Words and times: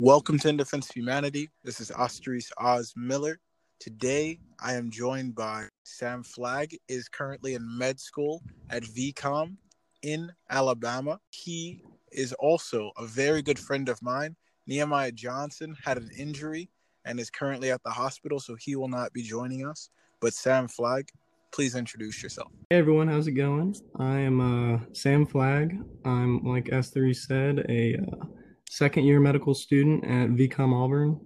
Welcome 0.00 0.38
to 0.40 0.48
In 0.48 0.58
Defense 0.58 0.90
of 0.90 0.94
Humanity. 0.94 1.48
This 1.62 1.80
is 1.80 1.90
Ostris 1.90 2.50
Oz 2.58 2.92
Miller. 2.94 3.38
Today, 3.80 4.38
I 4.60 4.74
am 4.74 4.90
joined 4.90 5.34
by 5.34 5.68
Sam 5.84 6.22
Flagg. 6.22 6.76
Is 6.88 7.08
currently 7.08 7.54
in 7.54 7.78
med 7.78 7.98
school 7.98 8.42
at 8.68 8.82
VCOM 8.82 9.56
in 10.02 10.30
Alabama. 10.50 11.18
He 11.30 11.82
is 12.12 12.34
also 12.34 12.92
a 12.98 13.06
very 13.06 13.40
good 13.40 13.58
friend 13.58 13.88
of 13.88 14.02
mine. 14.02 14.36
Nehemiah 14.66 15.12
Johnson 15.12 15.74
had 15.82 15.96
an 15.96 16.10
injury 16.18 16.68
and 17.06 17.18
is 17.18 17.30
currently 17.30 17.70
at 17.70 17.82
the 17.82 17.90
hospital, 17.90 18.40
so 18.40 18.56
he 18.56 18.76
will 18.76 18.88
not 18.88 19.14
be 19.14 19.22
joining 19.22 19.66
us. 19.66 19.88
But 20.20 20.34
Sam 20.34 20.68
Flagg, 20.68 21.08
please 21.54 21.76
introduce 21.76 22.20
yourself. 22.20 22.50
Hey 22.68 22.78
everyone, 22.78 23.06
how's 23.06 23.28
it 23.28 23.32
going? 23.32 23.76
I 24.00 24.18
am 24.18 24.40
uh, 24.40 24.80
Sam 24.92 25.24
Flagg. 25.24 25.78
I'm, 26.04 26.42
like 26.42 26.64
S3 26.64 27.14
said, 27.14 27.64
a 27.68 27.96
uh, 27.96 28.26
second 28.68 29.04
year 29.04 29.20
medical 29.20 29.54
student 29.54 30.02
at 30.04 30.30
VCOM 30.30 30.74
Auburn. 30.74 31.20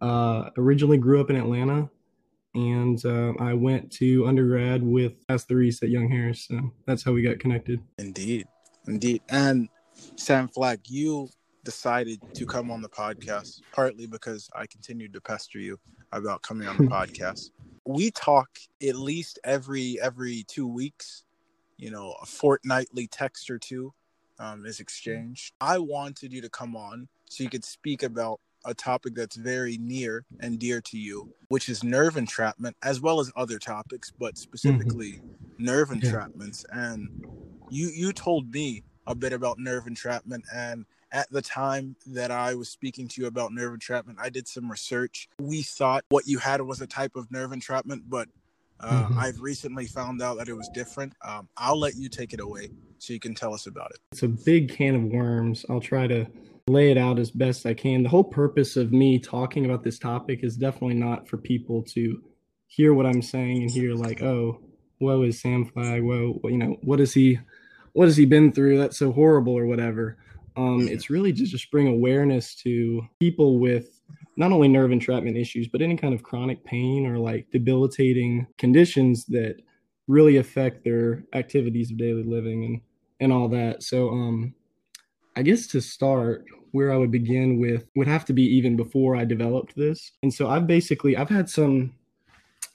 Uh, 0.00 0.48
originally 0.56 0.96
grew 0.96 1.20
up 1.20 1.28
in 1.28 1.36
Atlanta, 1.36 1.90
and 2.54 3.04
uh, 3.04 3.34
I 3.38 3.52
went 3.52 3.92
to 3.92 4.26
undergrad 4.26 4.82
with 4.82 5.12
S3 5.26 5.82
at 5.82 5.90
Young 5.90 6.08
Harris. 6.08 6.46
So 6.48 6.72
that's 6.86 7.02
how 7.02 7.12
we 7.12 7.20
got 7.20 7.38
connected. 7.38 7.82
Indeed, 7.98 8.46
indeed. 8.86 9.20
And 9.28 9.68
Sam 10.16 10.48
Flagg, 10.48 10.80
you 10.88 11.28
decided 11.62 12.22
to 12.32 12.46
come 12.46 12.70
on 12.70 12.80
the 12.80 12.88
podcast 12.88 13.60
partly 13.72 14.06
because 14.06 14.48
I 14.56 14.66
continued 14.66 15.12
to 15.12 15.20
pester 15.20 15.58
you 15.58 15.78
about 16.12 16.40
coming 16.40 16.66
on 16.66 16.78
the 16.78 16.84
podcast. 16.84 17.50
We 17.88 18.10
talk 18.10 18.50
at 18.86 18.96
least 18.96 19.38
every 19.44 19.98
every 20.02 20.44
two 20.46 20.66
weeks. 20.66 21.24
You 21.78 21.90
know, 21.90 22.14
a 22.20 22.26
fortnightly 22.26 23.06
text 23.06 23.48
or 23.48 23.58
two 23.58 23.94
um, 24.38 24.66
is 24.66 24.78
exchanged. 24.78 25.54
I 25.58 25.78
wanted 25.78 26.30
you 26.30 26.42
to 26.42 26.50
come 26.50 26.76
on 26.76 27.08
so 27.24 27.42
you 27.42 27.48
could 27.48 27.64
speak 27.64 28.02
about 28.02 28.40
a 28.66 28.74
topic 28.74 29.14
that's 29.14 29.36
very 29.36 29.78
near 29.78 30.26
and 30.40 30.58
dear 30.58 30.82
to 30.82 30.98
you, 30.98 31.32
which 31.48 31.70
is 31.70 31.82
nerve 31.82 32.18
entrapment, 32.18 32.76
as 32.82 33.00
well 33.00 33.20
as 33.20 33.32
other 33.36 33.58
topics, 33.58 34.10
but 34.10 34.36
specifically 34.36 35.12
mm-hmm. 35.12 35.64
nerve 35.64 35.88
entrapments. 35.88 36.66
And 36.70 37.08
you 37.70 37.88
you 37.88 38.12
told 38.12 38.52
me 38.52 38.82
a 39.06 39.14
bit 39.14 39.32
about 39.32 39.58
nerve 39.58 39.86
entrapment 39.86 40.44
and 40.54 40.84
at 41.12 41.30
the 41.30 41.42
time 41.42 41.96
that 42.06 42.30
I 42.30 42.54
was 42.54 42.68
speaking 42.68 43.08
to 43.08 43.22
you 43.22 43.26
about 43.26 43.52
nerve 43.52 43.72
entrapment, 43.72 44.18
I 44.20 44.28
did 44.28 44.46
some 44.46 44.70
research. 44.70 45.28
We 45.40 45.62
thought 45.62 46.04
what 46.08 46.26
you 46.26 46.38
had 46.38 46.60
was 46.60 46.80
a 46.80 46.86
type 46.86 47.16
of 47.16 47.30
nerve 47.30 47.52
entrapment, 47.52 48.08
but 48.08 48.28
uh, 48.80 49.04
mm-hmm. 49.04 49.18
I've 49.18 49.40
recently 49.40 49.86
found 49.86 50.22
out 50.22 50.38
that 50.38 50.48
it 50.48 50.54
was 50.54 50.68
different. 50.72 51.14
Um, 51.22 51.48
I'll 51.56 51.78
let 51.78 51.96
you 51.96 52.08
take 52.08 52.32
it 52.32 52.40
away 52.40 52.70
so 52.98 53.12
you 53.12 53.20
can 53.20 53.34
tell 53.34 53.54
us 53.54 53.66
about 53.66 53.90
it. 53.90 53.98
It's 54.12 54.22
a 54.22 54.28
big 54.28 54.72
can 54.72 54.94
of 54.94 55.02
worms. 55.04 55.64
I'll 55.68 55.80
try 55.80 56.06
to 56.06 56.26
lay 56.68 56.90
it 56.90 56.98
out 56.98 57.18
as 57.18 57.30
best 57.30 57.66
I 57.66 57.74
can. 57.74 58.02
The 58.02 58.08
whole 58.08 58.24
purpose 58.24 58.76
of 58.76 58.92
me 58.92 59.18
talking 59.18 59.64
about 59.64 59.82
this 59.82 59.98
topic 59.98 60.40
is 60.42 60.56
definitely 60.56 60.94
not 60.94 61.28
for 61.28 61.38
people 61.38 61.82
to 61.94 62.22
hear 62.66 62.92
what 62.92 63.06
I'm 63.06 63.22
saying 63.22 63.62
and 63.62 63.70
hear 63.70 63.94
like, 63.94 64.22
oh, 64.22 64.60
woe 65.00 65.22
is 65.22 65.40
Sam 65.40 65.64
Flagg. 65.64 66.02
Whoa, 66.02 66.38
you 66.44 66.58
know, 66.58 66.76
what 66.82 66.98
has 66.98 67.14
he, 67.14 67.38
what 67.94 68.06
has 68.06 68.16
he 68.16 68.26
been 68.26 68.52
through? 68.52 68.78
That's 68.78 68.98
so 68.98 69.12
horrible 69.12 69.54
or 69.54 69.66
whatever. 69.66 70.18
Um, 70.58 70.88
it's 70.88 71.08
really 71.08 71.32
to 71.32 71.44
just 71.44 71.70
bring 71.70 71.86
awareness 71.86 72.54
to 72.56 73.06
people 73.20 73.58
with 73.58 74.00
not 74.36 74.50
only 74.50 74.68
nerve 74.68 74.90
entrapment 74.90 75.36
issues, 75.36 75.68
but 75.68 75.82
any 75.82 75.96
kind 75.96 76.12
of 76.14 76.22
chronic 76.22 76.64
pain 76.64 77.06
or 77.06 77.18
like 77.18 77.50
debilitating 77.52 78.46
conditions 78.58 79.24
that 79.26 79.62
really 80.08 80.38
affect 80.38 80.84
their 80.84 81.24
activities 81.34 81.90
of 81.90 81.98
daily 81.98 82.24
living 82.24 82.64
and 82.64 82.80
and 83.20 83.32
all 83.32 83.48
that. 83.48 83.82
So 83.82 84.08
um 84.10 84.54
I 85.36 85.42
guess 85.42 85.66
to 85.68 85.80
start 85.80 86.44
where 86.72 86.92
I 86.92 86.96
would 86.96 87.10
begin 87.10 87.60
with 87.60 87.86
would 87.94 88.08
have 88.08 88.24
to 88.26 88.32
be 88.32 88.42
even 88.42 88.76
before 88.76 89.16
I 89.16 89.24
developed 89.24 89.76
this. 89.76 90.12
And 90.22 90.32
so 90.32 90.48
I've 90.48 90.66
basically 90.66 91.16
I've 91.16 91.28
had 91.28 91.48
some 91.48 91.94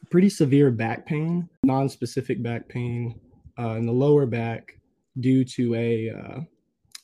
pretty 0.09 0.29
severe 0.29 0.71
back 0.71 1.05
pain, 1.05 1.49
non-specific 1.63 2.41
back 2.41 2.69
pain 2.69 3.19
uh, 3.59 3.71
in 3.71 3.85
the 3.85 3.91
lower 3.91 4.25
back 4.25 4.79
due 5.19 5.43
to 5.45 5.75
a 5.75 6.09
uh, 6.09 6.39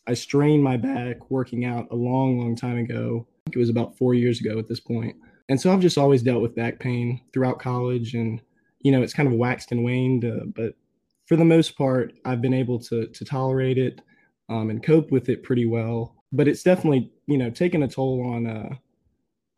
I 0.10 0.16
strained 0.16 0.64
my 0.64 0.76
back 0.76 1.30
working 1.30 1.66
out 1.66 1.88
a 1.92 1.96
long, 1.96 2.40
long 2.40 2.56
time 2.56 2.80
ago. 2.80 3.28
I 3.28 3.40
think 3.46 3.58
it 3.58 3.60
was 3.60 3.70
about 3.70 3.96
four 3.96 4.16
years 4.16 4.42
ago 4.42 4.58
at 4.58 4.68
this 4.68 4.80
point. 4.80 5.16
And 5.50 5.62
so 5.62 5.72
I've 5.72 5.82
just 5.82 6.00
always 6.00 6.24
dealt 6.24 6.42
with 6.42 6.56
back 6.56 6.80
pain 6.80 7.22
throughout 7.32 7.60
college. 7.60 8.16
And, 8.16 8.42
you 8.82 8.92
know, 8.92 9.04
it's 9.04 9.14
kind 9.14 9.28
of 9.28 9.36
waxed 9.36 9.72
and 9.72 9.84
waned. 9.84 10.26
Uh, 10.26 10.46
but 10.56 10.74
for 11.28 11.36
the 11.36 11.46
most 11.46 11.78
part, 11.78 12.14
I've 12.26 12.42
been 12.42 12.56
able 12.56 12.80
to, 12.80 13.06
to 13.06 13.24
tolerate 13.24 13.78
it 13.78 14.02
um, 14.50 14.72
and 14.72 14.82
cope 14.82 15.12
with 15.12 15.30
it 15.30 15.44
pretty 15.44 15.68
well. 15.68 16.16
But 16.32 16.48
it's 16.48 16.64
definitely, 16.64 17.12
you 17.28 17.38
know, 17.38 17.52
taken 17.52 17.84
a 17.84 17.88
toll 17.88 18.26
on 18.34 18.48
uh, 18.48 18.76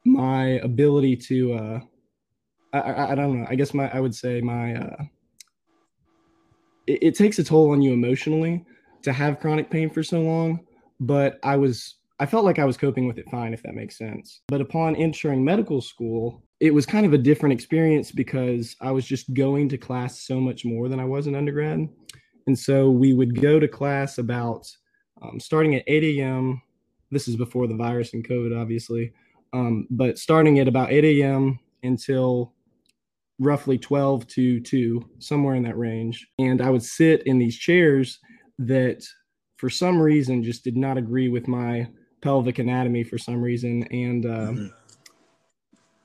my 0.04 0.60
ability 0.64 1.16
to, 1.16 1.54
uh, 1.54 1.80
I, 2.74 2.80
I, 2.80 3.12
I, 3.14 3.16
don't 3.16 3.40
know, 3.40 3.48
I 3.50 3.56
guess 3.56 3.74
my, 3.74 3.90
I 3.90 4.02
would 4.02 4.16
say 4.16 4.42
my, 4.42 4.76
uh, 4.76 5.04
it, 6.88 7.00
it 7.04 7.16
takes 7.16 7.40
a 7.40 7.44
toll 7.46 7.72
on 7.72 7.82
you 7.82 7.94
emotionally 7.94 8.66
to 9.04 9.14
have 9.14 9.40
chronic 9.40 9.70
pain 9.70 9.90
for 9.90 10.04
so 10.04 10.22
long, 10.22 10.66
but 11.00 11.40
I 11.44 11.58
was 11.58 11.96
I 12.22 12.28
felt 12.28 12.46
like 12.46 12.60
I 12.60 12.66
was 12.66 12.78
coping 12.78 13.08
with 13.08 13.18
it 13.18 13.30
fine, 13.32 13.52
if 13.52 13.64
that 13.64 13.74
makes 13.74 13.98
sense. 13.98 14.42
But 14.48 14.62
upon 14.62 14.96
entering 14.96 15.44
medical 15.44 15.82
school, 15.82 16.44
it 16.60 16.72
was 16.72 16.86
kind 16.86 17.04
of 17.04 17.14
a 17.14 17.18
different 17.18 17.54
experience 17.54 18.12
because 18.12 18.76
I 18.80 18.92
was 18.92 19.08
just 19.08 19.34
going 19.34 19.70
to 19.70 19.78
class 19.80 20.22
so 20.22 20.40
much 20.40 20.64
more 20.64 20.88
than 20.88 21.00
I 21.00 21.06
was 21.06 21.26
in 21.26 21.34
undergrad. 21.34 21.90
And 22.46 22.58
so 22.58 22.92
we 22.92 23.14
would 23.14 23.42
go 23.42 23.60
to 23.60 23.68
class 23.68 24.20
about 24.20 24.68
um, 25.24 25.40
starting 25.40 25.74
at 25.74 25.84
8 25.88 26.20
a.m. 26.20 26.62
This 27.10 27.28
is 27.28 27.36
before 27.36 27.66
the 27.66 27.76
virus 27.76 28.14
and 28.14 28.28
COVID, 28.28 28.56
obviously, 28.56 29.14
um, 29.52 29.88
but 29.90 30.20
starting 30.20 30.60
at 30.60 30.68
about 30.68 30.92
8 30.92 31.04
a.m. 31.04 31.60
until 31.82 32.54
roughly 33.40 33.80
12 33.80 34.28
to 34.28 34.60
2, 34.62 35.10
somewhere 35.18 35.56
in 35.56 35.64
that 35.64 35.78
range. 35.78 36.28
And 36.38 36.62
I 36.62 36.70
would 36.70 36.84
sit 36.84 37.24
in 37.26 37.40
these 37.40 37.58
chairs 37.58 38.20
that 38.68 39.04
for 39.58 39.70
some 39.70 40.00
reason 40.00 40.44
just 40.44 40.64
did 40.64 40.78
not 40.78 40.98
agree 40.98 41.30
with 41.30 41.48
my 41.48 41.88
pelvic 42.22 42.60
anatomy 42.60 43.04
for 43.04 43.18
some 43.18 43.42
reason. 43.42 43.84
And 43.92 44.26
uh, 44.26 44.30
mm-hmm. 44.30 44.68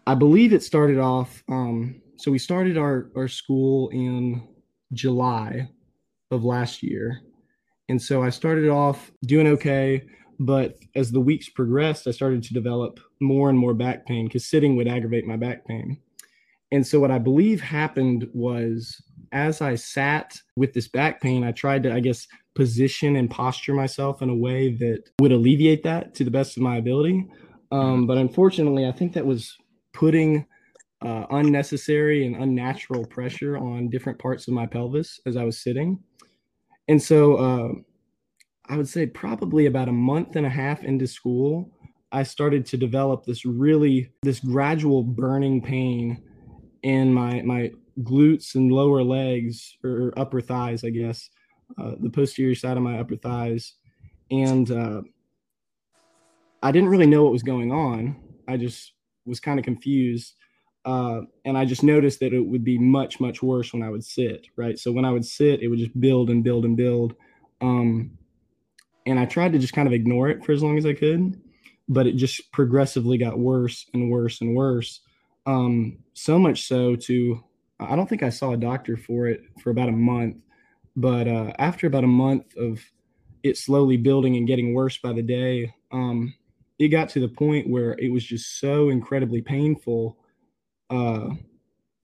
I 0.06 0.14
believe 0.14 0.52
it 0.52 0.62
started 0.62 0.98
off. 0.98 1.42
Um, 1.48 2.00
so 2.16 2.30
we 2.30 2.38
started 2.38 2.78
our, 2.78 3.10
our 3.16 3.28
school 3.28 3.88
in 3.90 4.46
July 4.92 5.68
of 6.30 6.44
last 6.44 6.82
year. 6.82 7.20
And 7.88 8.00
so 8.00 8.22
I 8.22 8.30
started 8.30 8.68
off 8.68 9.10
doing 9.24 9.46
okay. 9.48 10.06
But 10.38 10.78
as 10.94 11.10
the 11.10 11.20
weeks 11.20 11.48
progressed, 11.48 12.06
I 12.06 12.10
started 12.10 12.42
to 12.42 12.54
develop 12.54 13.00
more 13.20 13.48
and 13.48 13.58
more 13.58 13.74
back 13.74 14.06
pain 14.06 14.26
because 14.26 14.46
sitting 14.46 14.76
would 14.76 14.88
aggravate 14.88 15.26
my 15.26 15.36
back 15.36 15.66
pain. 15.66 15.98
And 16.72 16.86
so 16.86 16.98
what 16.98 17.10
I 17.10 17.18
believe 17.18 17.60
happened 17.60 18.28
was 18.32 19.00
as 19.32 19.60
I 19.60 19.74
sat 19.74 20.36
with 20.56 20.72
this 20.72 20.88
back 20.88 21.20
pain, 21.20 21.44
I 21.44 21.52
tried 21.52 21.82
to, 21.84 21.92
I 21.92 22.00
guess, 22.00 22.26
position 22.54 23.16
and 23.16 23.30
posture 23.30 23.74
myself 23.74 24.22
in 24.22 24.30
a 24.30 24.34
way 24.34 24.72
that 24.74 25.04
would 25.20 25.32
alleviate 25.32 25.82
that 25.84 26.14
to 26.14 26.24
the 26.24 26.30
best 26.30 26.56
of 26.56 26.62
my 26.62 26.76
ability. 26.76 27.26
Um, 27.70 28.06
but 28.06 28.18
unfortunately, 28.18 28.86
I 28.86 28.92
think 28.92 29.12
that 29.12 29.26
was 29.26 29.56
putting 29.92 30.46
uh, 31.02 31.26
unnecessary 31.30 32.26
and 32.26 32.36
unnatural 32.36 33.04
pressure 33.06 33.56
on 33.58 33.90
different 33.90 34.18
parts 34.18 34.48
of 34.48 34.54
my 34.54 34.66
pelvis 34.66 35.20
as 35.26 35.36
I 35.36 35.44
was 35.44 35.58
sitting. 35.58 35.98
And 36.88 37.02
so 37.02 37.36
uh, 37.36 37.68
I 38.68 38.76
would 38.76 38.88
say 38.88 39.06
probably 39.06 39.66
about 39.66 39.88
a 39.88 39.92
month 39.92 40.36
and 40.36 40.46
a 40.46 40.50
half 40.50 40.82
into 40.84 41.06
school, 41.06 41.70
I 42.12 42.22
started 42.22 42.64
to 42.66 42.76
develop 42.76 43.24
this 43.24 43.44
really 43.44 44.10
this 44.22 44.40
gradual 44.40 45.02
burning 45.02 45.60
pain 45.60 46.22
in 46.86 47.12
my 47.12 47.42
my 47.42 47.72
glutes 48.00 48.54
and 48.54 48.70
lower 48.70 49.02
legs 49.02 49.76
or 49.82 50.14
upper 50.16 50.40
thighs, 50.40 50.84
I 50.84 50.90
guess, 50.90 51.28
uh, 51.76 51.96
the 51.98 52.10
posterior 52.10 52.54
side 52.54 52.76
of 52.76 52.84
my 52.84 53.00
upper 53.00 53.16
thighs, 53.16 53.72
and 54.30 54.70
uh, 54.70 55.02
I 56.62 56.70
didn't 56.70 56.90
really 56.90 57.08
know 57.08 57.24
what 57.24 57.32
was 57.32 57.42
going 57.42 57.72
on. 57.72 58.14
I 58.46 58.56
just 58.56 58.92
was 59.24 59.40
kind 59.40 59.58
of 59.58 59.64
confused. 59.64 60.34
Uh, 60.84 61.22
and 61.44 61.58
I 61.58 61.64
just 61.64 61.82
noticed 61.82 62.20
that 62.20 62.32
it 62.32 62.40
would 62.40 62.62
be 62.62 62.78
much, 62.78 63.18
much 63.18 63.42
worse 63.42 63.72
when 63.72 63.82
I 63.82 63.90
would 63.90 64.04
sit, 64.04 64.46
right? 64.54 64.78
So 64.78 64.92
when 64.92 65.04
I 65.04 65.10
would 65.10 65.24
sit, 65.24 65.60
it 65.60 65.66
would 65.66 65.80
just 65.80 66.00
build 66.00 66.30
and 66.30 66.44
build 66.44 66.64
and 66.64 66.76
build. 66.76 67.16
Um, 67.60 68.16
and 69.04 69.18
I 69.18 69.24
tried 69.24 69.52
to 69.54 69.58
just 69.58 69.72
kind 69.72 69.88
of 69.88 69.92
ignore 69.92 70.28
it 70.28 70.44
for 70.44 70.52
as 70.52 70.62
long 70.62 70.78
as 70.78 70.86
I 70.86 70.94
could, 70.94 71.42
but 71.88 72.06
it 72.06 72.14
just 72.14 72.52
progressively 72.52 73.18
got 73.18 73.36
worse 73.36 73.86
and 73.94 74.12
worse 74.12 74.40
and 74.40 74.54
worse. 74.54 75.00
Um, 75.46 75.98
so 76.14 76.38
much 76.38 76.66
so 76.66 76.96
to, 76.96 77.42
I 77.80 77.96
don't 77.96 78.08
think 78.08 78.22
I 78.22 78.30
saw 78.30 78.52
a 78.52 78.56
doctor 78.56 78.96
for 78.96 79.26
it 79.26 79.42
for 79.62 79.70
about 79.70 79.88
a 79.88 79.92
month. 79.92 80.36
But 80.96 81.28
uh, 81.28 81.52
after 81.58 81.86
about 81.86 82.04
a 82.04 82.08
month 82.08 82.56
of 82.56 82.80
it 83.42 83.56
slowly 83.56 83.96
building 83.96 84.36
and 84.36 84.46
getting 84.46 84.74
worse 84.74 84.98
by 84.98 85.12
the 85.12 85.22
day, 85.22 85.74
um, 85.92 86.34
it 86.78 86.88
got 86.88 87.08
to 87.10 87.20
the 87.20 87.28
point 87.28 87.68
where 87.70 87.92
it 87.98 88.10
was 88.12 88.24
just 88.24 88.60
so 88.60 88.88
incredibly 88.88 89.42
painful 89.42 90.18
uh, 90.90 91.30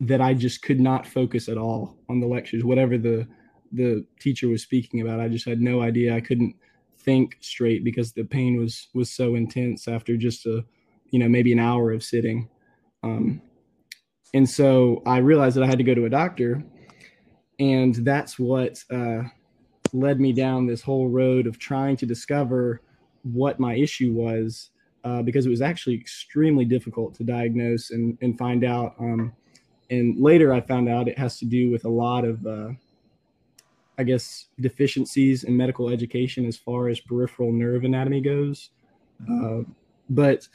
that 0.01 0.21
I 0.21 0.35
just 0.35 0.63
could 0.63 0.81
not 0.81 1.07
focus 1.07 1.49
at 1.49 1.59
all 1.59 1.97
on 2.09 2.21
the 2.21 2.27
lectures, 2.27 2.65
whatever 2.65 2.99
the 2.99 3.27
the 3.73 4.05
teacher 4.21 4.49
was 4.49 4.63
speaking 4.63 5.01
about. 5.01 5.21
I 5.21 5.29
just 5.29 5.47
had 5.47 5.61
no 5.61 5.83
idea. 5.83 6.15
I 6.15 6.21
couldn't 6.21 6.57
think 6.99 7.39
straight 7.41 7.85
because 7.85 8.13
the 8.13 8.25
pain 8.25 8.57
was 8.59 8.89
was 8.95 9.11
so 9.11 9.35
intense 9.35 9.89
after 9.89 10.17
just 10.17 10.47
a 10.47 10.65
you 11.11 11.19
know 11.19 11.29
maybe 11.29 11.53
an 11.53 11.59
hour 11.61 11.93
of 11.93 12.03
sitting. 12.03 12.49
Um, 13.03 13.43
and 14.35 14.49
so 14.49 15.03
I 15.07 15.19
realized 15.19 15.57
that 15.57 15.65
I 15.65 15.67
had 15.67 15.79
to 15.79 15.85
go 15.85 15.95
to 15.95 16.07
a 16.07 16.11
doctor, 16.11 16.63
and 17.59 17.95
that's 17.97 18.39
what 18.39 18.83
uh, 18.91 19.23
led 19.93 20.21
me 20.21 20.33
down 20.33 20.67
this 20.67 20.83
whole 20.83 21.09
road 21.09 21.47
of 21.47 21.59
trying 21.59 21.97
to 21.99 22.07
discover 22.07 22.81
what 23.23 23.61
my 23.61 23.75
issue 23.75 24.13
was 24.13 24.71
uh, 25.05 25.23
because 25.23 25.47
it 25.47 25.51
was 25.51 25.63
actually 25.63 25.95
extremely 25.95 26.65
difficult 26.65 27.15
to 27.15 27.25
diagnose 27.25 27.91
and, 27.91 28.17
and 28.23 28.39
find 28.39 28.65
out. 28.65 28.95
Um, 28.99 29.33
and 29.91 30.19
later 30.19 30.53
I 30.53 30.61
found 30.61 30.89
out 30.89 31.09
it 31.09 31.19
has 31.19 31.39
to 31.41 31.45
do 31.45 31.71
with 31.71 31.85
a 31.85 31.89
lot 31.89 32.25
of, 32.25 32.47
uh, 32.47 32.69
I 33.99 34.05
guess, 34.05 34.47
deficiencies 34.61 35.45
in 35.45 35.57
medical 35.57 35.91
education 35.91 36.47
as 36.47 36.57
far 36.57 36.89
as 36.89 37.01
peripheral 37.01 37.53
nerve 37.53 37.85
anatomy 37.85 38.21
goes. 38.21 38.71
Uh, 39.31 39.61
but 40.09 40.49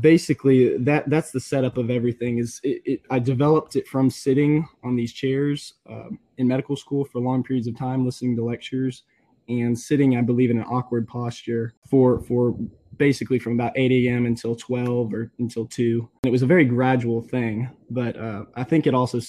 basically 0.00 0.76
that 0.78 1.08
that's 1.08 1.30
the 1.30 1.40
setup 1.40 1.78
of 1.78 1.88
everything 1.88 2.38
is 2.38 2.60
it, 2.64 2.82
it, 2.84 3.02
i 3.10 3.18
developed 3.18 3.76
it 3.76 3.86
from 3.86 4.10
sitting 4.10 4.66
on 4.82 4.96
these 4.96 5.12
chairs 5.12 5.74
um, 5.88 6.18
in 6.38 6.48
medical 6.48 6.76
school 6.76 7.04
for 7.04 7.20
long 7.20 7.44
periods 7.44 7.68
of 7.68 7.76
time 7.78 8.04
listening 8.04 8.34
to 8.34 8.44
lectures 8.44 9.04
and 9.48 9.78
sitting 9.78 10.16
i 10.16 10.20
believe 10.20 10.50
in 10.50 10.58
an 10.58 10.64
awkward 10.64 11.06
posture 11.06 11.74
for 11.88 12.20
for 12.22 12.56
basically 12.96 13.38
from 13.38 13.54
about 13.54 13.72
8 13.76 13.90
a.m 13.92 14.26
until 14.26 14.56
12 14.56 15.14
or 15.14 15.30
until 15.38 15.66
2 15.66 16.08
and 16.24 16.28
it 16.28 16.32
was 16.32 16.42
a 16.42 16.46
very 16.46 16.64
gradual 16.64 17.22
thing 17.22 17.70
but 17.90 18.16
uh, 18.16 18.44
i 18.56 18.64
think 18.64 18.88
it 18.88 18.94
also 18.94 19.20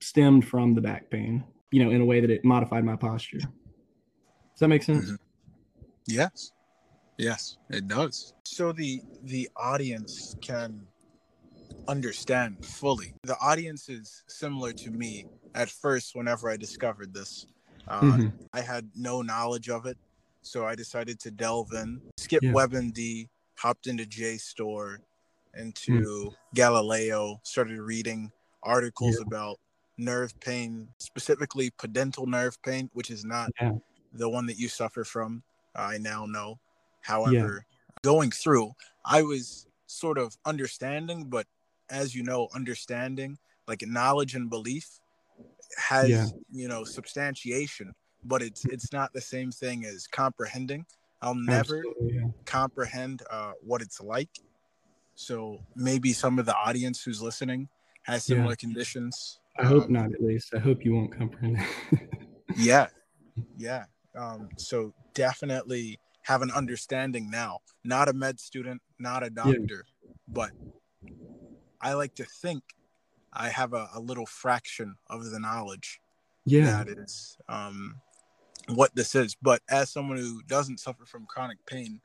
stemmed 0.00 0.46
from 0.46 0.74
the 0.74 0.80
back 0.82 1.08
pain 1.10 1.44
you 1.70 1.82
know 1.82 1.90
in 1.90 2.00
a 2.00 2.04
way 2.04 2.20
that 2.20 2.30
it 2.30 2.44
modified 2.44 2.84
my 2.84 2.96
posture. 2.96 3.38
Does 3.38 4.60
that 4.60 4.68
make 4.68 4.82
sense? 4.82 5.06
Mm-hmm. 5.06 5.14
yes 6.06 6.52
Yes, 7.20 7.58
it 7.68 7.86
does. 7.86 8.32
So 8.44 8.72
the 8.72 9.02
the 9.24 9.48
audience 9.56 10.36
can 10.40 10.86
understand 11.86 12.64
fully. 12.64 13.14
The 13.24 13.36
audience 13.42 13.90
is 13.90 14.24
similar 14.26 14.72
to 14.72 14.90
me 14.90 15.26
at 15.54 15.68
first 15.68 16.16
whenever 16.16 16.48
I 16.48 16.56
discovered 16.56 17.12
this. 17.12 17.46
Uh, 17.86 18.00
mm-hmm. 18.00 18.28
I 18.54 18.60
had 18.62 18.88
no 18.94 19.20
knowledge 19.20 19.68
of 19.68 19.84
it, 19.84 19.98
so 20.40 20.64
I 20.64 20.74
decided 20.74 21.20
to 21.20 21.30
delve 21.30 21.72
in, 21.72 22.00
skip 22.16 22.42
yeah. 22.42 22.52
WebMD, 22.52 23.28
hopped 23.56 23.86
into 23.86 24.04
JSTOR, 24.04 24.98
into 25.54 25.92
mm. 26.00 26.34
Galileo, 26.54 27.40
started 27.42 27.80
reading 27.80 28.30
articles 28.62 29.16
yeah. 29.16 29.26
about 29.26 29.58
nerve 29.98 30.38
pain, 30.40 30.88
specifically 30.98 31.70
pudendal 31.72 32.26
nerve 32.26 32.60
pain, 32.62 32.88
which 32.94 33.10
is 33.10 33.24
not 33.24 33.50
yeah. 33.60 33.72
the 34.14 34.28
one 34.28 34.46
that 34.46 34.58
you 34.58 34.68
suffer 34.68 35.04
from. 35.04 35.42
I 35.74 35.98
now 35.98 36.26
know. 36.26 36.58
However, 37.00 37.64
yeah. 37.64 38.00
going 38.02 38.30
through, 38.30 38.72
I 39.04 39.22
was 39.22 39.66
sort 39.86 40.18
of 40.18 40.36
understanding, 40.44 41.24
but 41.28 41.46
as 41.90 42.14
you 42.14 42.22
know, 42.22 42.48
understanding 42.54 43.38
like 43.66 43.82
knowledge 43.86 44.34
and 44.34 44.50
belief 44.50 44.88
has 45.78 46.08
yeah. 46.08 46.26
you 46.50 46.68
know 46.68 46.84
substantiation, 46.84 47.92
but 48.24 48.42
it's 48.42 48.64
it's 48.64 48.92
not 48.92 49.12
the 49.12 49.20
same 49.20 49.50
thing 49.50 49.84
as 49.84 50.06
comprehending. 50.06 50.84
I'll 51.22 51.34
never 51.34 51.82
yeah. 52.00 52.28
comprehend 52.46 53.22
uh, 53.30 53.52
what 53.62 53.82
it's 53.82 54.00
like. 54.00 54.30
So 55.14 55.58
maybe 55.76 56.12
some 56.12 56.38
of 56.38 56.46
the 56.46 56.56
audience 56.56 57.02
who's 57.02 57.20
listening 57.20 57.68
has 58.04 58.24
similar 58.24 58.56
conditions. 58.56 59.38
I 59.58 59.66
hope 59.66 59.84
um, 59.84 59.92
not, 59.92 60.12
at 60.14 60.22
least. 60.22 60.54
I 60.54 60.58
hope 60.58 60.82
you 60.84 60.94
won't 60.94 61.16
comprehend. 61.16 61.58
yeah, 62.56 62.86
yeah. 63.58 63.84
Um, 64.16 64.48
so 64.56 64.94
definitely 65.14 65.98
have 66.30 66.42
an 66.42 66.50
understanding 66.52 67.28
now. 67.28 67.58
Not 67.84 68.08
a 68.08 68.12
med 68.12 68.38
student, 68.38 68.80
not 69.00 69.24
a 69.24 69.30
doctor, 69.30 69.84
yeah. 69.84 70.12
but 70.28 70.50
I 71.80 71.94
like 71.94 72.14
to 72.16 72.24
think 72.24 72.62
I 73.32 73.48
have 73.48 73.72
a, 73.72 73.88
a, 73.94 74.00
little 74.00 74.26
fraction 74.26 74.94
of 75.08 75.24
the 75.24 75.40
knowledge. 75.40 76.00
Yeah. 76.44 76.84
That 76.84 76.88
is 76.88 77.36
um, 77.48 77.96
what 78.68 78.94
this 78.94 79.16
is. 79.16 79.36
But 79.42 79.60
as 79.68 79.90
someone 79.90 80.18
who 80.18 80.40
doesn't 80.46 80.78
suffer 80.78 81.04
from 81.04 81.26
chronic 81.26 81.58
pain, 81.66 82.00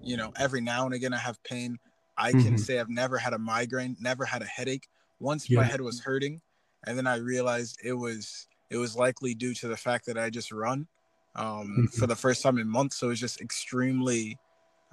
you 0.00 0.16
know, 0.16 0.32
every 0.38 0.62
now 0.62 0.86
and 0.86 0.94
again 0.94 1.12
I 1.12 1.18
have 1.18 1.42
pain. 1.44 1.78
I 2.16 2.30
can 2.30 2.40
mm-hmm. 2.40 2.56
say 2.56 2.78
I've 2.78 2.88
never 2.88 3.18
had 3.18 3.34
a 3.34 3.38
migraine, 3.38 3.96
never 4.00 4.24
had 4.24 4.40
a 4.40 4.46
headache. 4.46 4.88
Once 5.20 5.50
yeah. 5.50 5.58
my 5.58 5.64
head 5.64 5.80
was 5.80 6.00
hurting, 6.00 6.40
and 6.86 6.96
then 6.96 7.06
I 7.06 7.16
realized 7.16 7.78
it 7.84 7.92
was 7.92 8.46
it 8.70 8.78
was 8.78 8.96
likely 8.96 9.34
due 9.34 9.52
to 9.54 9.68
the 9.68 9.76
fact 9.76 10.06
that 10.06 10.16
I 10.16 10.30
just 10.30 10.52
run 10.52 10.86
um, 11.34 11.46
mm-hmm. 11.46 11.84
for 11.86 12.06
the 12.06 12.16
first 12.16 12.42
time 12.42 12.58
in 12.58 12.68
months. 12.68 12.96
So 12.96 13.06
it 13.06 13.10
was 13.10 13.20
just 13.20 13.40
extremely 13.40 14.38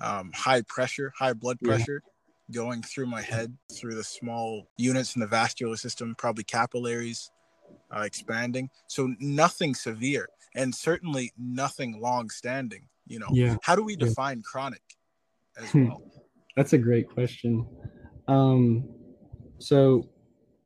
um, 0.02 0.32
high 0.34 0.62
pressure, 0.62 1.12
high 1.18 1.34
blood 1.34 1.60
pressure 1.62 2.02
yeah. 2.04 2.56
going 2.56 2.82
through 2.82 3.08
my 3.08 3.22
head, 3.22 3.56
through 3.74 3.96
the 3.96 4.04
small 4.04 4.68
units 4.78 5.16
in 5.16 5.20
the 5.20 5.28
vascular 5.28 5.76
system, 5.76 6.16
probably 6.18 6.44
capillaries 6.44 7.32
uh, 7.96 8.02
expanding. 8.02 8.70
So 8.88 9.14
nothing 9.20 9.76
severe 9.76 10.30
and 10.56 10.74
certainly 10.74 11.32
nothing 11.38 12.00
long 12.00 12.30
standing. 12.30 12.88
You 13.08 13.20
know, 13.20 13.28
yeah. 13.32 13.58
how 13.64 13.76
do 13.76 13.84
we 13.84 13.96
define 13.96 14.38
yeah. 14.38 14.44
chronic 14.46 14.84
as 15.58 15.72
hmm. 15.72 15.88
well? 15.88 16.04
That's 16.56 16.74
a 16.74 16.78
great 16.78 17.10
question. 17.10 17.66
Um, 18.28 18.88
so 19.58 20.10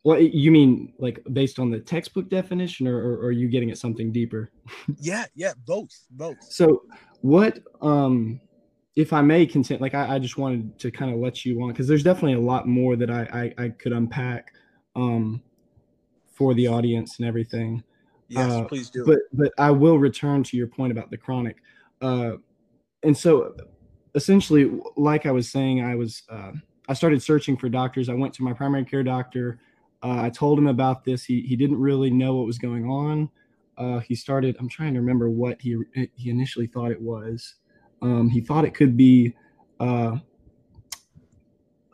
well, 0.04 0.20
you 0.20 0.52
mean 0.52 0.94
like 1.00 1.20
based 1.32 1.60
on 1.60 1.72
the 1.72 1.80
textbook 1.80 2.30
definition, 2.30 2.88
or, 2.88 2.98
or, 2.98 3.14
or, 3.14 3.26
are 3.28 3.32
you 3.32 3.48
getting 3.48 3.72
at 3.72 3.78
something 3.78 4.12
deeper? 4.12 4.52
yeah, 5.00 5.26
yeah, 5.34 5.54
both, 5.66 5.92
both. 6.12 6.36
So, 6.42 6.84
what, 7.22 7.60
um, 7.82 8.42
if 8.98 9.14
I 9.14 9.22
may 9.22 9.46
consent, 9.46 9.80
like 9.80 9.94
I, 9.94 10.16
I 10.16 10.20
just 10.20 10.38
wanted 10.38 10.78
to 10.80 10.92
kind 10.92 11.14
of 11.14 11.20
let 11.20 11.46
you 11.46 11.62
on 11.62 11.70
because 11.70 11.88
there's 11.88 12.04
definitely 12.04 12.34
a 12.34 12.42
lot 12.42 12.68
more 12.68 12.98
that 12.98 13.10
I 13.10 13.54
I, 13.58 13.64
I 13.64 13.70
could 13.70 13.94
unpack, 13.94 14.52
um, 14.96 15.42
for 16.34 16.54
the 16.54 16.68
audience 16.68 17.20
and 17.20 17.28
everything. 17.28 17.82
Yes, 18.28 18.52
uh, 18.52 18.66
please 18.66 18.90
do. 18.90 19.06
But 19.06 19.20
but 19.32 19.54
I 19.58 19.72
will 19.72 20.00
return 20.00 20.44
to 20.44 20.58
your 20.58 20.68
point 20.68 20.92
about 20.92 21.12
the 21.12 21.18
chronic, 21.18 21.58
uh, 22.02 22.34
and 23.04 23.18
so 23.18 23.56
essentially, 24.16 24.70
like 24.98 25.26
I 25.26 25.32
was 25.32 25.50
saying, 25.50 25.82
I 25.82 25.96
was 25.96 26.24
uh, 26.30 26.52
I 26.90 26.94
started 26.94 27.24
searching 27.24 27.56
for 27.56 27.70
doctors. 27.70 28.10
I 28.10 28.14
went 28.14 28.34
to 28.34 28.44
my 28.44 28.52
primary 28.52 28.84
care 28.84 29.04
doctor 29.04 29.60
uh, 30.04 30.22
I 30.22 30.30
told 30.30 30.60
him 30.60 30.68
about 30.68 31.06
this. 31.06 31.24
He 31.24 31.42
he 31.42 31.56
didn't 31.56 31.80
really 31.80 32.12
know 32.12 32.36
what 32.36 32.46
was 32.46 32.58
going 32.58 32.86
on. 32.86 33.30
Uh, 33.78 34.00
he 34.00 34.16
started. 34.16 34.56
I'm 34.60 34.70
trying 34.70 34.94
to 34.94 35.00
remember 35.00 35.30
what 35.30 35.62
he 35.62 35.78
he 36.16 36.30
initially 36.30 36.68
thought 36.68 36.92
it 36.92 37.02
was. 37.02 37.56
Um, 38.02 38.30
he 38.30 38.42
thought 38.42 38.66
it 38.66 38.74
could 38.74 38.98
be 38.98 39.34
uh, 39.80 40.18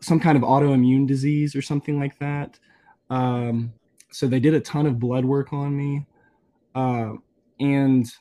some 0.02 0.20
kind 0.20 0.36
of 0.36 0.44
autoimmune 0.44 1.08
disease 1.08 1.56
or 1.56 1.62
something 1.62 2.00
like 2.00 2.18
that. 2.20 2.60
Um, 3.12 3.72
so 4.12 4.28
they 4.28 4.40
did 4.40 4.56
a 4.56 4.60
ton 4.60 4.88
of 4.88 4.98
blood 4.98 5.24
work 5.24 5.54
on 5.54 5.78
me, 5.78 6.08
uh, 6.74 7.14
and 7.60 8.12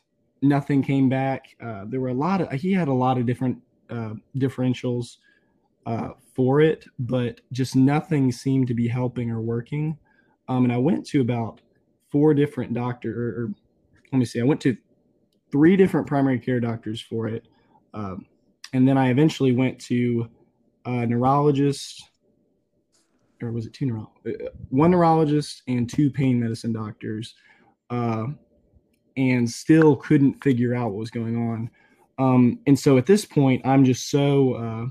nothing 0.43 0.83
came 0.83 1.09
back. 1.09 1.57
Uh, 1.63 1.85
there 1.87 2.01
were 2.01 2.09
a 2.09 2.15
lot 2.15 2.43
of. 2.43 2.53
He 2.53 2.73
had 2.75 2.89
a 2.89 2.93
lot 2.93 3.17
of 3.17 3.25
different 3.25 3.57
uh, 3.89 4.15
differentials 4.37 5.17
uh, 5.89 6.11
for 6.35 6.61
it, 6.61 6.85
but 6.99 7.41
just 7.51 7.75
nothing 7.75 8.31
seemed 8.31 8.67
to 8.69 8.75
be 8.75 8.87
helping 8.87 9.31
or 9.31 9.41
working. 9.41 9.97
Um, 10.47 10.65
and 10.65 10.73
I 10.73 10.77
went 10.77 11.07
to 11.07 11.23
about 11.23 11.63
four 12.13 12.35
different 12.35 12.75
doctor, 12.75 13.11
or, 13.11 13.29
or, 13.43 13.55
let 14.13 14.19
me 14.19 14.27
see, 14.27 14.39
I 14.39 14.45
went 14.45 14.61
to 14.63 14.77
three 15.51 15.77
different 15.77 16.07
primary 16.07 16.39
care 16.39 16.61
doctors 16.61 17.01
for 17.01 17.27
it, 17.27 17.49
um, 17.95 18.27
and 18.75 18.87
then 18.87 18.99
I 18.99 19.09
eventually 19.09 19.53
went 19.53 19.81
to 19.87 20.29
a 20.85 21.07
neurologist, 21.07 22.05
or 23.43 23.51
was 23.51 23.65
it 23.65 23.73
two 23.73 23.87
neuro, 23.87 24.13
uh, 24.27 24.51
one 24.69 24.91
neurologist 24.91 25.63
and 25.69 25.89
two 25.89 26.11
pain 26.11 26.39
medicine 26.39 26.73
doctors, 26.75 27.35
uh, 27.89 28.27
and 29.17 29.49
still 29.49 29.97
couldn't 29.97 30.45
figure 30.45 30.75
out 30.75 30.91
what 30.91 30.99
was 30.99 31.11
going 31.11 31.37
on. 31.37 31.71
Um, 32.19 32.59
and 32.67 32.79
so 32.79 32.99
at 32.99 33.07
this 33.07 33.25
point, 33.25 33.67
I'm 33.67 33.87
just 33.87 34.11
so 34.11 34.53
uh, 34.55 34.87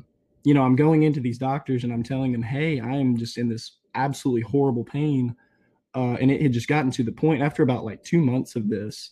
you 0.47 0.53
know, 0.53 0.63
I'm 0.63 0.77
going 0.77 1.03
into 1.03 1.19
these 1.19 1.37
doctors 1.37 1.83
and 1.83 1.91
I'm 1.91 2.03
telling 2.03 2.31
them, 2.31 2.41
hey, 2.41 2.79
I 2.79 2.95
am 2.95 3.17
just 3.17 3.37
in 3.37 3.49
this 3.49 3.79
absolutely 3.95 4.43
horrible 4.43 4.85
pain. 4.85 5.35
Uh, 5.93 6.15
and 6.21 6.31
it 6.31 6.41
had 6.41 6.53
just 6.53 6.69
gotten 6.69 6.89
to 6.91 7.03
the 7.03 7.11
point 7.11 7.41
after 7.41 7.63
about 7.63 7.83
like 7.83 8.01
two 8.01 8.19
months 8.19 8.55
of 8.55 8.69
this. 8.69 9.11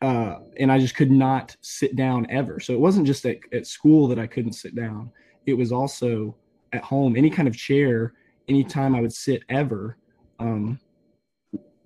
Uh, 0.00 0.36
and 0.60 0.70
I 0.70 0.78
just 0.78 0.94
could 0.94 1.10
not 1.10 1.56
sit 1.60 1.96
down 1.96 2.28
ever. 2.30 2.60
So 2.60 2.72
it 2.72 2.78
wasn't 2.78 3.04
just 3.04 3.26
at, 3.26 3.38
at 3.52 3.66
school 3.66 4.06
that 4.06 4.20
I 4.20 4.28
couldn't 4.28 4.52
sit 4.52 4.76
down. 4.76 5.10
It 5.44 5.54
was 5.54 5.72
also 5.72 6.36
at 6.72 6.84
home, 6.84 7.16
any 7.16 7.30
kind 7.30 7.48
of 7.48 7.56
chair, 7.56 8.12
anytime 8.46 8.94
I 8.94 9.00
would 9.00 9.12
sit 9.12 9.42
ever, 9.48 9.98
um, 10.38 10.78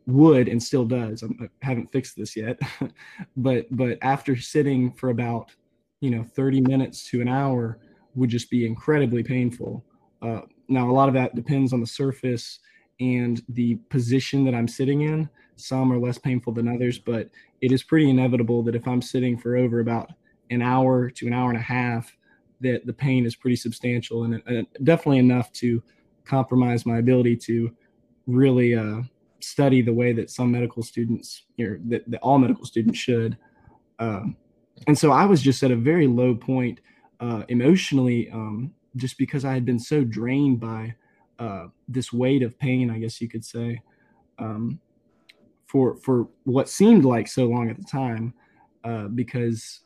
would 0.04 0.46
and 0.46 0.62
still 0.62 0.84
does. 0.84 1.22
I'm, 1.22 1.48
I 1.62 1.66
have 1.66 1.78
not 1.78 1.90
fixed 1.90 2.18
this 2.18 2.37
yet, 2.37 2.60
but 3.38 3.64
but 3.70 3.96
after 4.02 4.37
sitting 4.37 4.92
for 4.92 5.08
about 5.08 5.52
you 6.02 6.10
know 6.10 6.22
30 6.22 6.60
minutes 6.60 7.08
to 7.10 7.22
an 7.22 7.28
hour, 7.28 7.78
would 8.18 8.30
just 8.30 8.50
be 8.50 8.66
incredibly 8.66 9.22
painful. 9.22 9.84
Uh, 10.20 10.40
now, 10.68 10.90
a 10.90 10.92
lot 10.92 11.08
of 11.08 11.14
that 11.14 11.34
depends 11.34 11.72
on 11.72 11.80
the 11.80 11.87
surface 11.87 12.58
and 13.00 13.42
the 13.48 13.76
position 13.88 14.44
that 14.44 14.54
I'm 14.54 14.68
sitting 14.68 15.02
in. 15.02 15.28
Some 15.56 15.92
are 15.92 15.98
less 15.98 16.18
painful 16.18 16.52
than 16.52 16.68
others, 16.68 16.98
but 16.98 17.30
it 17.60 17.72
is 17.72 17.82
pretty 17.82 18.10
inevitable 18.10 18.62
that 18.64 18.75
if 18.75 18.87
I'm 18.87 19.02
sitting 19.02 19.38
for 19.38 19.56
over 19.56 19.80
about 19.80 20.12
an 20.50 20.62
hour 20.62 21.10
to 21.10 21.26
an 21.26 21.32
hour 21.32 21.50
and 21.50 21.58
a 21.58 21.62
half, 21.62 22.16
that 22.60 22.87
the 22.87 22.92
pain 22.92 23.25
is 23.25 23.37
pretty 23.37 23.56
substantial 23.56 24.25
and, 24.25 24.66
definitely 24.82 25.18
enough 25.18 25.52
to 25.52 25.82
compromise 26.25 26.84
my 26.84 26.98
ability 26.98 27.37
to 27.37 27.70
really 28.26 28.75
uh, 28.75 29.00
study 29.40 29.80
the 29.80 29.92
way 29.92 30.12
that 30.12 30.30
some 30.30 30.50
medical 30.50 30.82
students, 30.82 31.44
or 31.60 31.78
that, 31.87 32.08
that 32.10 32.20
all 32.20 32.38
medical 32.38 32.64
students 32.64 32.98
should. 32.98 33.37
Uh, 33.98 34.25
and 34.87 34.98
so 34.98 35.12
I 35.12 35.25
was 35.25 35.40
just 35.40 35.62
at 35.62 35.70
a 35.70 35.76
very 35.76 36.06
low 36.06 36.34
point 36.34 36.80
uh, 37.20 37.42
emotionally, 37.48 38.30
um, 38.30 38.72
just 38.96 39.18
because 39.18 39.44
I 39.44 39.52
had 39.52 39.64
been 39.64 39.78
so 39.78 40.04
drained 40.04 40.60
by 40.60 40.94
uh, 41.38 41.66
this 41.87 42.12
weight 42.12 42.42
of 42.42 42.58
pain, 42.58 42.90
I 42.90 42.98
guess 42.98 43.20
you 43.20 43.28
could 43.28 43.44
say, 43.44 43.80
um, 44.38 44.80
for 45.66 45.96
for 45.96 46.28
what 46.44 46.68
seemed 46.68 47.04
like 47.04 47.28
so 47.28 47.46
long 47.46 47.70
at 47.70 47.76
the 47.76 47.84
time, 47.84 48.34
uh, 48.84 49.08
because 49.08 49.80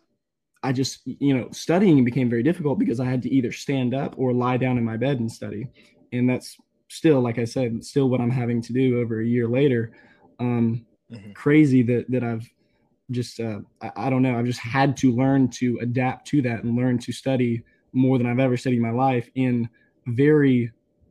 I 0.63 0.73
just 0.73 1.01
you 1.05 1.37
know 1.37 1.49
studying 1.53 2.05
became 2.05 2.31
very 2.31 2.43
difficult 2.43 2.79
because 2.79 3.01
I 3.01 3.07
had 3.07 3.23
to 3.23 3.31
either 3.31 3.53
stand 3.53 3.95
up 3.95 4.15
or 4.17 4.33
lie 4.33 4.57
down 4.57 4.79
in 4.79 4.85
my 4.85 4.97
bed 4.97 5.21
and 5.21 5.31
study, 5.31 5.67
and 6.13 6.29
that's 6.29 6.57
still, 6.89 7.21
like 7.21 7.39
I 7.39 7.45
said, 7.45 7.85
still 7.85 8.09
what 8.09 8.21
I'm 8.21 8.31
having 8.31 8.61
to 8.63 8.73
do 8.73 9.01
over 9.01 9.21
a 9.21 9.27
year 9.27 9.49
later. 9.49 9.93
Um, 10.39 10.87
mm-hmm. 11.11 11.33
Crazy 11.33 11.83
that 11.83 12.11
that 12.11 12.23
I've 12.23 12.49
just 13.11 13.41
uh, 13.41 13.61
I, 13.81 13.91
I, 13.97 14.11
don't 14.11 14.23
know. 14.23 14.39
I've 14.39 14.47
just 14.47 14.61
had 14.61 14.97
to 14.99 15.13
learn 15.13 15.49
to 15.51 15.79
adapt 15.81 16.27
to 16.29 16.43
that 16.43 16.63
and 16.63 16.77
learn 16.77 16.99
to 16.99 17.13
study 17.13 17.63
more 17.93 18.19
than 18.19 18.27
I've 18.27 18.39
ever 18.39 18.57
studied 18.57 18.77
in 18.77 18.83
my 18.83 18.91
life 18.91 19.29
in 19.35 19.69
very 20.07 20.71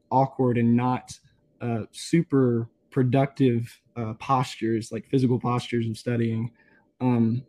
awkward 0.09 0.57
and 0.57 0.75
not 0.75 1.17
uh, 1.61 1.83
super 1.91 2.69
productive 2.89 3.79
uh, 3.95 4.13
postures, 4.13 4.91
like 4.91 5.07
physical 5.09 5.39
postures 5.39 5.87
of 5.87 5.97
studying. 5.97 6.51
Um, 6.99 7.43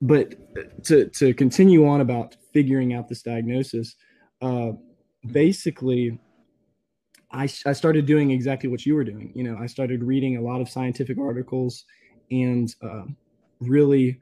but 0.00 0.34
to 0.84 1.08
to 1.08 1.34
continue 1.34 1.86
on 1.86 2.00
about 2.00 2.36
figuring 2.52 2.94
out 2.94 3.08
this 3.08 3.22
diagnosis, 3.22 3.96
uh, 4.42 4.72
basically 5.32 6.18
I, 7.30 7.44
I 7.64 7.72
started 7.72 8.06
doing 8.06 8.30
exactly 8.30 8.68
what 8.68 8.86
you 8.86 8.94
were 8.94 9.04
doing. 9.04 9.32
You 9.34 9.42
know, 9.44 9.58
I 9.60 9.66
started 9.66 10.02
reading 10.02 10.36
a 10.36 10.40
lot 10.40 10.60
of 10.60 10.68
scientific 10.68 11.18
articles 11.18 11.84
and 12.30 12.74
uh, 12.82 13.04
really 13.60 14.20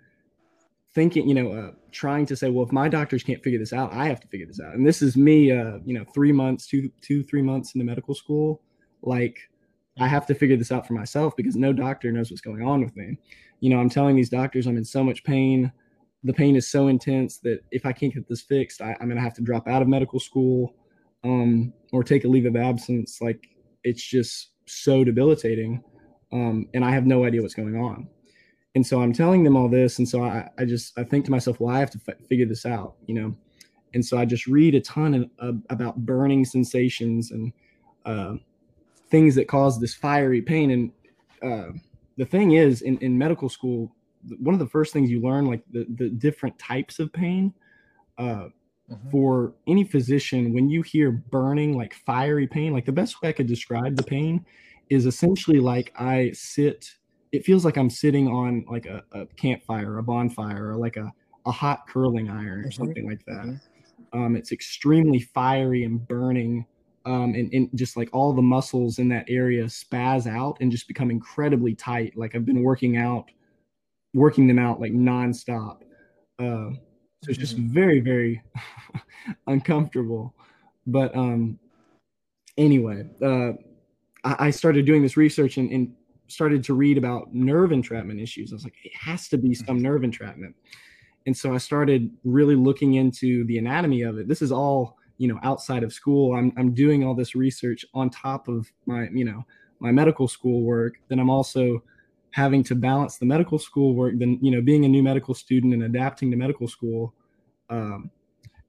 thinking, 0.94 1.28
you 1.28 1.34
know, 1.34 1.52
uh, 1.52 1.70
trying 1.90 2.26
to 2.26 2.36
say, 2.36 2.50
well, 2.50 2.64
if 2.64 2.72
my 2.72 2.88
doctors 2.88 3.22
can't 3.22 3.42
figure 3.42 3.58
this 3.58 3.72
out, 3.72 3.92
I 3.92 4.06
have 4.06 4.20
to 4.20 4.28
figure 4.28 4.46
this 4.46 4.60
out. 4.60 4.74
And 4.74 4.86
this 4.86 5.02
is 5.02 5.16
me, 5.16 5.50
uh, 5.50 5.78
you 5.84 5.98
know, 5.98 6.04
three 6.14 6.32
months, 6.32 6.66
two, 6.66 6.90
two, 7.00 7.22
three 7.22 7.42
months 7.42 7.74
into 7.74 7.84
medical 7.84 8.14
school. 8.14 8.62
Like, 9.02 9.38
I 9.98 10.08
have 10.08 10.26
to 10.26 10.34
figure 10.34 10.56
this 10.56 10.72
out 10.72 10.86
for 10.86 10.94
myself 10.94 11.36
because 11.36 11.56
no 11.56 11.72
doctor 11.72 12.10
knows 12.10 12.30
what's 12.30 12.40
going 12.40 12.62
on 12.62 12.82
with 12.82 12.96
me. 12.96 13.18
You 13.60 13.70
know, 13.70 13.78
I'm 13.78 13.90
telling 13.90 14.16
these 14.16 14.28
doctors 14.28 14.66
I'm 14.66 14.76
in 14.76 14.84
so 14.84 15.04
much 15.04 15.24
pain. 15.24 15.72
The 16.24 16.32
pain 16.32 16.56
is 16.56 16.68
so 16.68 16.88
intense 16.88 17.38
that 17.38 17.60
if 17.70 17.86
I 17.86 17.92
can't 17.92 18.14
get 18.14 18.28
this 18.28 18.42
fixed, 18.42 18.80
I, 18.80 18.92
am 19.00 19.08
going 19.08 19.16
to 19.16 19.22
have 19.22 19.34
to 19.34 19.42
drop 19.42 19.68
out 19.68 19.82
of 19.82 19.88
medical 19.88 20.18
school 20.20 20.74
um, 21.22 21.72
or 21.92 22.02
take 22.02 22.24
a 22.24 22.28
leave 22.28 22.46
of 22.46 22.56
absence, 22.56 23.20
like 23.20 23.48
it's 23.82 24.02
just 24.02 24.50
so 24.66 25.04
debilitating. 25.04 25.82
Um, 26.34 26.68
and 26.74 26.84
I 26.84 26.90
have 26.90 27.06
no 27.06 27.24
idea 27.24 27.40
what's 27.40 27.54
going 27.54 27.76
on. 27.76 28.08
And 28.74 28.84
so 28.84 29.00
I'm 29.00 29.12
telling 29.12 29.44
them 29.44 29.56
all 29.56 29.68
this. 29.68 29.98
And 29.98 30.08
so 30.08 30.24
I, 30.24 30.50
I 30.58 30.64
just, 30.64 30.98
I 30.98 31.04
think 31.04 31.24
to 31.26 31.30
myself, 31.30 31.60
well, 31.60 31.74
I 31.74 31.78
have 31.78 31.92
to 31.92 32.00
f- 32.08 32.18
figure 32.28 32.44
this 32.44 32.66
out, 32.66 32.96
you 33.06 33.14
know? 33.14 33.36
And 33.94 34.04
so 34.04 34.18
I 34.18 34.24
just 34.24 34.48
read 34.48 34.74
a 34.74 34.80
ton 34.80 35.14
of, 35.14 35.30
of 35.38 35.62
about 35.70 36.04
burning 36.04 36.44
sensations 36.44 37.30
and 37.30 37.52
uh, 38.04 38.34
things 39.10 39.36
that 39.36 39.46
cause 39.46 39.80
this 39.80 39.94
fiery 39.94 40.42
pain. 40.42 40.70
And 40.72 40.92
uh, 41.40 41.72
the 42.16 42.24
thing 42.24 42.52
is, 42.52 42.82
in, 42.82 42.98
in 42.98 43.16
medical 43.16 43.48
school, 43.48 43.94
one 44.40 44.54
of 44.54 44.58
the 44.58 44.66
first 44.66 44.92
things 44.92 45.10
you 45.10 45.20
learn, 45.20 45.46
like 45.46 45.62
the, 45.70 45.86
the 45.94 46.10
different 46.10 46.58
types 46.58 46.98
of 46.98 47.12
pain, 47.12 47.54
uh, 48.18 48.48
Mm-hmm. 48.90 49.10
For 49.10 49.54
any 49.66 49.84
physician, 49.84 50.52
when 50.52 50.68
you 50.68 50.82
hear 50.82 51.10
burning, 51.10 51.74
like 51.74 51.94
fiery 51.94 52.46
pain, 52.46 52.74
like 52.74 52.84
the 52.84 52.92
best 52.92 53.22
way 53.22 53.30
I 53.30 53.32
could 53.32 53.46
describe 53.46 53.96
the 53.96 54.02
pain 54.02 54.44
is 54.90 55.06
essentially 55.06 55.60
like 55.60 55.92
I 55.98 56.32
sit, 56.32 56.90
it 57.32 57.44
feels 57.44 57.64
like 57.64 57.76
I'm 57.76 57.90
sitting 57.90 58.28
on 58.28 58.64
like 58.68 58.86
a, 58.86 59.02
a 59.12 59.26
campfire, 59.36 59.98
a 59.98 60.02
bonfire, 60.02 60.70
or 60.70 60.76
like 60.76 60.96
a, 60.96 61.12
a 61.46 61.50
hot 61.50 61.88
curling 61.88 62.30
iron 62.30 62.60
or 62.60 62.62
mm-hmm. 62.64 62.70
something 62.70 63.08
like 63.08 63.24
that. 63.26 63.46
Mm-hmm. 63.46 64.18
Um, 64.18 64.36
it's 64.36 64.52
extremely 64.52 65.20
fiery 65.20 65.84
and 65.84 66.06
burning. 66.06 66.66
Um, 67.06 67.34
and, 67.34 67.52
and, 67.52 67.68
just 67.74 67.98
like 67.98 68.08
all 68.14 68.32
the 68.32 68.40
muscles 68.40 68.98
in 68.98 69.10
that 69.10 69.26
area 69.28 69.64
spaz 69.64 70.26
out 70.26 70.56
and 70.62 70.72
just 70.72 70.88
become 70.88 71.10
incredibly 71.10 71.74
tight. 71.74 72.16
Like 72.16 72.34
I've 72.34 72.46
been 72.46 72.62
working 72.62 72.96
out, 72.96 73.30
working 74.14 74.46
them 74.46 74.58
out 74.58 74.80
like 74.80 74.92
nonstop. 74.92 75.80
Uh, 76.38 76.70
so 77.22 77.28
it's 77.28 77.38
just 77.38 77.58
very, 77.58 78.00
very 78.00 78.42
uncomfortable. 79.46 80.34
But 80.86 81.14
um, 81.14 81.58
anyway, 82.56 83.04
uh, 83.22 83.52
I, 84.24 84.46
I, 84.46 84.50
started 84.50 84.86
doing 84.86 85.02
this 85.02 85.16
research 85.16 85.58
and, 85.58 85.70
and, 85.70 85.92
started 86.26 86.64
to 86.64 86.72
read 86.72 86.96
about 86.96 87.34
nerve 87.34 87.70
entrapment 87.70 88.18
issues. 88.18 88.50
I 88.50 88.54
was 88.54 88.64
like, 88.64 88.74
it 88.82 88.96
has 88.96 89.28
to 89.28 89.36
be 89.36 89.54
some 89.54 89.78
nerve 89.78 90.04
entrapment. 90.04 90.56
And 91.26 91.36
so 91.36 91.54
I 91.54 91.58
started 91.58 92.10
really 92.24 92.54
looking 92.54 92.94
into 92.94 93.44
the 93.44 93.58
anatomy 93.58 94.02
of 94.02 94.16
it. 94.18 94.26
This 94.26 94.40
is 94.40 94.50
all, 94.50 94.96
you 95.18 95.28
know, 95.28 95.38
outside 95.42 95.82
of 95.82 95.92
school. 95.92 96.34
I'm, 96.34 96.50
I'm 96.56 96.72
doing 96.72 97.04
all 97.04 97.14
this 97.14 97.34
research 97.34 97.84
on 97.92 98.08
top 98.08 98.48
of 98.48 98.72
my, 98.86 99.08
you 99.12 99.26
know, 99.26 99.44
my 99.80 99.92
medical 99.92 100.26
school 100.26 100.62
work. 100.62 100.94
Then 101.08 101.18
I'm 101.18 101.30
also 101.30 101.82
having 102.34 102.64
to 102.64 102.74
balance 102.74 103.16
the 103.16 103.26
medical 103.26 103.58
school 103.58 103.94
work, 103.94 104.14
then 104.16 104.38
you 104.42 104.50
know, 104.50 104.60
being 104.60 104.84
a 104.84 104.88
new 104.88 105.04
medical 105.04 105.34
student 105.34 105.72
and 105.72 105.84
adapting 105.84 106.32
to 106.32 106.36
medical 106.36 106.66
school, 106.66 107.14
um, 107.70 108.10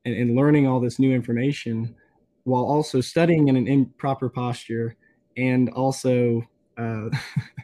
and, 0.06 0.14
and, 0.14 0.36
learning 0.36 0.68
all 0.68 0.80
this 0.80 1.00
new 1.00 1.12
information, 1.12 1.96
while 2.44 2.64
also 2.64 3.02
studying 3.02 3.48
in 3.48 3.56
an 3.56 3.68
improper 3.68 4.30
posture, 4.30 4.96
and 5.38 5.70
also, 5.70 6.44
uh, 6.78 7.10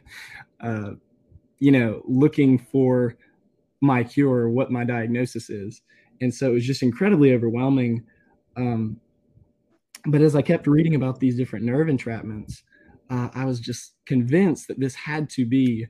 uh, 0.62 0.92
you 1.60 1.72
know, 1.72 2.02
looking 2.06 2.58
for 2.58 3.16
my 3.82 4.04
cure, 4.04 4.50
what 4.50 4.72
my 4.72 4.84
diagnosis 4.84 5.50
is, 5.50 5.82
and 6.22 6.34
so 6.34 6.50
it 6.50 6.54
was 6.54 6.66
just 6.66 6.84
incredibly 6.84 7.34
overwhelming. 7.34 8.04
Um, 8.56 9.00
but 10.06 10.22
as 10.22 10.36
I 10.36 10.42
kept 10.42 10.68
reading 10.68 10.96
about 10.96 11.20
these 11.20 11.38
different 11.38 11.66
nerve 11.66 11.88
entrapments, 11.88 12.62
uh, 13.10 13.30
I 13.34 13.46
was 13.46 13.60
just 13.60 13.94
convinced 14.06 14.68
that 14.68 14.80
this 14.80 14.96
had 14.96 15.30
to 15.32 15.46
be 15.46 15.86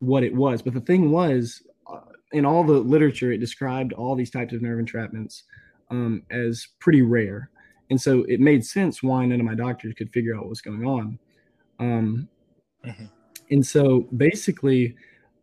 what 0.00 0.24
it 0.24 0.34
was. 0.34 0.62
But 0.62 0.74
the 0.74 0.80
thing 0.80 1.10
was, 1.10 1.62
uh, 1.86 2.00
in 2.32 2.44
all 2.44 2.64
the 2.64 2.72
literature, 2.72 3.32
it 3.32 3.38
described 3.38 3.92
all 3.92 4.14
these 4.14 4.30
types 4.30 4.52
of 4.52 4.62
nerve 4.62 4.84
entrapments 4.84 5.42
um, 5.90 6.22
as 6.30 6.66
pretty 6.80 7.02
rare. 7.02 7.50
And 7.90 8.00
so 8.00 8.24
it 8.28 8.40
made 8.40 8.64
sense 8.64 9.02
why 9.02 9.26
none 9.26 9.40
of 9.40 9.46
my 9.46 9.54
doctors 9.54 9.94
could 9.94 10.12
figure 10.12 10.34
out 10.34 10.42
what 10.42 10.50
was 10.50 10.60
going 10.60 10.86
on. 10.86 11.18
Um, 11.78 12.28
mm-hmm. 12.86 13.06
And 13.50 13.66
so 13.66 14.08
basically, 14.16 14.96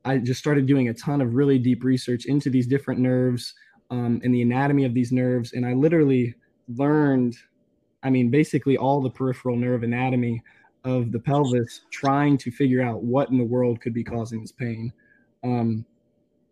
I 0.05 0.17
just 0.17 0.39
started 0.39 0.65
doing 0.65 0.87
a 0.87 0.93
ton 0.93 1.19
of 1.19 1.35
really 1.35 1.59
deep 1.59 1.83
research 1.83 2.25
into 2.25 2.49
these 2.49 2.65
different 2.65 3.01
nerves 3.01 3.53
um, 3.91 4.21
and 4.23 4.33
the 4.33 4.41
anatomy 4.41 4.85
of 4.85 4.93
these 4.93 5.11
nerves. 5.11 5.53
And 5.53 5.65
I 5.65 5.73
literally 5.73 6.35
learned, 6.75 7.35
I 8.03 8.09
mean, 8.09 8.29
basically 8.29 8.77
all 8.77 9.01
the 9.01 9.09
peripheral 9.09 9.57
nerve 9.57 9.83
anatomy 9.83 10.41
of 10.85 11.11
the 11.11 11.19
pelvis 11.19 11.81
trying 11.91 12.37
to 12.37 12.51
figure 12.51 12.81
out 12.81 13.03
what 13.03 13.29
in 13.29 13.37
the 13.37 13.43
world 13.43 13.81
could 13.81 13.93
be 13.93 14.03
causing 14.03 14.39
this 14.41 14.53
pain. 14.53 14.93
Um, 15.43 15.85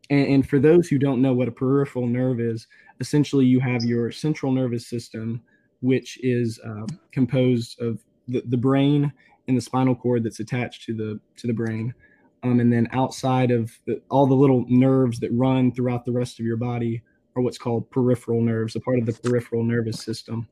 and, 0.10 0.28
and, 0.28 0.50
for 0.50 0.60
those 0.60 0.88
who 0.88 1.00
don't 1.00 1.22
know 1.22 1.34
what 1.34 1.48
a 1.48 1.52
peripheral 1.52 2.06
nerve 2.06 2.40
is, 2.40 2.68
essentially 3.00 3.46
you 3.46 3.60
have 3.60 3.84
your 3.84 4.12
central 4.12 4.52
nervous 4.52 4.88
system, 4.88 5.42
which 5.82 6.20
is 6.24 6.60
uh, 6.66 6.86
composed 7.12 7.80
of 7.82 8.00
the, 8.28 8.44
the 8.48 8.58
brain 8.58 9.12
and 9.48 9.58
the 9.58 9.62
spinal 9.62 9.96
cord 9.96 10.24
that's 10.24 10.40
attached 10.40 10.84
to 10.84 10.94
the 10.94 11.20
to 11.38 11.48
the 11.48 11.54
brain. 11.54 11.94
Um, 12.44 12.60
and 12.60 12.72
then 12.72 12.88
outside 12.92 13.50
of 13.50 13.72
the, 13.86 14.02
all 14.10 14.28
the 14.28 14.36
little 14.36 14.66
nerves 14.68 15.20
that 15.20 15.32
run 15.32 15.72
throughout 15.72 16.06
the 16.06 16.12
rest 16.12 16.40
of 16.40 16.46
your 16.46 16.58
body 16.58 17.02
are 17.36 17.42
what's 17.42 17.58
called 17.58 17.90
peripheral 17.90 18.42
nerves, 18.42 18.76
a 18.76 18.80
part 18.80 19.00
of 19.00 19.06
the 19.06 19.14
peripheral 19.14 19.64
nervous 19.64 20.04
system. 20.04 20.48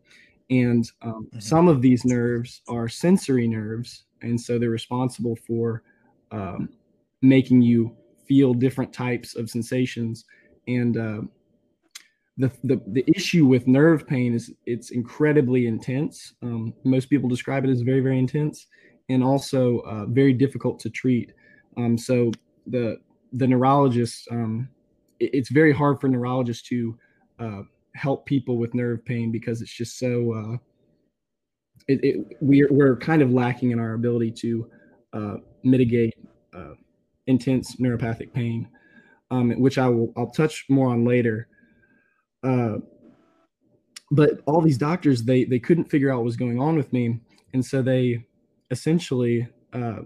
And 0.50 0.90
um, 1.02 1.28
mm-hmm. 1.28 1.40
some 1.40 1.68
of 1.68 1.82
these 1.82 2.04
nerves 2.04 2.62
are 2.68 2.90
sensory 2.90 3.48
nerves, 3.48 4.04
and 4.22 4.40
so 4.40 4.58
they're 4.58 4.70
responsible 4.70 5.36
for 5.36 5.84
um, 6.32 6.70
making 7.22 7.62
you 7.62 7.96
feel 8.28 8.54
different 8.54 8.92
types 8.92 9.36
of 9.36 9.50
sensations. 9.50 10.26
And 10.68 10.98
uh, 10.98 11.22
the, 12.38 12.52
the 12.64 12.82
the 12.88 13.06
issue 13.16 13.46
with 13.46 13.68
nerve 13.68 14.08
pain 14.08 14.34
is 14.34 14.52
it's 14.66 14.92
incredibly 14.92 15.68
intense. 15.68 16.34
Um, 16.42 16.74
most 16.84 17.10
people 17.10 17.30
describe 17.30 17.64
it 17.64 17.70
as 17.70 17.82
very 17.82 18.00
very 18.00 18.18
intense, 18.18 18.68
and 19.10 19.24
also 19.24 19.80
uh, 19.80 20.06
very 20.08 20.34
difficult 20.34 20.80
to 20.80 20.90
treat. 20.90 21.34
Um, 21.78 21.98
so 21.98 22.32
the 22.68 22.98
the 23.34 23.48
neurologist, 23.48 24.28
um, 24.32 24.70
it, 25.20 25.32
it's 25.34 25.50
very 25.50 25.74
hard 25.74 26.02
for 26.02 26.08
neurologists 26.08 26.68
to 26.70 26.98
uh, 27.40 27.62
help 27.96 28.26
people 28.26 28.58
with 28.58 28.74
nerve 28.74 29.06
pain 29.06 29.32
because 29.32 29.62
it's 29.62 29.74
just 29.74 30.00
so 30.00 30.34
uh, 30.34 30.58
it, 31.88 32.00
it, 32.04 32.38
we're, 32.42 32.72
we're 32.72 32.96
kind 32.98 33.22
of 33.22 33.32
lacking 33.32 33.72
in 33.72 33.80
our 33.80 33.94
ability 33.94 34.32
to 34.32 34.70
uh, 35.14 35.36
mitigate 35.64 36.16
uh, 36.56 36.74
intense 37.28 37.76
neuropathic 37.78 38.34
pain, 38.34 38.68
um, 39.32 39.52
which 39.60 39.78
I 39.78 39.88
will 39.88 40.14
I'll 40.18 40.32
touch 40.32 40.66
more 40.70 40.90
on 40.90 41.06
later. 41.06 41.48
Uh, 42.44 42.78
but 44.12 44.42
all 44.46 44.62
these 44.62 44.78
doctors 44.78 45.24
they 45.24 45.46
they 45.46 45.60
couldn't 45.60 45.86
figure 45.86 46.12
out 46.12 46.18
what 46.18 46.26
was 46.26 46.38
going 46.38 46.60
on 46.60 46.76
with 46.76 46.92
me, 46.94 47.20
and 47.54 47.66
so 47.66 47.82
they 47.82 48.26
essentially 48.72 49.48
uh, 49.74 50.02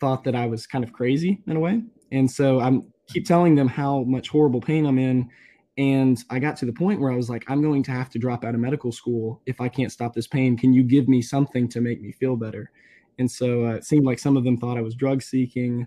thought 0.00 0.24
that 0.24 0.34
I 0.34 0.46
was 0.46 0.66
kind 0.66 0.84
of 0.84 0.92
crazy 0.92 1.42
in 1.46 1.56
a 1.56 1.60
way. 1.60 1.82
And 2.12 2.30
so 2.30 2.60
I'm 2.60 2.92
keep 3.08 3.26
telling 3.26 3.54
them 3.54 3.68
how 3.68 4.02
much 4.04 4.28
horrible 4.28 4.60
pain 4.60 4.86
I'm 4.86 4.98
in. 4.98 5.28
And 5.76 6.22
I 6.28 6.38
got 6.40 6.56
to 6.56 6.66
the 6.66 6.72
point 6.72 7.00
where 7.00 7.12
I 7.12 7.16
was 7.16 7.30
like, 7.30 7.44
I'm 7.48 7.62
going 7.62 7.82
to 7.84 7.92
have 7.92 8.10
to 8.10 8.18
drop 8.18 8.44
out 8.44 8.54
of 8.54 8.60
medical 8.60 8.90
school 8.90 9.40
if 9.46 9.60
I 9.60 9.68
can't 9.68 9.92
stop 9.92 10.12
this 10.12 10.26
pain. 10.26 10.56
Can 10.56 10.72
you 10.72 10.82
give 10.82 11.08
me 11.08 11.22
something 11.22 11.68
to 11.68 11.80
make 11.80 12.02
me 12.02 12.12
feel 12.12 12.36
better? 12.36 12.70
And 13.18 13.30
so 13.30 13.64
uh, 13.66 13.74
it 13.74 13.84
seemed 13.84 14.04
like 14.04 14.18
some 14.18 14.36
of 14.36 14.44
them 14.44 14.56
thought 14.56 14.76
I 14.76 14.82
was 14.82 14.94
drug 14.94 15.22
seeking. 15.22 15.86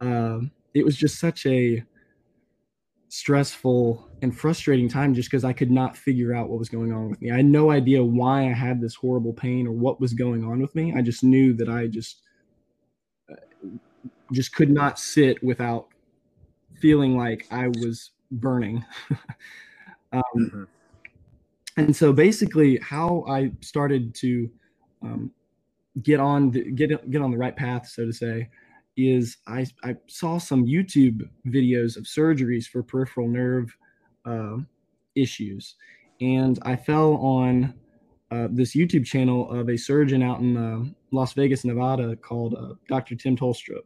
Uh, 0.00 0.40
it 0.74 0.84
was 0.84 0.96
just 0.96 1.20
such 1.20 1.44
a 1.46 1.82
stressful 3.08 4.08
and 4.22 4.36
frustrating 4.36 4.88
time 4.88 5.14
just 5.14 5.30
because 5.30 5.44
I 5.44 5.52
could 5.52 5.70
not 5.70 5.96
figure 5.96 6.34
out 6.34 6.48
what 6.48 6.58
was 6.58 6.68
going 6.68 6.92
on 6.92 7.10
with 7.10 7.20
me. 7.20 7.30
I 7.30 7.36
had 7.36 7.46
no 7.46 7.70
idea 7.70 8.02
why 8.02 8.48
I 8.48 8.52
had 8.52 8.80
this 8.80 8.94
horrible 8.94 9.32
pain 9.32 9.66
or 9.66 9.72
what 9.72 10.00
was 10.00 10.12
going 10.12 10.44
on 10.44 10.60
with 10.60 10.74
me. 10.74 10.94
I 10.96 11.02
just 11.02 11.22
knew 11.22 11.52
that 11.54 11.68
I 11.68 11.86
just 11.86 12.22
uh, 13.30 13.36
just 14.32 14.54
could 14.54 14.70
not 14.70 14.98
sit 14.98 15.42
without 15.42 15.88
feeling 16.80 17.16
like 17.16 17.46
I 17.50 17.68
was 17.68 18.10
burning. 18.30 18.84
um, 20.12 20.22
mm-hmm. 20.36 20.64
And 21.76 21.94
so 21.94 22.12
basically, 22.12 22.78
how 22.78 23.24
I 23.28 23.52
started 23.60 24.14
to 24.16 24.50
um, 25.02 25.30
get 26.02 26.20
on 26.20 26.50
the, 26.50 26.70
get 26.70 27.10
get 27.10 27.22
on 27.22 27.30
the 27.30 27.36
right 27.36 27.54
path, 27.54 27.86
so 27.86 28.06
to 28.06 28.12
say, 28.12 28.48
is 28.96 29.38
I, 29.46 29.66
I 29.84 29.96
saw 30.06 30.38
some 30.38 30.64
YouTube 30.64 31.28
videos 31.46 31.96
of 31.96 32.04
surgeries 32.04 32.66
for 32.66 32.82
peripheral 32.82 33.28
nerve 33.28 33.76
uh, 34.24 34.56
issues, 35.14 35.76
and 36.20 36.58
I 36.62 36.76
fell 36.76 37.14
on 37.16 37.74
uh, 38.30 38.48
this 38.50 38.74
YouTube 38.74 39.04
channel 39.04 39.50
of 39.50 39.68
a 39.68 39.76
surgeon 39.76 40.22
out 40.22 40.40
in 40.40 40.56
uh, 40.56 40.84
Las 41.12 41.32
Vegas, 41.34 41.64
Nevada, 41.64 42.16
called 42.16 42.54
uh, 42.54 42.74
Dr. 42.88 43.14
Tim 43.14 43.36
Tolstrup. 43.36 43.84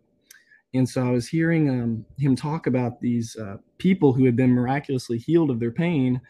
And 0.72 0.88
so 0.88 1.06
I 1.06 1.10
was 1.10 1.28
hearing 1.28 1.68
um, 1.68 2.04
him 2.18 2.36
talk 2.36 2.66
about 2.66 3.00
these 3.00 3.36
uh, 3.36 3.56
people 3.78 4.12
who 4.12 4.24
had 4.24 4.36
been 4.36 4.52
miraculously 4.52 5.18
healed 5.18 5.50
of 5.50 5.58
their 5.58 5.72
pain 5.72 6.20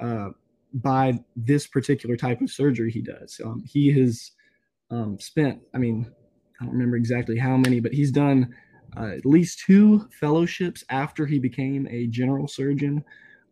uh, 0.00 0.28
by 0.74 1.18
this 1.34 1.66
particular 1.66 2.16
type 2.16 2.40
of 2.42 2.50
surgery 2.50 2.90
he 2.90 3.00
does. 3.00 3.40
Um, 3.42 3.64
he 3.66 3.90
has 3.98 4.32
um, 4.90 5.18
spent, 5.18 5.60
I 5.74 5.78
mean, 5.78 6.12
I 6.60 6.64
don't 6.64 6.72
remember 6.72 6.96
exactly 6.96 7.38
how 7.38 7.56
many, 7.56 7.80
but 7.80 7.92
he's 7.92 8.10
done 8.10 8.54
uh, 8.96 9.08
at 9.08 9.26
least 9.26 9.60
two 9.66 10.08
fellowships 10.20 10.84
after 10.90 11.26
he 11.26 11.38
became 11.38 11.86
a 11.88 12.06
general 12.06 12.48
surgeon. 12.48 13.04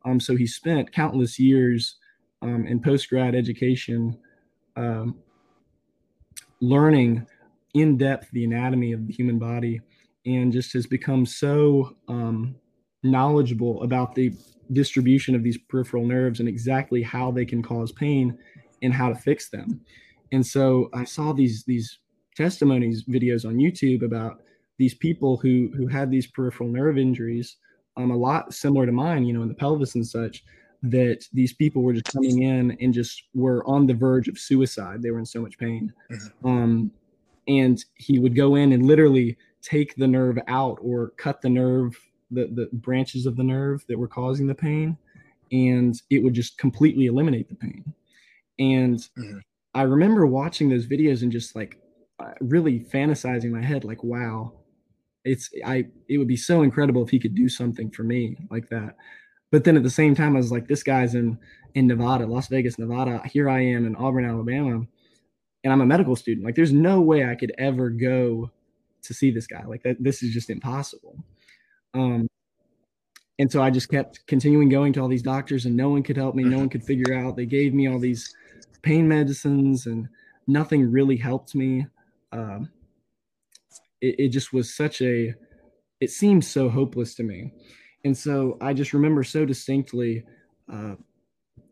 Um, 0.05 0.21
so 0.21 0.37
he 0.37 0.47
spent 0.47 0.93
countless 0.93 1.39
years 1.39 1.97
um, 2.43 2.67
in 2.67 2.81
post 2.81 3.09
grad 3.09 3.35
education 3.35 4.19
um, 4.77 5.17
learning 6.61 7.27
in 7.75 7.97
depth 7.97 8.31
the 8.33 8.45
anatomy 8.45 8.93
of 8.93 9.07
the 9.07 9.13
human 9.13 9.39
body 9.39 9.81
and 10.27 10.53
just 10.53 10.73
has 10.73 10.87
become 10.87 11.27
so 11.27 11.97
um, 12.09 12.55
knowledgeable 13.03 13.83
about 13.83 14.15
the 14.15 14.33
distribution 14.73 15.35
of 15.35 15.43
these 15.43 15.59
peripheral 15.69 16.07
nerves 16.07 16.41
and 16.41 16.49
exactly 16.49 17.03
how 17.03 17.31
they 17.31 17.45
can 17.45 17.63
cause 17.63 17.93
pain 17.93 18.39
and 18.83 18.95
how 18.95 19.09
to 19.09 19.15
fix 19.15 19.51
them. 19.51 19.81
And 20.33 20.45
so 20.45 20.89
I 20.95 21.05
saw 21.05 21.33
these 21.33 21.65
these 21.65 21.99
testimonies 22.37 23.05
videos 23.05 23.45
on 23.45 23.57
YouTube 23.57 24.03
about 24.03 24.43
these 24.79 24.95
people 24.95 25.37
who 25.37 25.71
who 25.77 25.87
had 25.87 26.11
these 26.11 26.27
peripheral 26.27 26.69
nerve 26.69 26.99
injuries, 26.99 27.57
um, 27.97 28.11
a 28.11 28.17
lot 28.17 28.53
similar 28.53 28.87
to 28.87 28.93
mine, 28.93 29.25
you 29.25 29.33
know, 29.33 29.43
in 29.43 29.49
the 29.49 29.55
pelvis 29.55 29.95
and 29.95 30.07
such. 30.07 30.45
That 30.83 31.25
these 31.33 31.55
people 31.55 31.83
were 31.83 31.95
just 31.95 32.13
coming 32.13 32.43
in 32.43 32.77
and 32.79 32.93
just 32.93 33.23
were 33.35 33.67
on 33.67 33.87
the 33.87 33.95
verge 33.95 34.29
of 34.29 34.39
suicide. 34.39 35.01
They 35.01 35.11
were 35.11 35.19
in 35.19 35.25
so 35.25 35.41
much 35.41 35.57
pain, 35.57 35.91
mm-hmm. 36.11 36.47
um, 36.47 36.91
and 37.49 37.83
he 37.95 38.19
would 38.19 38.37
go 38.37 38.57
in 38.57 38.73
and 38.73 38.85
literally 38.85 39.39
take 39.63 39.97
the 39.97 40.07
nerve 40.07 40.39
out 40.47 40.79
or 40.83 41.15
cut 41.17 41.41
the 41.41 41.49
nerve, 41.49 41.99
the 42.31 42.49
the 42.49 42.69
branches 42.75 43.25
of 43.25 43.37
the 43.37 43.43
nerve 43.43 43.83
that 43.89 43.99
were 43.99 44.09
causing 44.09 44.47
the 44.47 44.55
pain, 44.55 44.99
and 45.53 46.03
it 46.11 46.23
would 46.23 46.35
just 46.35 46.59
completely 46.59 47.07
eliminate 47.07 47.49
the 47.49 47.55
pain. 47.55 47.95
And 48.59 48.99
mm-hmm. 48.99 49.39
I 49.75 49.83
remember 49.83 50.27
watching 50.27 50.69
those 50.69 50.87
videos 50.87 51.23
and 51.23 51.33
just 51.33 51.57
like 51.57 51.79
really 52.41 52.81
fantasizing 52.81 53.51
my 53.51 53.63
head 53.63 53.85
like 53.85 54.03
wow 54.03 54.53
it's 55.25 55.51
i 55.65 55.87
it 56.09 56.19
would 56.19 56.29
be 56.29 56.37
so 56.37 56.63
incredible 56.63 57.03
if 57.03 57.11
he 57.11 57.19
could 57.19 57.35
do 57.35 57.49
something 57.49 57.91
for 57.91 58.03
me 58.03 58.37
like 58.51 58.69
that. 58.69 58.97
But 59.51 59.65
then 59.65 59.77
at 59.77 59.83
the 59.83 59.91
same 59.91 60.15
time 60.15 60.35
i 60.35 60.39
was 60.39 60.53
like 60.53 60.69
this 60.69 60.83
guy's 60.83 61.15
in 61.15 61.39
in 61.75 61.87
nevada 61.87 62.27
las 62.27 62.49
vegas 62.49 62.79
nevada 62.79 63.23
here 63.27 63.49
i 63.49 63.61
am 63.61 63.87
in 63.87 63.97
auburn 63.97 64.25
alabama 64.25 64.87
and 65.63 65.73
i'm 65.73 65.81
a 65.81 65.87
medical 65.87 66.17
student. 66.17 66.45
Like 66.45 66.55
there's 66.55 66.73
no 66.73 67.01
way 67.01 67.25
i 67.25 67.35
could 67.35 67.53
ever 67.59 67.91
go 67.91 68.51
to 69.03 69.15
see 69.15 69.31
this 69.31 69.47
guy. 69.47 69.65
Like 69.65 69.83
that 69.83 70.03
this 70.03 70.23
is 70.23 70.33
just 70.33 70.51
impossible. 70.51 71.17
Um 71.95 72.29
and 73.39 73.51
so 73.51 73.63
i 73.63 73.71
just 73.71 73.89
kept 73.89 74.27
continuing 74.27 74.69
going 74.69 74.93
to 74.93 75.01
all 75.01 75.09
these 75.09 75.23
doctors 75.23 75.67
and 75.67 75.77
no 75.77 75.89
one 75.89 76.03
could 76.03 76.17
help 76.17 76.35
me. 76.35 76.45
No 76.45 76.59
one 76.59 76.69
could 76.69 76.85
figure 76.85 77.15
out. 77.15 77.37
They 77.37 77.47
gave 77.47 77.73
me 77.75 77.89
all 77.89 77.99
these 77.99 78.35
pain 78.83 79.09
medicines 79.09 79.87
and 79.87 80.09
nothing 80.47 80.91
really 80.91 81.17
helped 81.17 81.55
me 81.55 81.87
um, 82.35 82.69
it, 84.01 84.17
it 84.19 84.29
just 84.29 84.53
was 84.53 84.75
such 84.75 85.01
a 85.01 85.35
it 86.01 86.11
seemed 86.11 86.45
so 86.45 86.69
hopeless 86.69 87.15
to 87.15 87.23
me. 87.23 87.53
And 88.05 88.17
so 88.17 88.59
i 88.61 88.75
just 88.75 88.93
remember 88.93 89.23
so 89.23 89.47
distinctly 89.47 90.25
uh, 90.71 90.97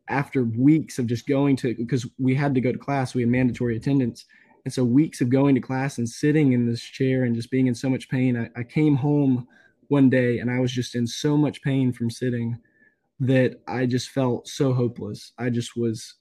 after 0.09 0.44
weeks 0.44 0.98
of 0.98 1.07
just 1.07 1.27
going 1.27 1.57
to 1.57 1.75
because 1.75 2.07
we 2.18 2.35
had 2.35 2.55
to 2.55 2.61
go 2.61 2.72
to 2.72 2.79
class 2.79 3.14
we 3.14 3.22
had 3.22 3.31
mandatory 3.31 3.77
attendance. 3.77 4.25
And 4.64 4.72
so 4.72 4.85
weeks 4.85 5.20
of 5.20 5.29
going 5.29 5.57
to 5.57 5.61
class 5.61 5.98
and 5.98 6.09
sitting 6.09 6.53
in 6.53 6.66
this 6.66 6.83
chair 6.83 7.25
and 7.25 7.35
just 7.35 7.51
being 7.51 7.66
in 7.66 7.75
so 7.75 7.90
much 7.90 8.09
pain 8.09 8.37
I, 8.38 8.61
I 8.61 8.62
came 8.62 8.96
home 8.96 9.46
one 9.88 10.09
day 10.09 10.38
and 10.38 10.51
i 10.51 10.59
was 10.59 10.72
just 10.72 10.94
in 10.94 11.07
so 11.07 11.37
much 11.37 11.61
pain 11.62 11.92
from 11.92 12.11
sitting 12.11 12.57
that 13.20 13.61
i 13.66 13.85
just 13.85 14.09
felt 14.11 14.48
so 14.48 14.72
hopeless. 14.72 15.33
I 15.37 15.51
just 15.51 15.77
was 15.77 16.14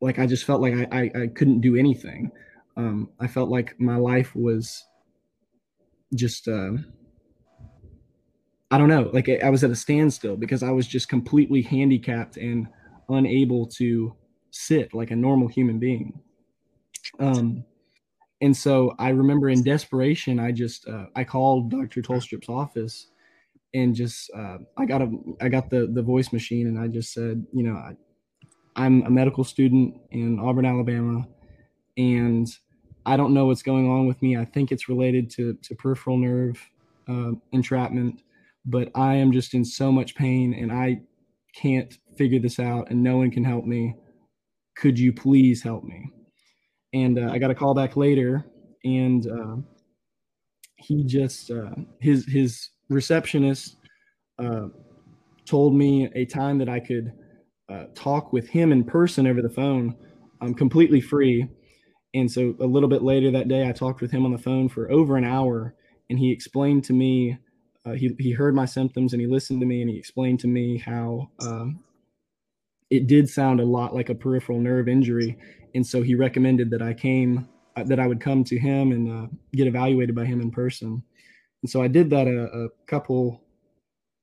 like 0.00 0.18
i 0.18 0.26
just 0.26 0.44
felt 0.44 0.60
like 0.60 0.74
i, 0.74 0.86
I, 0.92 1.22
I 1.22 1.26
couldn't 1.28 1.62
do 1.62 1.76
anything 1.76 2.30
um, 2.76 3.10
I 3.20 3.26
felt 3.26 3.48
like 3.48 3.78
my 3.80 3.96
life 3.96 4.34
was 4.34 4.84
just 6.14 6.48
uh, 6.48 6.72
I 8.70 8.78
don't 8.78 8.88
know, 8.88 9.10
like 9.12 9.28
I 9.28 9.50
was 9.50 9.62
at 9.62 9.70
a 9.70 9.76
standstill 9.76 10.36
because 10.36 10.62
I 10.62 10.70
was 10.70 10.86
just 10.86 11.08
completely 11.08 11.62
handicapped 11.62 12.36
and 12.36 12.66
unable 13.08 13.66
to 13.66 14.14
sit 14.50 14.92
like 14.92 15.10
a 15.10 15.16
normal 15.16 15.48
human 15.48 15.78
being. 15.78 16.20
Um, 17.20 17.64
and 18.40 18.56
so 18.56 18.94
I 18.98 19.10
remember 19.10 19.48
in 19.48 19.62
desperation, 19.62 20.40
I 20.40 20.52
just 20.52 20.88
uh, 20.88 21.06
I 21.14 21.24
called 21.24 21.70
Dr. 21.70 22.02
Tolstrup's 22.02 22.48
office 22.48 23.08
and 23.72 23.94
just 23.94 24.30
uh, 24.34 24.58
I 24.76 24.84
got 24.84 25.02
a 25.02 25.10
I 25.40 25.48
got 25.48 25.70
the 25.70 25.86
the 25.86 26.02
voice 26.02 26.32
machine 26.32 26.66
and 26.66 26.78
I 26.78 26.88
just 26.88 27.12
said, 27.12 27.46
you 27.52 27.62
know, 27.62 27.74
I, 27.74 27.92
I'm 28.74 29.02
a 29.02 29.10
medical 29.10 29.44
student 29.44 29.94
in 30.10 30.38
Auburn, 30.38 30.66
Alabama, 30.66 31.26
and 31.96 32.46
I 33.06 33.16
don't 33.16 33.32
know 33.32 33.46
what's 33.46 33.62
going 33.62 33.88
on 33.88 34.06
with 34.08 34.20
me. 34.20 34.36
I 34.36 34.44
think 34.44 34.72
it's 34.72 34.88
related 34.88 35.30
to, 35.30 35.54
to 35.54 35.74
peripheral 35.76 36.18
nerve 36.18 36.60
uh, 37.08 37.32
entrapment, 37.52 38.22
but 38.64 38.90
I 38.96 39.14
am 39.14 39.30
just 39.30 39.54
in 39.54 39.64
so 39.64 39.92
much 39.92 40.16
pain 40.16 40.52
and 40.52 40.72
I 40.72 41.00
can't 41.54 41.96
figure 42.18 42.40
this 42.40 42.58
out 42.58 42.90
and 42.90 43.00
no 43.00 43.16
one 43.16 43.30
can 43.30 43.44
help 43.44 43.64
me. 43.64 43.94
Could 44.76 44.98
you 44.98 45.12
please 45.12 45.62
help 45.62 45.84
me? 45.84 46.10
And 46.92 47.20
uh, 47.20 47.30
I 47.30 47.38
got 47.38 47.52
a 47.52 47.54
call 47.54 47.74
back 47.74 47.96
later 47.96 48.44
and 48.84 49.26
uh, 49.28 49.56
he 50.76 51.04
just, 51.04 51.52
uh, 51.52 51.76
his, 52.00 52.26
his 52.26 52.70
receptionist 52.88 53.76
uh, 54.40 54.66
told 55.44 55.76
me 55.76 56.10
a 56.16 56.24
time 56.24 56.58
that 56.58 56.68
I 56.68 56.80
could 56.80 57.12
uh, 57.68 57.84
talk 57.94 58.32
with 58.32 58.48
him 58.48 58.72
in 58.72 58.82
person 58.82 59.28
over 59.28 59.42
the 59.42 59.48
phone. 59.48 59.94
I'm 60.40 60.54
completely 60.54 61.00
free 61.00 61.48
and 62.16 62.32
so 62.32 62.54
a 62.60 62.66
little 62.66 62.88
bit 62.88 63.02
later 63.02 63.30
that 63.30 63.48
day, 63.48 63.68
I 63.68 63.72
talked 63.72 64.00
with 64.00 64.10
him 64.10 64.24
on 64.24 64.32
the 64.32 64.38
phone 64.38 64.70
for 64.70 64.90
over 64.90 65.16
an 65.16 65.24
hour, 65.24 65.74
and 66.08 66.18
he 66.18 66.32
explained 66.32 66.84
to 66.84 66.92
me. 66.92 67.38
Uh, 67.84 67.92
he 67.92 68.16
he 68.18 68.32
heard 68.32 68.54
my 68.54 68.64
symptoms 68.64 69.12
and 69.12 69.20
he 69.20 69.28
listened 69.28 69.60
to 69.60 69.66
me 69.66 69.80
and 69.80 69.88
he 69.88 69.96
explained 69.96 70.40
to 70.40 70.48
me 70.48 70.76
how 70.76 71.30
uh, 71.38 71.66
it 72.90 73.06
did 73.06 73.28
sound 73.28 73.60
a 73.60 73.64
lot 73.64 73.94
like 73.94 74.08
a 74.08 74.14
peripheral 74.14 74.58
nerve 74.58 74.88
injury, 74.88 75.36
and 75.74 75.86
so 75.86 76.02
he 76.02 76.14
recommended 76.14 76.70
that 76.70 76.82
I 76.82 76.94
came 76.94 77.48
uh, 77.76 77.84
that 77.84 78.00
I 78.00 78.06
would 78.06 78.20
come 78.20 78.44
to 78.44 78.58
him 78.58 78.92
and 78.92 79.12
uh, 79.12 79.26
get 79.52 79.66
evaluated 79.66 80.14
by 80.14 80.24
him 80.24 80.40
in 80.40 80.50
person. 80.50 81.02
And 81.62 81.70
so 81.70 81.82
I 81.82 81.88
did 81.88 82.10
that 82.10 82.26
a, 82.26 82.64
a 82.64 82.68
couple 82.86 83.42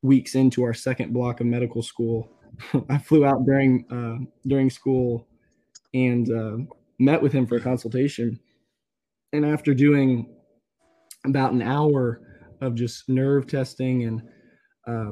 weeks 0.02 0.34
into 0.36 0.64
our 0.64 0.74
second 0.74 1.14
block 1.14 1.40
of 1.40 1.46
medical 1.46 1.84
school. 1.84 2.28
I 2.90 2.98
flew 2.98 3.24
out 3.24 3.46
during 3.46 3.86
uh, 3.92 4.26
during 4.48 4.72
school 4.72 5.28
and 5.94 6.32
uh, 6.32 6.74
met 7.04 7.22
with 7.22 7.32
him 7.32 7.46
for 7.46 7.56
a 7.58 7.62
consultation. 7.62 8.40
And 9.34 9.46
after 9.46 9.74
doing 9.74 10.36
about 11.26 11.54
an 11.54 11.62
hour 11.62 12.22
of 12.62 12.76
just 12.76 13.10
nerve 13.10 13.48
testing 13.48 14.04
and 14.04 14.22
uh, 14.88 15.12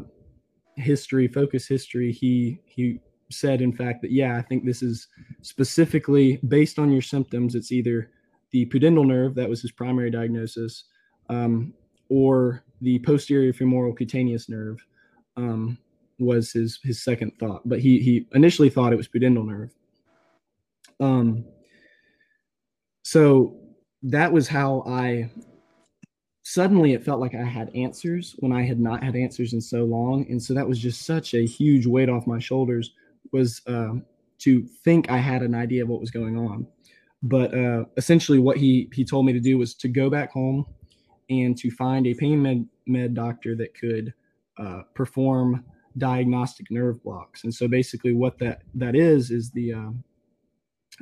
history, 0.75 1.27
focus 1.27 1.67
history, 1.67 2.11
he 2.11 2.61
he 2.65 2.99
said, 3.29 3.61
in 3.61 3.73
fact, 3.73 4.01
that 4.01 4.11
yeah, 4.11 4.37
I 4.37 4.41
think 4.41 4.65
this 4.65 4.81
is 4.81 5.07
specifically 5.41 6.39
based 6.47 6.79
on 6.79 6.91
your 6.91 7.01
symptoms. 7.01 7.55
It's 7.55 7.71
either 7.71 8.11
the 8.51 8.65
pudendal 8.67 9.07
nerve 9.07 9.35
that 9.35 9.49
was 9.49 9.61
his 9.61 9.71
primary 9.71 10.11
diagnosis, 10.11 10.85
um, 11.29 11.73
or 12.09 12.63
the 12.81 12.99
posterior 12.99 13.53
femoral 13.53 13.93
cutaneous 13.93 14.49
nerve 14.49 14.85
um, 15.37 15.77
was 16.19 16.51
his 16.51 16.79
his 16.83 17.01
second 17.01 17.31
thought. 17.39 17.67
But 17.67 17.79
he 17.79 17.99
he 17.99 18.27
initially 18.33 18.69
thought 18.69 18.93
it 18.93 18.97
was 18.97 19.07
pudendal 19.07 19.47
nerve. 19.47 19.71
Um, 20.99 21.45
so 23.03 23.57
that 24.03 24.31
was 24.31 24.47
how 24.47 24.83
I 24.87 25.29
suddenly 26.43 26.93
it 26.93 27.03
felt 27.03 27.19
like 27.19 27.35
I 27.35 27.43
had 27.43 27.73
answers 27.75 28.35
when 28.39 28.51
I 28.51 28.63
had 28.63 28.79
not 28.79 29.03
had 29.03 29.15
answers 29.15 29.53
in 29.53 29.61
so 29.61 29.83
long. 29.83 30.25
And 30.29 30.41
so 30.41 30.53
that 30.53 30.67
was 30.67 30.79
just 30.79 31.05
such 31.05 31.33
a 31.33 31.45
huge 31.45 31.85
weight 31.85 32.09
off 32.09 32.27
my 32.27 32.39
shoulders 32.39 32.91
was 33.31 33.61
uh, 33.67 33.93
to 34.39 34.65
think 34.83 35.09
I 35.09 35.17
had 35.17 35.43
an 35.43 35.53
idea 35.55 35.83
of 35.83 35.89
what 35.89 36.01
was 36.01 36.11
going 36.11 36.37
on. 36.37 36.67
But 37.23 37.53
uh, 37.53 37.85
essentially, 37.97 38.39
what 38.39 38.57
he 38.57 38.89
he 38.93 39.05
told 39.05 39.25
me 39.27 39.33
to 39.33 39.39
do 39.39 39.57
was 39.57 39.75
to 39.75 39.87
go 39.87 40.09
back 40.09 40.31
home 40.31 40.65
and 41.29 41.55
to 41.59 41.69
find 41.69 42.07
a 42.07 42.15
pain 42.15 42.41
med, 42.41 42.67
med 42.87 43.13
doctor 43.13 43.55
that 43.55 43.77
could 43.79 44.11
uh, 44.57 44.81
perform 44.95 45.63
diagnostic 45.97 46.71
nerve 46.71 47.01
blocks. 47.03 47.43
And 47.43 47.53
so 47.53 47.67
basically, 47.67 48.13
what 48.13 48.39
that 48.39 48.63
that 48.73 48.95
is 48.95 49.29
is 49.29 49.51
the 49.51 49.73
uh, 49.73 49.91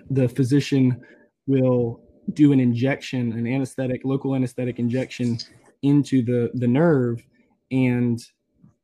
the 0.09 0.27
physician 0.27 1.01
will 1.49 1.99
do 2.33 2.53
an 2.53 2.59
injection, 2.59 3.33
an 3.33 3.47
anesthetic, 3.47 4.01
local 4.05 4.35
anesthetic 4.35 4.77
injection 4.79 5.38
into 5.81 6.21
the 6.21 6.51
the 6.53 6.67
nerve, 6.67 7.25
and 7.71 8.23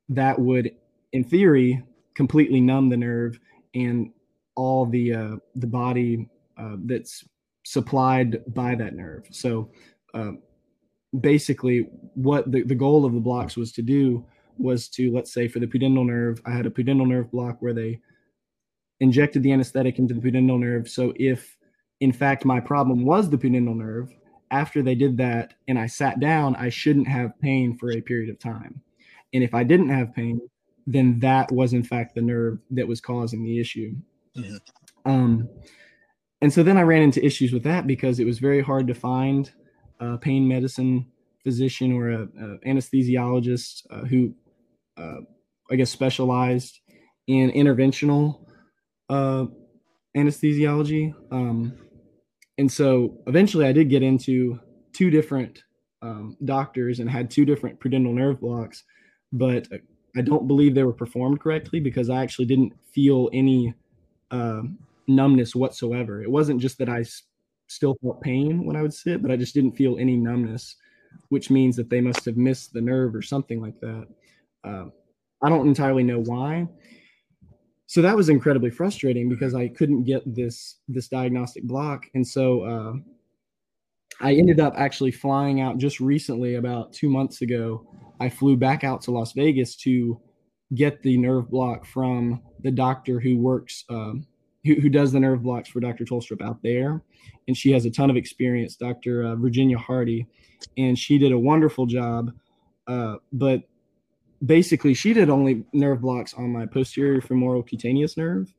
that 0.10 0.38
would, 0.38 0.72
in 1.14 1.24
theory, 1.24 1.84
completely 2.16 2.60
numb 2.60 2.90
the 2.90 2.98
nerve 2.98 3.40
and 3.76 4.12
all 4.56 4.86
the 4.86 5.14
uh, 5.14 5.36
the 5.56 5.68
body 5.68 6.28
uh, 6.58 6.78
that's 6.86 7.24
supplied 7.66 8.42
by 8.54 8.76
that 8.76 8.96
nerve. 8.96 9.26
So 9.32 9.70
uh, 10.14 10.32
basically, 11.20 11.88
what 12.16 12.52
the, 12.52 12.64
the 12.64 12.76
goal 12.76 13.06
of 13.06 13.14
the 13.14 13.20
blocks 13.20 13.56
was 13.56 13.72
to 13.74 13.82
do 13.82 14.26
was 14.58 14.88
to 14.88 15.12
let's 15.14 15.34
say 15.34 15.48
for 15.48 15.60
the 15.60 15.68
pudendal 15.68 16.06
nerve, 16.06 16.42
I 16.46 16.52
had 16.52 16.66
a 16.66 16.72
pudendal 16.72 17.08
nerve 17.08 17.30
block 17.30 17.58
where 17.60 17.74
they 17.74 18.00
injected 19.02 19.44
the 19.44 19.52
anesthetic 19.52 20.00
into 20.00 20.14
the 20.14 20.22
pudendal 20.22 20.60
nerve. 20.60 20.88
So 20.90 21.14
if 21.18 21.58
in 22.00 22.12
fact 22.12 22.46
my 22.46 22.60
problem 22.60 23.06
was 23.06 23.30
the 23.30 23.38
pudendal 23.38 23.76
nerve, 23.76 24.14
after 24.52 24.82
they 24.82 24.96
did 24.96 25.18
that 25.18 25.54
and 25.68 25.78
I 25.78 25.88
sat 25.88 26.20
down, 26.20 26.56
I 26.56 26.70
shouldn't 26.70 27.08
have 27.08 27.40
pain 27.40 27.78
for 27.78 27.92
a 27.92 28.02
period 28.02 28.30
of 28.30 28.40
time. 28.40 28.82
And 29.34 29.44
if 29.44 29.54
I 29.54 29.64
didn't 29.64 29.90
have 29.90 30.14
pain, 30.14 30.40
then 30.88 31.20
that 31.20 31.52
was 31.52 31.74
in 31.74 31.84
fact 31.84 32.16
the 32.16 32.22
nerve 32.22 32.60
that 32.72 32.88
was 32.88 33.02
causing 33.02 33.44
the 33.44 33.60
issue. 33.60 33.96
Mm-hmm. 34.38 34.58
Um, 35.06 35.50
and 36.42 36.54
so 36.54 36.64
then 36.64 36.78
I 36.78 36.82
ran 36.82 37.02
into 37.02 37.26
issues 37.26 37.52
with 37.52 37.64
that 37.64 37.88
because 37.88 38.20
it 38.20 38.26
was 38.26 38.40
very 38.40 38.62
hard 38.62 38.88
to 38.88 38.94
find 38.94 39.52
a 40.00 40.18
pain 40.18 40.48
medicine 40.48 41.08
physician 41.44 41.94
or 41.94 42.12
a, 42.12 42.22
a 42.24 42.58
anesthesiologist 42.68 43.86
uh, 43.90 44.06
who, 44.06 44.34
uh, 44.98 45.22
I 45.72 45.76
guess, 45.76 45.90
specialized 45.90 46.80
in 47.28 47.52
interventional 47.52 48.46
uh, 49.10 49.46
anesthesiology. 50.16 51.14
Um, 51.32 51.74
and 52.58 52.72
so 52.72 53.18
eventually 53.28 53.66
I 53.66 53.72
did 53.74 53.90
get 53.90 54.04
into 54.04 54.60
two 54.94 55.10
different 55.10 55.64
um, 56.02 56.38
doctors 56.46 57.00
and 57.00 57.10
had 57.10 57.30
two 57.30 57.46
different 57.46 57.80
pudendal 57.80 58.14
nerve 58.14 58.40
blocks, 58.40 58.84
but 59.34 59.68
I 60.16 60.22
don't 60.22 60.48
believe 60.48 60.76
they 60.76 60.84
were 60.84 60.94
performed 60.94 61.42
correctly 61.42 61.80
because 61.80 62.10
I 62.10 62.22
actually 62.22 62.46
didn't 62.46 62.74
feel 62.94 63.30
any 63.34 63.74
uh, 64.32 64.64
numbness 65.08 65.56
whatsoever. 65.56 66.24
It 66.24 66.32
wasn't 66.32 66.62
just 66.62 66.78
that 66.80 66.90
I 66.90 67.02
s- 67.02 67.24
still 67.68 67.98
felt 68.02 68.22
pain 68.22 68.66
when 68.66 68.76
I 68.76 68.82
would 68.82 68.94
sit, 68.94 69.22
but 69.22 69.32
I 69.32 69.38
just 69.38 69.54
didn't 69.54 69.78
feel 69.78 69.98
any 69.98 70.18
numbness, 70.18 70.76
which 71.30 71.50
means 71.50 71.76
that 71.78 71.90
they 71.90 72.02
must 72.02 72.26
have 72.26 72.38
missed 72.38 72.74
the 72.74 72.82
nerve 72.82 73.16
or 73.16 73.22
something 73.22 73.62
like 73.62 73.80
that. 73.82 74.08
Uh, 74.64 74.86
I 75.44 75.50
don't 75.50 75.68
entirely 75.68 76.04
know 76.04 76.20
why. 76.22 76.68
So 77.88 78.02
that 78.02 78.16
was 78.16 78.30
incredibly 78.30 78.72
frustrating 78.72 79.30
because 79.30 79.54
I 79.54 79.68
couldn't 79.68 80.04
get 80.04 80.24
this 80.26 80.78
this 80.88 81.08
diagnostic 81.08 81.64
block, 81.64 82.08
and 82.16 82.28
so 82.28 82.62
uh, 82.62 82.94
I 84.20 84.34
ended 84.34 84.60
up 84.60 84.74
actually 84.78 85.12
flying 85.12 85.62
out 85.62 85.78
just 85.78 86.00
recently, 86.00 86.56
about 86.56 86.94
two 86.94 87.10
months 87.10 87.42
ago, 87.42 87.86
I 88.20 88.30
flew 88.30 88.56
back 88.56 88.84
out 88.84 89.02
to 89.04 89.12
Las 89.12 89.34
Vegas 89.34 89.76
to 89.78 90.20
get 90.74 91.02
the 91.02 91.18
nerve 91.18 91.50
block 91.50 91.86
from 91.86 92.42
the 92.62 92.72
doctor 92.72 93.20
who 93.20 93.38
works, 93.38 93.84
um, 93.90 94.26
who, 94.64 94.76
who 94.76 94.90
does 94.90 95.12
the 95.12 95.20
nerve 95.20 95.44
blocks 95.44 95.70
for 95.70 95.80
Dr. 95.80 96.06
Tolstrup 96.06 96.42
out 96.42 96.62
there. 96.64 97.02
And 97.48 97.58
she 97.58 97.72
has 97.72 97.86
a 97.86 97.92
ton 97.92 98.10
of 98.10 98.16
experience, 98.16 98.76
Dr. 98.76 99.24
Uh, 99.24 99.36
Virginia 99.36 99.78
Hardy. 99.78 100.26
And 100.78 100.98
she 100.98 101.18
did 101.18 101.32
a 101.32 101.40
wonderful 101.40 101.86
job. 101.86 102.32
Uh, 102.88 103.16
but 103.34 103.64
basically, 104.44 104.94
she 104.94 105.14
did 105.14 105.30
only 105.30 105.64
nerve 105.74 106.02
blocks 106.02 106.34
on 106.34 106.52
my 106.52 106.66
posterior 106.66 107.22
femoral 107.22 107.64
cutaneous 107.64 108.18
nerve 108.18 108.54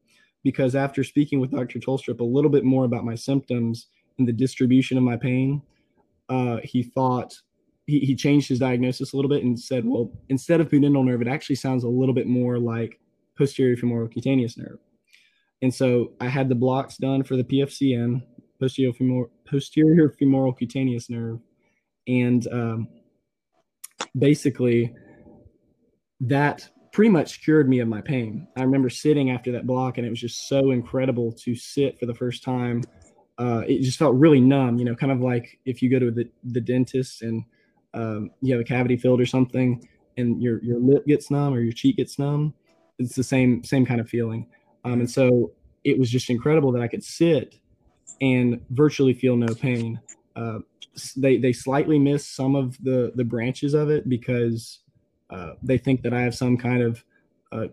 because 0.45 0.75
after 0.75 1.03
speaking 1.03 1.41
with 1.41 1.51
Dr. 1.51 1.79
Tolstrup 1.79 2.21
a 2.21 2.25
little 2.25 2.51
bit 2.51 2.65
more 2.65 2.85
about 2.85 3.05
my 3.05 3.15
symptoms 3.15 3.89
and 4.19 4.29
the 4.29 4.33
distribution 4.33 4.97
of 4.97 5.05
my 5.05 5.17
pain, 5.17 5.61
uh, 6.29 6.59
he 6.63 6.83
thought 6.83 7.35
he, 7.87 8.01
he 8.01 8.15
changed 8.15 8.49
his 8.49 8.59
diagnosis 8.59 9.13
a 9.13 9.17
little 9.17 9.29
bit 9.29 9.45
and 9.45 9.59
said, 9.59 9.85
well, 9.85 10.11
instead 10.29 10.61
of 10.61 10.69
pudendal 10.69 11.05
nerve, 11.05 11.23
it 11.23 11.29
actually 11.29 11.57
sounds 11.57 11.85
a 11.85 11.89
little 11.89 12.15
bit 12.15 12.27
more 12.27 12.59
like 12.59 13.01
posterior 13.37 13.77
femoral 13.77 14.09
cutaneous 14.09 14.57
nerve. 14.57 14.79
And 15.63 15.75
so 15.75 16.13
I 16.21 16.29
had 16.29 16.49
the 16.49 16.55
blocks 16.55 16.97
done 16.97 17.23
for 17.23 17.37
the 17.37 17.45
PFCN, 17.45 18.23
posterior 18.61 18.93
femoral, 18.93 19.31
posterior 19.49 20.11
femoral 20.11 20.53
cutaneous 20.53 21.09
nerve. 21.09 21.41
And 22.07 22.47
um, 22.53 22.89
basically, 24.19 24.95
that 26.21 26.69
pretty 26.93 27.11
much 27.11 27.43
cured 27.43 27.69
me 27.69 27.81
of 27.81 27.89
my 27.89 28.01
pain. 28.01 28.49
I 28.57 28.63
remember 28.63 28.89
sitting 28.89 29.31
after 29.31 29.53
that 29.53 29.67
block, 29.67 29.99
and 29.99 30.07
it 30.07 30.11
was 30.11 30.21
just 30.21 30.49
so 30.49 30.71
incredible 30.71 31.33
to 31.33 31.55
sit 31.55 31.99
for 31.99 32.07
the 32.07 32.15
first 32.15 32.43
time. 32.43 32.83
Uh, 33.39 33.63
it 33.69 33.83
just 33.83 33.99
felt 33.99 34.15
really 34.15 34.41
numb, 34.41 34.79
you 34.79 34.85
know, 34.85 34.95
kind 34.95 35.13
of 35.13 35.21
like 35.21 35.59
if 35.67 35.83
you 35.83 35.91
go 35.91 35.99
to 35.99 36.11
the, 36.11 36.27
the 36.45 36.61
dentist 36.61 37.21
and 37.21 37.45
um, 37.93 38.31
you 38.41 38.53
have 38.55 38.63
a 38.63 38.65
cavity 38.65 38.97
filled 38.97 39.21
or 39.21 39.27
something, 39.27 39.87
and 40.17 40.43
your 40.43 40.63
your 40.63 40.79
lip 40.79 41.07
gets 41.07 41.31
numb 41.31 41.53
or 41.53 41.61
your 41.61 41.73
cheek 41.73 41.97
gets 41.97 42.19
numb. 42.19 42.55
It's 42.99 43.15
the 43.15 43.23
same 43.23 43.63
same 43.63 43.85
kind 43.85 44.01
of 44.01 44.09
feeling. 44.09 44.47
Um, 44.85 45.01
and 45.01 45.11
so 45.11 45.53
it 45.85 45.99
was 45.99 46.11
just 46.11 46.31
incredible 46.31 46.73
that 46.73 46.83
I 46.83 46.89
could 46.89 47.05
sit 47.05 47.57
and 48.21 48.61
virtually 48.71 49.13
feel 49.13 49.37
no 49.37 49.55
pain. 49.55 50.01
Uh, 50.35 50.61
they 51.17 51.37
they 51.37 51.53
slightly 51.53 51.99
miss 51.99 52.27
some 52.27 52.55
of 52.55 52.83
the 52.83 53.13
the 53.17 53.25
branches 53.25 53.75
of 53.75 53.91
it 53.91 54.09
because 54.09 54.81
uh, 55.31 55.53
they 55.63 55.79
think 55.79 56.03
that 56.03 56.13
I 56.13 56.21
have 56.23 56.35
some 56.35 56.57
kind 56.57 56.83
of 56.83 57.05
uh, 57.53 57.67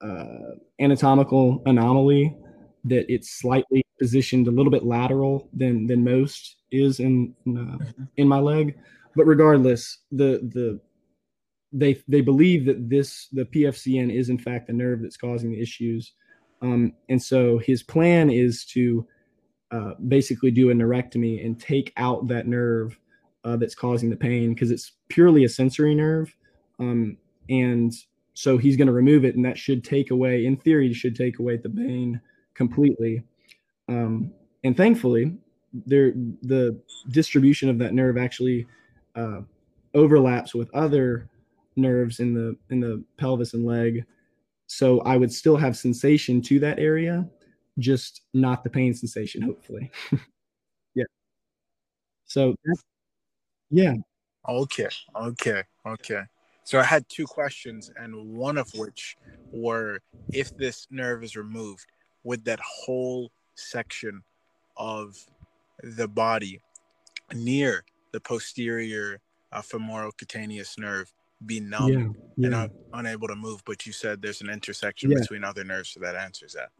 uh 0.00 0.56
anatomical 0.80 1.62
anomaly 1.66 2.36
that 2.84 3.10
it's 3.12 3.38
slightly 3.38 3.84
positioned 3.98 4.46
a 4.46 4.50
little 4.50 4.70
bit 4.70 4.84
lateral 4.84 5.48
than 5.52 5.86
than 5.86 6.04
most 6.04 6.56
is 6.70 7.00
in 7.00 7.34
in, 7.46 7.58
uh, 7.58 8.04
in 8.16 8.28
my 8.28 8.38
leg. 8.38 8.78
But 9.16 9.26
regardless, 9.26 9.98
the 10.10 10.40
the 10.52 10.80
they 11.72 12.00
they 12.08 12.20
believe 12.20 12.66
that 12.66 12.88
this 12.88 13.28
the 13.32 13.44
PFCN 13.44 14.12
is 14.12 14.28
in 14.28 14.38
fact 14.38 14.66
the 14.66 14.72
nerve 14.72 15.02
that's 15.02 15.16
causing 15.16 15.50
the 15.50 15.60
issues, 15.60 16.12
um, 16.62 16.92
and 17.08 17.22
so 17.22 17.58
his 17.58 17.82
plan 17.82 18.30
is 18.30 18.64
to 18.66 19.06
uh, 19.70 19.94
basically 20.08 20.50
do 20.50 20.70
a 20.70 20.74
neurectomy 20.74 21.44
and 21.44 21.60
take 21.60 21.92
out 21.96 22.28
that 22.28 22.46
nerve 22.46 22.98
uh, 23.44 23.56
that's 23.56 23.74
causing 23.74 24.10
the 24.10 24.16
pain 24.16 24.54
because 24.54 24.70
it's 24.70 24.92
purely 25.08 25.44
a 25.44 25.48
sensory 25.48 25.94
nerve, 25.94 26.34
um, 26.78 27.16
and 27.48 27.92
so 28.34 28.58
he's 28.58 28.76
going 28.76 28.86
to 28.88 28.92
remove 28.92 29.24
it, 29.24 29.36
and 29.36 29.44
that 29.44 29.58
should 29.58 29.84
take 29.84 30.10
away, 30.10 30.46
in 30.46 30.56
theory, 30.56 30.92
should 30.92 31.16
take 31.16 31.38
away 31.38 31.56
the 31.56 31.70
pain 31.70 32.20
completely. 32.54 33.22
Um, 33.88 34.32
and 34.64 34.76
thankfully, 34.76 35.36
there 35.86 36.12
the 36.42 36.78
distribution 37.10 37.68
of 37.68 37.78
that 37.78 37.94
nerve 37.94 38.16
actually 38.18 38.66
uh, 39.16 39.40
overlaps 39.94 40.54
with 40.54 40.72
other 40.74 41.28
nerves 41.76 42.20
in 42.20 42.34
the 42.34 42.56
in 42.70 42.80
the 42.80 43.02
pelvis 43.18 43.54
and 43.54 43.66
leg. 43.66 44.04
So 44.68 45.00
i 45.02 45.16
would 45.16 45.32
still 45.32 45.56
have 45.56 45.76
sensation 45.76 46.42
to 46.42 46.58
that 46.60 46.78
area 46.78 47.28
just 47.78 48.22
not 48.34 48.64
the 48.64 48.70
pain 48.70 48.94
sensation 48.94 49.42
hopefully. 49.42 49.90
Yeah. 50.96 51.04
So 52.26 52.54
yeah. 53.70 53.94
Okay 54.48 54.88
okay 55.16 55.62
okay 55.86 56.22
so 56.64 56.78
i 56.80 56.82
had 56.82 57.08
two 57.08 57.26
questions 57.26 57.90
and 57.96 58.12
one 58.36 58.58
of 58.58 58.68
which 58.74 59.16
were 59.52 60.00
if 60.32 60.54
this 60.56 60.86
nerve 60.90 61.22
is 61.22 61.36
removed 61.36 61.86
would 62.24 62.44
that 62.44 62.58
whole 62.60 63.30
section 63.54 64.22
of 64.76 65.14
the 65.82 66.08
body 66.08 66.60
near 67.32 67.84
the 68.12 68.20
posterior 68.20 69.20
uh, 69.52 69.62
femoral 69.62 70.10
cutaneous 70.12 70.76
nerve 70.78 71.12
be 71.46 71.60
numb 71.60 71.88
Yeah, 71.92 71.98
yeah. 72.36 72.46
and 72.46 72.54
un- 72.54 72.70
unable 72.92 73.28
to 73.28 73.36
move. 73.36 73.62
But 73.64 73.86
you 73.86 73.92
said 73.92 74.20
there's 74.22 74.40
an 74.40 74.48
intersection 74.50 75.10
Yeah. 75.10 75.18
between 75.20 75.44
other 75.44 75.62
nerves, 75.62 75.90
so 75.90 76.00
that 76.00 76.16
answers 76.16 76.54
that. 76.54 76.70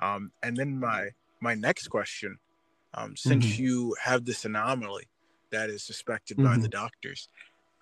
Um, 0.00 0.30
and 0.42 0.56
then 0.56 0.78
my 0.78 1.10
my 1.40 1.54
next 1.54 1.88
question, 1.88 2.38
um, 2.94 3.16
since 3.16 3.44
Mhm. 3.46 3.58
you 3.58 3.96
have 4.00 4.24
this 4.24 4.44
anomaly 4.44 5.08
that 5.50 5.70
is 5.70 5.84
suspected 5.84 6.40
by 6.40 6.58
the 6.58 6.68
Mm-hmm. 6.68 6.70
doctors, 6.70 7.28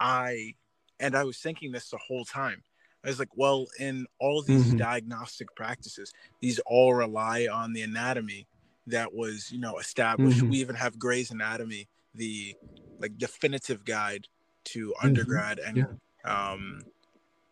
I 0.00 0.54
and 1.00 1.16
I 1.16 1.24
was 1.24 1.38
thinking 1.38 1.72
this 1.72 1.90
the 1.90 1.98
whole 1.98 2.24
time. 2.24 2.64
I 3.04 3.08
was 3.08 3.18
like, 3.18 3.36
well, 3.36 3.68
in 3.78 4.06
all 4.20 4.42
these 4.42 4.74
Mhm. 4.74 4.74
diagnostic 4.74 5.54
practices, 5.54 6.12
these 6.40 6.58
all 6.66 6.94
rely 6.94 7.46
on 7.50 7.72
the 7.72 7.82
anatomy 7.82 8.48
that 8.86 9.14
was, 9.14 9.50
you 9.52 9.60
know, 9.60 9.78
established. 9.78 10.42
Mhm. 10.42 10.48
We 10.48 10.58
even 10.58 10.74
have 10.76 10.98
Gray's 10.98 11.30
Anatomy, 11.30 11.88
the 12.14 12.56
like 12.98 13.16
definitive 13.18 13.84
guide 13.84 14.26
to 14.66 14.94
Mhm. 15.02 15.02
undergrad 15.02 15.58
and 15.60 15.76
Yeah. 15.76 15.94
um, 16.24 16.82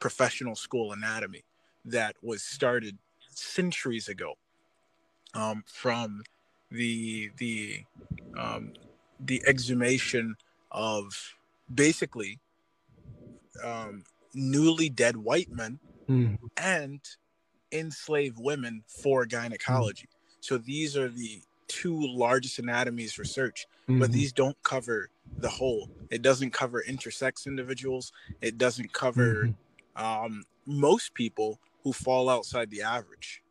professional 0.01 0.57
school 0.57 0.93
anatomy 0.93 1.45
that 1.85 2.17
was 2.23 2.43
started 2.45 2.99
centuries 3.31 4.09
ago 4.09 4.35
um, 5.35 5.65
from 5.67 6.23
the 6.71 7.31
the 7.39 7.85
um, 8.39 8.73
the 9.19 9.43
exhumation 9.47 10.37
of 10.71 11.35
basically 11.73 12.41
um, 13.63 14.05
newly 14.35 14.89
dead 14.89 15.17
white 15.17 15.51
men 15.51 15.81
Mhm. 16.09 16.39
and 16.57 17.01
enslaved 17.73 18.39
women 18.39 18.85
for 18.87 19.27
gynecology. 19.27 20.09
So 20.41 20.59
these 20.59 20.97
are 20.97 21.09
the 21.09 21.43
two 21.69 21.99
largest 22.07 22.59
anatomies 22.59 23.19
research, 23.19 23.67
but 23.89 24.11
Mhm. 24.11 24.13
these 24.13 24.33
don't 24.33 24.63
cover 24.63 25.11
the 25.41 25.49
whole. 25.51 25.91
It 26.11 26.23
doesn't 26.23 26.53
cover 26.53 26.83
intersex 26.87 27.47
individuals. 27.47 28.13
It 28.41 28.59
doesn't 28.59 28.93
cover 28.93 29.47
Mhm. 29.47 29.57
um, 29.97 30.45
most 30.67 31.15
people 31.15 31.59
who 31.83 31.93
fall 31.93 32.29
outside 32.29 32.71
the 32.71 32.83
average. 32.83 33.43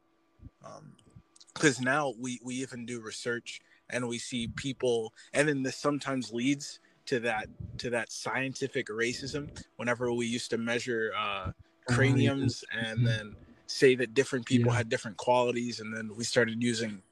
Because 1.54 1.80
now 1.82 2.14
we, 2.20 2.40
we 2.44 2.56
even 2.56 2.86
do 2.86 3.02
research 3.02 3.62
and 3.90 4.08
we 4.08 4.18
see 4.18 4.48
people, 4.48 5.14
and 5.34 5.48
then 5.48 5.64
this 5.64 5.78
sometimes 5.78 6.32
leads 6.34 6.80
to 7.08 7.20
that 7.22 7.48
to 7.80 7.90
that 7.92 8.12
scientific 8.12 8.88
racism. 8.88 9.50
Whenever 9.76 10.12
we 10.14 10.26
used 10.28 10.50
to 10.52 10.58
measure 10.58 11.12
uh, 11.18 11.52
Oh, 11.90 11.94
craniums 11.94 12.64
and 12.72 13.06
Mhm. 13.06 13.08
then 13.08 13.36
say 13.68 13.96
that 13.96 14.14
different 14.14 14.46
people 14.46 14.72
Yeah. 14.72 14.78
had 14.78 14.90
different 14.90 15.18
qualities, 15.18 15.80
and 15.80 15.96
then 15.96 16.16
we 16.16 16.24
started 16.24 16.62
using 16.64 17.04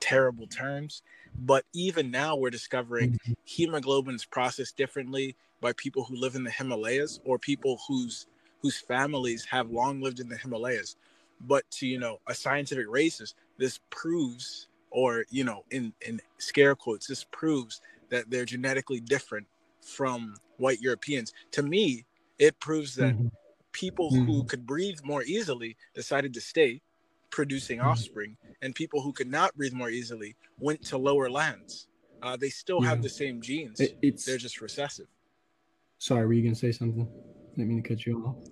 terrible 0.00 0.46
terms. 0.46 1.02
But 1.38 1.64
even 1.72 2.10
now, 2.10 2.36
we're 2.36 2.50
discovering 2.50 3.16
Mhm. 3.16 3.34
hemoglobin's 3.44 4.24
processed 4.24 4.76
differently 4.76 5.36
by 5.60 5.72
people 5.72 6.04
who 6.04 6.16
live 6.16 6.34
in 6.34 6.44
the 6.44 6.50
Himalayas 6.50 7.20
or 7.24 7.38
people 7.38 7.80
whose 7.88 8.26
whose 8.60 8.78
families 8.78 9.46
have 9.46 9.70
long 9.70 10.00
lived 10.02 10.20
in 10.20 10.28
the 10.28 10.36
Himalayas. 10.36 10.96
But 11.40 11.70
to 11.72 11.86
you 11.86 11.98
know 11.98 12.18
a 12.26 12.34
scientific 12.34 12.86
racist, 12.86 13.34
this 13.58 13.80
proves, 13.90 14.68
or 14.90 15.24
you 15.30 15.44
know, 15.44 15.64
in 15.70 15.92
in 16.00 16.20
scare 16.38 16.74
quotes, 16.74 17.06
this 17.06 17.24
proves 17.24 17.80
that 18.08 18.30
they're 18.30 18.44
genetically 18.44 19.00
different 19.00 19.46
from 19.82 20.36
white 20.58 20.80
Europeans. 20.80 21.32
To 21.52 21.62
me, 21.62 22.04
it 22.38 22.58
proves 22.60 22.94
that 22.96 23.14
Mhm. 23.14 23.30
people 23.72 24.10
who 24.10 24.42
Mhm. 24.42 24.48
could 24.48 24.66
breathe 24.66 24.98
more 25.04 25.22
easily 25.22 25.76
decided 25.94 26.34
to 26.34 26.40
stay 26.40 26.82
producing 27.30 27.78
Mhm. 27.78 27.84
offspring 27.84 28.36
and 28.60 28.74
people 28.74 29.00
who 29.00 29.12
could 29.12 29.28
not 29.28 29.56
breathe 29.56 29.72
more 29.72 29.90
easily 29.90 30.34
went 30.58 30.82
to 30.82 30.98
lower 30.98 31.30
lands 31.30 31.86
uh, 32.22 32.36
they 32.36 32.50
still 32.50 32.80
have 32.80 33.00
the 33.02 33.08
same 33.08 33.40
genes 33.40 33.80
It- 33.80 34.24
they're 34.26 34.36
just 34.36 34.60
recessive 34.60 35.06
sorry. 35.98 36.26
Were 36.26 36.32
you 36.32 36.42
gonna 36.42 36.54
say 36.56 36.72
something? 36.72 37.06
Didn't 37.56 37.68
mean 37.68 37.82
to 37.82 37.88
cut 37.88 38.04
you 38.04 38.26
off. 38.26 38.42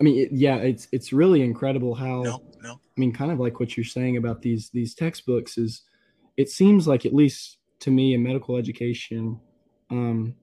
I 0.00 0.04
mean, 0.04 0.18
it, 0.18 0.32
yeah, 0.32 0.56
it's 0.56 0.88
it's 0.92 1.12
really 1.12 1.42
incredible 1.42 1.94
how 1.94 2.22
no 2.22 2.42
no 2.62 2.72
I 2.72 3.00
mean, 3.00 3.12
kind 3.12 3.30
of 3.30 3.38
like 3.38 3.60
what 3.60 3.76
you're 3.76 3.84
saying 3.84 4.16
about 4.16 4.42
these 4.42 4.70
these 4.70 4.94
textbooks 4.94 5.58
is, 5.58 5.82
it 6.36 6.48
seems 6.48 6.88
like 6.88 7.04
at 7.04 7.14
least 7.14 7.58
to 7.80 7.90
me 7.90 8.14
in 8.14 8.22
medical 8.22 8.56
education, 8.56 9.38
um, 9.90 10.34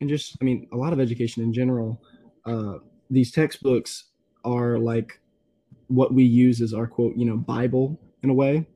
and 0.00 0.08
just 0.08 0.36
I 0.40 0.44
mean 0.44 0.68
a 0.72 0.76
lot 0.76 0.92
of 0.92 1.00
education 1.00 1.42
in 1.42 1.52
general, 1.52 2.00
uh, 2.46 2.78
these 3.10 3.32
textbooks 3.32 4.04
are 4.44 4.78
like 4.78 5.20
what 5.88 6.14
we 6.14 6.24
use 6.24 6.60
as 6.60 6.72
our 6.72 6.86
quote, 6.86 7.16
you 7.16 7.24
know, 7.24 7.36
Bible 7.36 8.00
in 8.22 8.30
a 8.30 8.34
way. 8.34 8.66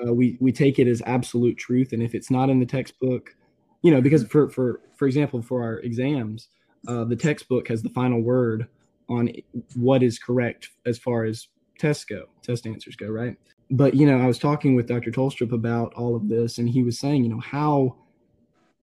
Uh, 0.00 0.12
we 0.12 0.36
we 0.40 0.52
take 0.52 0.78
it 0.78 0.86
as 0.86 1.02
absolute 1.06 1.56
truth, 1.56 1.92
and 1.92 2.02
if 2.02 2.14
it's 2.14 2.30
not 2.30 2.50
in 2.50 2.60
the 2.60 2.66
textbook, 2.66 3.34
you 3.82 3.90
know, 3.90 4.00
because 4.00 4.24
for 4.24 4.48
for 4.48 4.80
for 4.94 5.06
example, 5.06 5.42
for 5.42 5.62
our 5.62 5.78
exams, 5.80 6.48
uh, 6.86 7.04
the 7.04 7.16
textbook 7.16 7.66
has 7.68 7.82
the 7.82 7.90
final 7.90 8.20
word 8.20 8.68
on 9.08 9.30
what 9.74 10.02
is 10.02 10.18
correct 10.18 10.70
as 10.84 10.98
far 10.98 11.24
as 11.24 11.48
tests 11.78 12.04
go, 12.04 12.24
test 12.42 12.66
answers 12.66 12.96
go, 12.96 13.08
right? 13.08 13.36
But 13.70 13.94
you 13.94 14.06
know, 14.06 14.18
I 14.18 14.26
was 14.26 14.38
talking 14.38 14.74
with 14.74 14.86
Dr. 14.86 15.10
Tolstrup 15.10 15.52
about 15.52 15.94
all 15.94 16.14
of 16.14 16.28
this, 16.28 16.58
and 16.58 16.68
he 16.68 16.82
was 16.82 16.98
saying, 16.98 17.24
you 17.24 17.30
know, 17.30 17.40
how 17.40 17.96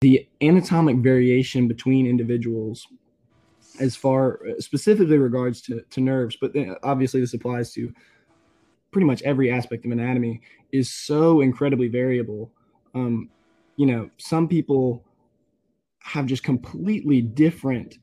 the 0.01 0.27
anatomic 0.41 0.97
variation 0.97 1.67
between 1.67 2.07
individuals, 2.07 2.87
as 3.79 3.95
far 3.95 4.39
specifically 4.59 5.17
regards 5.17 5.61
to 5.61 5.81
to 5.81 6.01
nerves, 6.01 6.37
but 6.39 6.53
obviously 6.83 7.21
this 7.21 7.33
applies 7.33 7.71
to 7.73 7.93
pretty 8.91 9.05
much 9.05 9.21
every 9.21 9.51
aspect 9.51 9.85
of 9.85 9.91
anatomy, 9.91 10.41
is 10.71 10.91
so 10.91 11.41
incredibly 11.41 11.87
variable. 11.87 12.51
Um, 12.93 13.29
you 13.77 13.85
know, 13.85 14.09
some 14.17 14.47
people 14.47 15.05
have 15.99 16.25
just 16.25 16.43
completely 16.43 17.21
different 17.21 17.99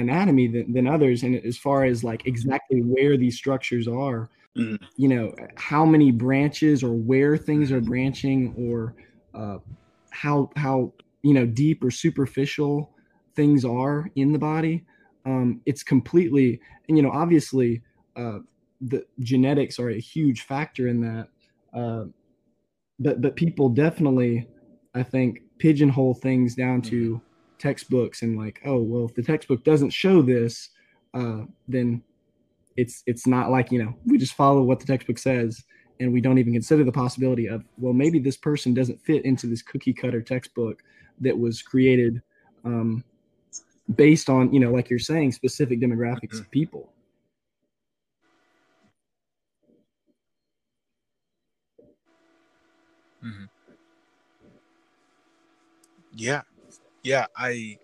anatomy 0.00 0.48
than, 0.48 0.72
than 0.72 0.86
others 0.86 1.22
and 1.22 1.36
as 1.44 1.56
far 1.56 1.84
as 1.84 2.02
like 2.02 2.26
exactly 2.26 2.80
where 2.80 3.16
these 3.16 3.36
structures 3.36 3.86
are 3.86 4.30
Mhm. 4.56 4.78
you 4.96 5.08
know 5.08 5.32
how 5.56 5.84
many 5.84 6.10
branches 6.10 6.82
or 6.82 6.92
where 6.92 7.36
things 7.36 7.70
are 7.70 7.80
branching 7.80 8.52
or 8.58 8.94
uh, 9.34 9.58
how 10.10 10.50
how 10.56 10.92
you 11.22 11.34
know 11.34 11.46
deep 11.46 11.84
or 11.84 11.90
superficial 11.90 12.90
things 13.36 13.64
are 13.64 14.10
in 14.16 14.32
the 14.32 14.38
body 14.38 14.84
um, 15.24 15.60
it's 15.66 15.82
completely 15.84 16.60
and 16.88 16.96
you 16.96 17.02
know 17.02 17.10
obviously 17.10 17.80
uh, 18.16 18.38
the 18.80 19.04
genetics 19.20 19.78
are 19.78 19.90
a 19.90 20.00
huge 20.00 20.42
factor 20.42 20.88
in 20.88 21.00
that 21.00 21.28
uh, 21.72 22.04
but 22.98 23.20
but 23.20 23.36
people 23.36 23.68
definitely 23.68 24.46
i 24.96 25.02
think 25.02 25.42
pigeonhole 25.58 26.14
things 26.14 26.56
down 26.56 26.82
to 26.82 27.20
textbooks 27.60 28.22
and 28.22 28.36
like 28.36 28.60
oh 28.64 28.78
well 28.78 29.04
if 29.04 29.14
the 29.14 29.22
textbook 29.22 29.62
doesn't 29.64 29.90
show 29.90 30.22
this 30.22 30.70
uh, 31.14 31.42
then 31.68 32.02
it's 32.76 33.02
it's 33.06 33.26
not 33.26 33.50
like 33.50 33.70
you 33.70 33.82
know 33.82 33.94
we 34.06 34.18
just 34.18 34.34
follow 34.34 34.62
what 34.62 34.80
the 34.80 34.86
textbook 34.86 35.18
says 35.18 35.62
and 36.00 36.12
we 36.12 36.20
don't 36.20 36.38
even 36.38 36.52
consider 36.52 36.82
the 36.82 36.92
possibility 36.92 37.46
of 37.46 37.62
well 37.78 37.92
maybe 37.92 38.18
this 38.18 38.36
person 38.36 38.72
doesn't 38.72 39.00
fit 39.02 39.24
into 39.24 39.46
this 39.46 39.62
cookie 39.62 39.92
cutter 39.92 40.22
textbook 40.22 40.82
that 41.20 41.38
was 41.38 41.62
created 41.62 42.22
um, 42.64 43.04
based 43.94 44.30
on 44.30 44.52
you 44.52 44.60
know 44.60 44.70
like 44.70 44.88
you're 44.88 44.98
saying 44.98 45.32
specific 45.32 45.80
demographics 45.80 46.40
of 46.40 46.50
people. 46.50 46.92
Mm-hmm. 53.22 53.44
yeah 56.14 56.40
yeah 57.02 57.26
i 57.36 57.78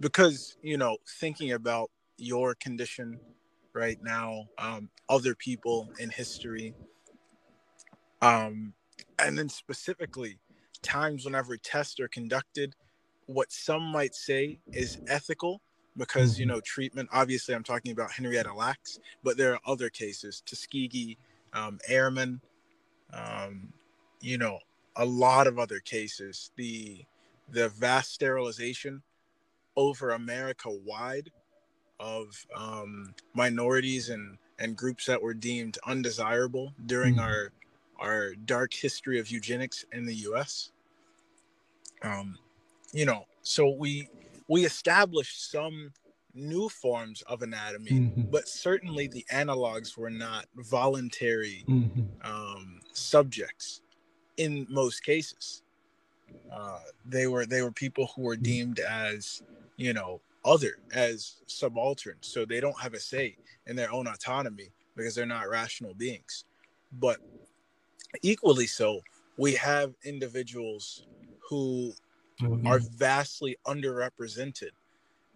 because 0.00 0.56
you 0.62 0.76
know 0.76 0.96
thinking 1.20 1.52
about 1.52 1.90
your 2.18 2.54
condition 2.54 3.18
right 3.74 3.98
now 4.02 4.46
um 4.58 4.90
other 5.08 5.34
people 5.34 5.88
in 5.98 6.10
history 6.10 6.74
um 8.22 8.72
and 9.18 9.38
then 9.38 9.48
specifically 9.48 10.38
times 10.82 11.24
whenever 11.24 11.56
tests 11.56 12.00
are 12.00 12.08
conducted 12.08 12.74
what 13.26 13.52
some 13.52 13.82
might 13.82 14.14
say 14.14 14.60
is 14.72 14.98
ethical 15.08 15.60
because 15.96 16.38
you 16.38 16.46
know 16.46 16.60
treatment 16.60 17.08
obviously 17.12 17.54
i'm 17.54 17.64
talking 17.64 17.92
about 17.92 18.10
henrietta 18.12 18.52
lacks 18.52 18.98
but 19.22 19.36
there 19.36 19.52
are 19.54 19.60
other 19.66 19.90
cases 19.90 20.42
tuskegee 20.46 21.18
um, 21.54 21.78
airmen 21.88 22.40
um, 23.12 23.72
you 24.20 24.38
know 24.38 24.58
a 24.96 25.04
lot 25.04 25.46
of 25.46 25.58
other 25.58 25.80
cases. 25.80 26.50
The 26.56 27.04
the 27.50 27.68
vast 27.70 28.12
sterilization 28.12 29.02
over 29.76 30.10
america 30.10 30.70
wide 30.70 31.30
of 32.00 32.46
um, 32.54 33.14
minorities 33.34 34.10
and 34.10 34.38
and 34.58 34.76
groups 34.76 35.06
that 35.06 35.22
were 35.22 35.34
deemed 35.34 35.78
undesirable 35.86 36.74
during 36.86 37.16
Mhm. 37.16 37.20
our 37.22 37.52
our 37.98 38.34
dark 38.36 38.72
history 38.74 39.18
of 39.20 39.30
eugenics 39.30 39.84
in 39.92 40.06
the 40.06 40.14
us 40.14 40.72
um, 42.02 42.38
you 42.92 43.04
know 43.04 43.26
so 43.42 43.70
we 43.70 44.08
we 44.48 44.64
established 44.64 45.50
some 45.50 45.92
new 46.34 46.68
forms 46.68 47.22
of 47.22 47.42
anatomy, 47.42 47.90
Mm-hmm. 47.92 48.30
but 48.30 48.48
certainly 48.48 49.08
the 49.08 49.26
analogs 49.32 49.96
were 49.96 50.10
not 50.10 50.46
voluntary 50.56 51.64
Mhm. 51.68 52.24
um, 52.24 52.80
subjects 52.92 53.80
in 54.36 54.66
most 54.70 55.02
cases. 55.04 55.62
Uh, 56.52 56.80
they 57.04 57.26
were 57.26 57.46
they 57.46 57.62
were 57.62 57.72
people 57.72 58.10
who 58.14 58.22
were 58.22 58.36
deemed 58.36 58.80
as 58.80 59.42
you 59.76 59.92
know 59.92 60.20
other 60.44 60.78
as 60.92 61.36
subaltern, 61.46 62.16
so 62.20 62.44
they 62.44 62.60
don't 62.60 62.80
have 62.80 62.94
a 62.94 63.00
say 63.00 63.36
in 63.66 63.76
their 63.76 63.92
own 63.92 64.06
autonomy 64.06 64.70
because 64.96 65.14
they're 65.14 65.26
not 65.26 65.48
rational 65.48 65.94
beings. 65.94 66.44
But 66.92 67.18
equally 68.22 68.66
so, 68.66 69.00
we 69.36 69.54
have 69.54 69.94
individuals 70.04 71.06
who 71.48 71.92
yeah. 72.40 72.70
are 72.70 72.80
vastly 72.80 73.56
underrepresented 73.66 74.70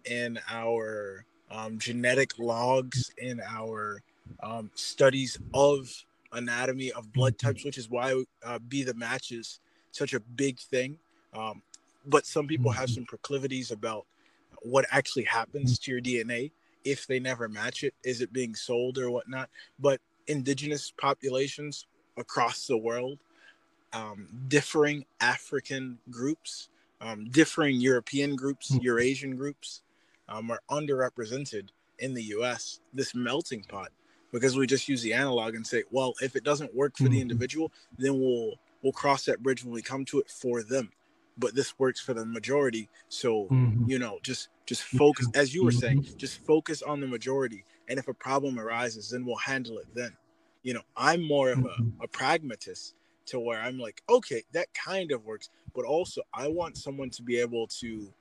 in 0.05 0.39
our 0.49 1.25
um, 1.51 1.77
genetic 1.77 2.37
logs, 2.39 3.11
in 3.17 3.39
our 3.47 4.01
um, 4.41 4.71
studies 4.75 5.37
of 5.53 5.89
anatomy 6.31 6.91
of 6.91 7.11
blood 7.13 7.37
types, 7.37 7.63
which 7.63 7.77
is 7.77 7.89
why 7.89 8.23
uh, 8.43 8.59
be 8.59 8.83
the 8.83 8.93
match 8.95 9.31
is 9.31 9.59
such 9.93 10.13
a 10.13 10.19
big 10.19 10.59
thing. 10.59 10.97
Um, 11.33 11.61
but 12.05 12.25
some 12.25 12.47
people 12.47 12.71
have 12.71 12.89
some 12.89 13.05
proclivities 13.05 13.71
about 13.71 14.05
what 14.61 14.85
actually 14.91 15.23
happens 15.23 15.79
to 15.79 15.91
your 15.91 16.01
DNA 16.01 16.51
if 16.83 17.07
they 17.07 17.19
never 17.19 17.47
match 17.47 17.83
it. 17.83 17.93
Is 18.03 18.21
it 18.21 18.33
being 18.33 18.55
sold 18.55 18.97
or 18.97 19.09
whatnot? 19.09 19.49
But 19.79 20.01
indigenous 20.27 20.91
populations 20.91 21.87
across 22.17 22.67
the 22.67 22.77
world, 22.77 23.19
um, 23.93 24.27
differing 24.47 25.05
African 25.21 25.99
groups, 26.09 26.69
um, 26.99 27.29
differing 27.29 27.79
European 27.79 28.35
groups. 28.35 28.71
Eurasian 28.81 29.35
groups, 29.35 29.81
um, 30.27 30.51
are 30.51 30.61
underrepresented 30.69 31.69
in 31.99 32.13
the 32.13 32.23
U.S. 32.23 32.79
This 32.93 33.13
melting 33.13 33.63
pot, 33.63 33.91
because 34.31 34.57
we 34.57 34.65
just 34.67 34.89
use 34.89 35.01
the 35.01 35.13
analog 35.13 35.55
and 35.55 35.65
say, 35.65 35.83
well, 35.91 36.13
if 36.21 36.35
it 36.35 36.43
doesn't 36.43 36.73
work 36.73 36.97
for 36.97 37.03
the 37.03 37.17
Mhm. 37.17 37.21
individual, 37.21 37.71
then 37.97 38.19
we'll 38.19 38.53
we'll 38.83 38.93
cross 38.93 39.25
that 39.25 39.43
bridge 39.43 39.63
when 39.63 39.73
we 39.73 39.81
come 39.81 40.05
to 40.05 40.19
it 40.19 40.29
for 40.29 40.63
them. 40.63 40.91
But 41.37 41.55
this 41.55 41.79
works 41.79 41.99
for 42.01 42.13
the 42.13 42.25
majority, 42.25 42.89
so 43.09 43.51
Mhm. 43.51 43.87
you 43.87 43.99
know, 43.99 44.19
just 44.23 44.49
just 44.67 44.83
focus, 44.83 45.29
as 45.33 45.53
you 45.53 45.63
were 45.63 45.71
saying, 45.71 45.97
Mhm. 45.97 46.13
just 46.17 46.45
focus 46.45 46.81
on 46.81 47.01
the 47.01 47.07
majority. 47.07 47.65
And 47.89 47.99
if 47.99 48.07
a 48.07 48.13
problem 48.13 48.59
arises, 48.59 49.09
then 49.09 49.25
we'll 49.25 49.35
handle 49.37 49.79
it 49.79 49.87
then. 49.93 50.17
You 50.61 50.75
know, 50.75 50.83
I'm 50.95 51.21
more 51.21 51.51
of 51.51 51.63
a, 51.65 51.77
Mhm. 51.77 52.03
a 52.03 52.07
pragmatist 52.07 52.95
to 53.25 53.39
where 53.39 53.59
I'm 53.61 53.77
like, 53.79 54.01
okay, 54.09 54.43
that 54.53 54.73
kind 54.73 55.11
of 55.11 55.23
works, 55.25 55.49
but 55.75 55.85
also 55.85 56.21
I 56.33 56.47
want 56.47 56.77
someone 56.77 57.09
to 57.11 57.23
be 57.23 57.37
able 57.39 57.67
to 57.81 58.13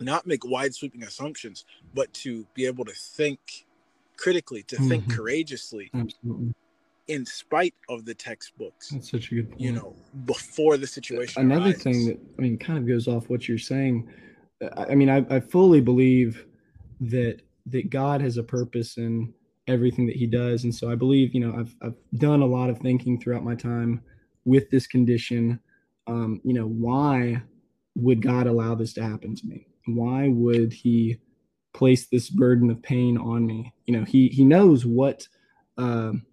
not 0.00 0.26
make 0.26 0.44
wide 0.44 0.74
sweeping 0.74 1.02
assumptions, 1.04 1.64
but 1.94 2.12
to 2.14 2.46
be 2.54 2.66
able 2.66 2.84
to 2.86 2.94
think 2.94 3.66
critically, 4.16 4.62
to 4.64 4.78
think 4.78 5.08
Mhm. 5.08 5.08
courageously 5.08 5.94
Absolutely. 5.94 6.54
In 7.12 7.24
spite 7.26 7.74
of 7.88 8.04
the 8.04 8.14
textbooks, 8.14 8.88
That's 8.90 9.10
such 9.10 9.30
a 9.32 9.34
good 9.36 9.48
point. 9.50 9.60
you 9.60 9.72
know, 9.72 9.94
before 10.24 10.76
the 10.76 10.86
situation 10.86 11.42
another 11.42 11.66
arises. 11.66 11.82
thing 11.82 12.06
that 12.06 12.18
I 12.38 12.42
mean 12.42 12.58
kind 12.58 12.78
of 12.78 12.86
goes 12.86 13.06
off 13.08 13.28
what 13.28 13.48
you're 13.48 13.58
saying. 13.58 14.08
I, 14.76 14.84
I 14.92 14.94
mean, 14.94 15.10
I, 15.10 15.18
I 15.30 15.40
fully 15.40 15.80
believe 15.80 16.46
that 17.00 17.40
that 17.66 17.90
God 17.90 18.20
has 18.20 18.36
a 18.38 18.42
purpose 18.42 18.96
in 18.98 19.32
everything 19.68 20.06
that 20.06 20.16
He 20.16 20.26
does, 20.26 20.64
and 20.64 20.74
so 20.74 20.90
I 20.90 20.94
believe 20.94 21.34
you 21.34 21.40
know 21.40 21.54
I've 21.58 21.74
I've 21.82 21.96
done 22.18 22.42
a 22.42 22.46
lot 22.46 22.70
of 22.70 22.78
thinking 22.78 23.20
throughout 23.20 23.44
my 23.44 23.54
time 23.54 24.00
with 24.44 24.70
this 24.70 24.86
condition. 24.86 25.60
Um, 26.06 26.40
you 26.44 26.54
know, 26.54 26.66
why 26.66 27.42
would 27.94 28.20
God 28.22 28.46
allow 28.46 28.74
this 28.74 28.92
to 28.94 29.02
happen 29.02 29.34
to 29.36 29.46
me? 29.46 29.66
Why 29.86 30.28
would 30.28 30.72
He 30.72 31.18
place 31.74 32.06
this 32.06 32.28
burden 32.30 32.70
of 32.70 32.82
pain 32.82 33.16
on 33.18 33.46
me? 33.46 33.72
You 33.86 33.96
know, 33.98 34.04
He 34.04 34.28
He 34.28 34.44
knows 34.44 34.84
what. 34.86 35.28
Um, 35.78 36.24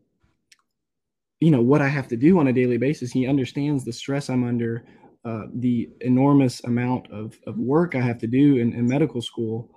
you 1.39 1.51
know 1.51 1.61
what 1.61 1.81
I 1.81 1.87
have 1.87 2.07
to 2.09 2.17
do 2.17 2.39
on 2.39 2.47
a 2.47 2.53
daily 2.53 2.77
basis. 2.77 3.11
He 3.11 3.27
understands 3.27 3.85
the 3.85 3.93
stress 3.93 4.29
I'm 4.29 4.43
under, 4.43 4.85
uh, 5.25 5.43
the 5.53 5.89
enormous 6.01 6.63
amount 6.63 7.09
of, 7.11 7.37
of 7.47 7.57
work 7.57 7.95
I 7.95 8.01
have 8.01 8.17
to 8.19 8.27
do 8.27 8.57
in, 8.57 8.73
in 8.73 8.87
medical 8.87 9.21
school, 9.21 9.69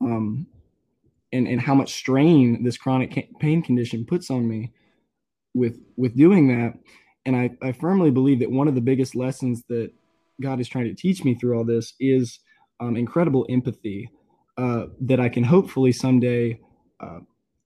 um, 0.00 0.46
and 1.32 1.46
and 1.46 1.60
how 1.60 1.74
much 1.74 1.94
strain 1.94 2.62
this 2.62 2.78
chronic 2.78 3.28
pain 3.40 3.62
condition 3.62 4.04
puts 4.04 4.30
on 4.30 4.48
me 4.48 4.72
with 5.54 5.78
with 5.96 6.16
doing 6.16 6.48
that. 6.48 6.74
And 7.26 7.36
I, 7.36 7.50
I 7.62 7.72
firmly 7.72 8.10
believe 8.10 8.38
that 8.40 8.50
one 8.50 8.68
of 8.68 8.74
the 8.74 8.80
biggest 8.80 9.14
lessons 9.14 9.62
that 9.68 9.90
God 10.40 10.60
is 10.60 10.68
trying 10.68 10.86
to 10.86 10.94
teach 10.94 11.24
me 11.24 11.34
through 11.34 11.58
all 11.58 11.64
this 11.64 11.94
is 12.00 12.40
um, 12.80 12.96
incredible 12.96 13.44
empathy 13.50 14.08
uh, 14.56 14.86
that 15.02 15.20
I 15.20 15.28
can 15.28 15.44
hopefully 15.44 15.92
someday 15.92 16.58
uh, 17.00 17.18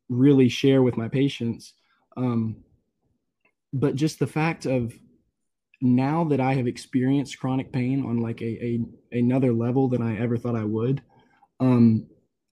really 0.08 0.48
share 0.48 0.82
with 0.82 0.96
my 0.96 1.06
patients. 1.06 1.74
Um, 2.16 2.56
but 3.72 3.94
just 3.94 4.18
the 4.18 4.26
fact 4.26 4.66
of 4.66 4.92
now 5.80 6.24
that 6.24 6.40
I 6.40 6.54
have 6.54 6.66
experienced 6.66 7.38
chronic 7.38 7.72
pain 7.72 8.04
on 8.04 8.20
like 8.20 8.40
a, 8.40 8.64
a 8.64 8.80
another 9.10 9.52
level 9.52 9.88
than 9.88 10.02
I 10.02 10.18
ever 10.18 10.36
thought 10.36 10.54
I 10.56 10.64
would, 10.64 11.02
um, 11.60 12.06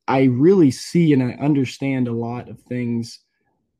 I 0.08 0.24
really 0.24 0.70
see 0.70 1.12
and 1.12 1.22
I 1.22 1.32
understand 1.40 2.08
a 2.08 2.12
lot 2.12 2.48
of 2.48 2.60
things 2.62 3.20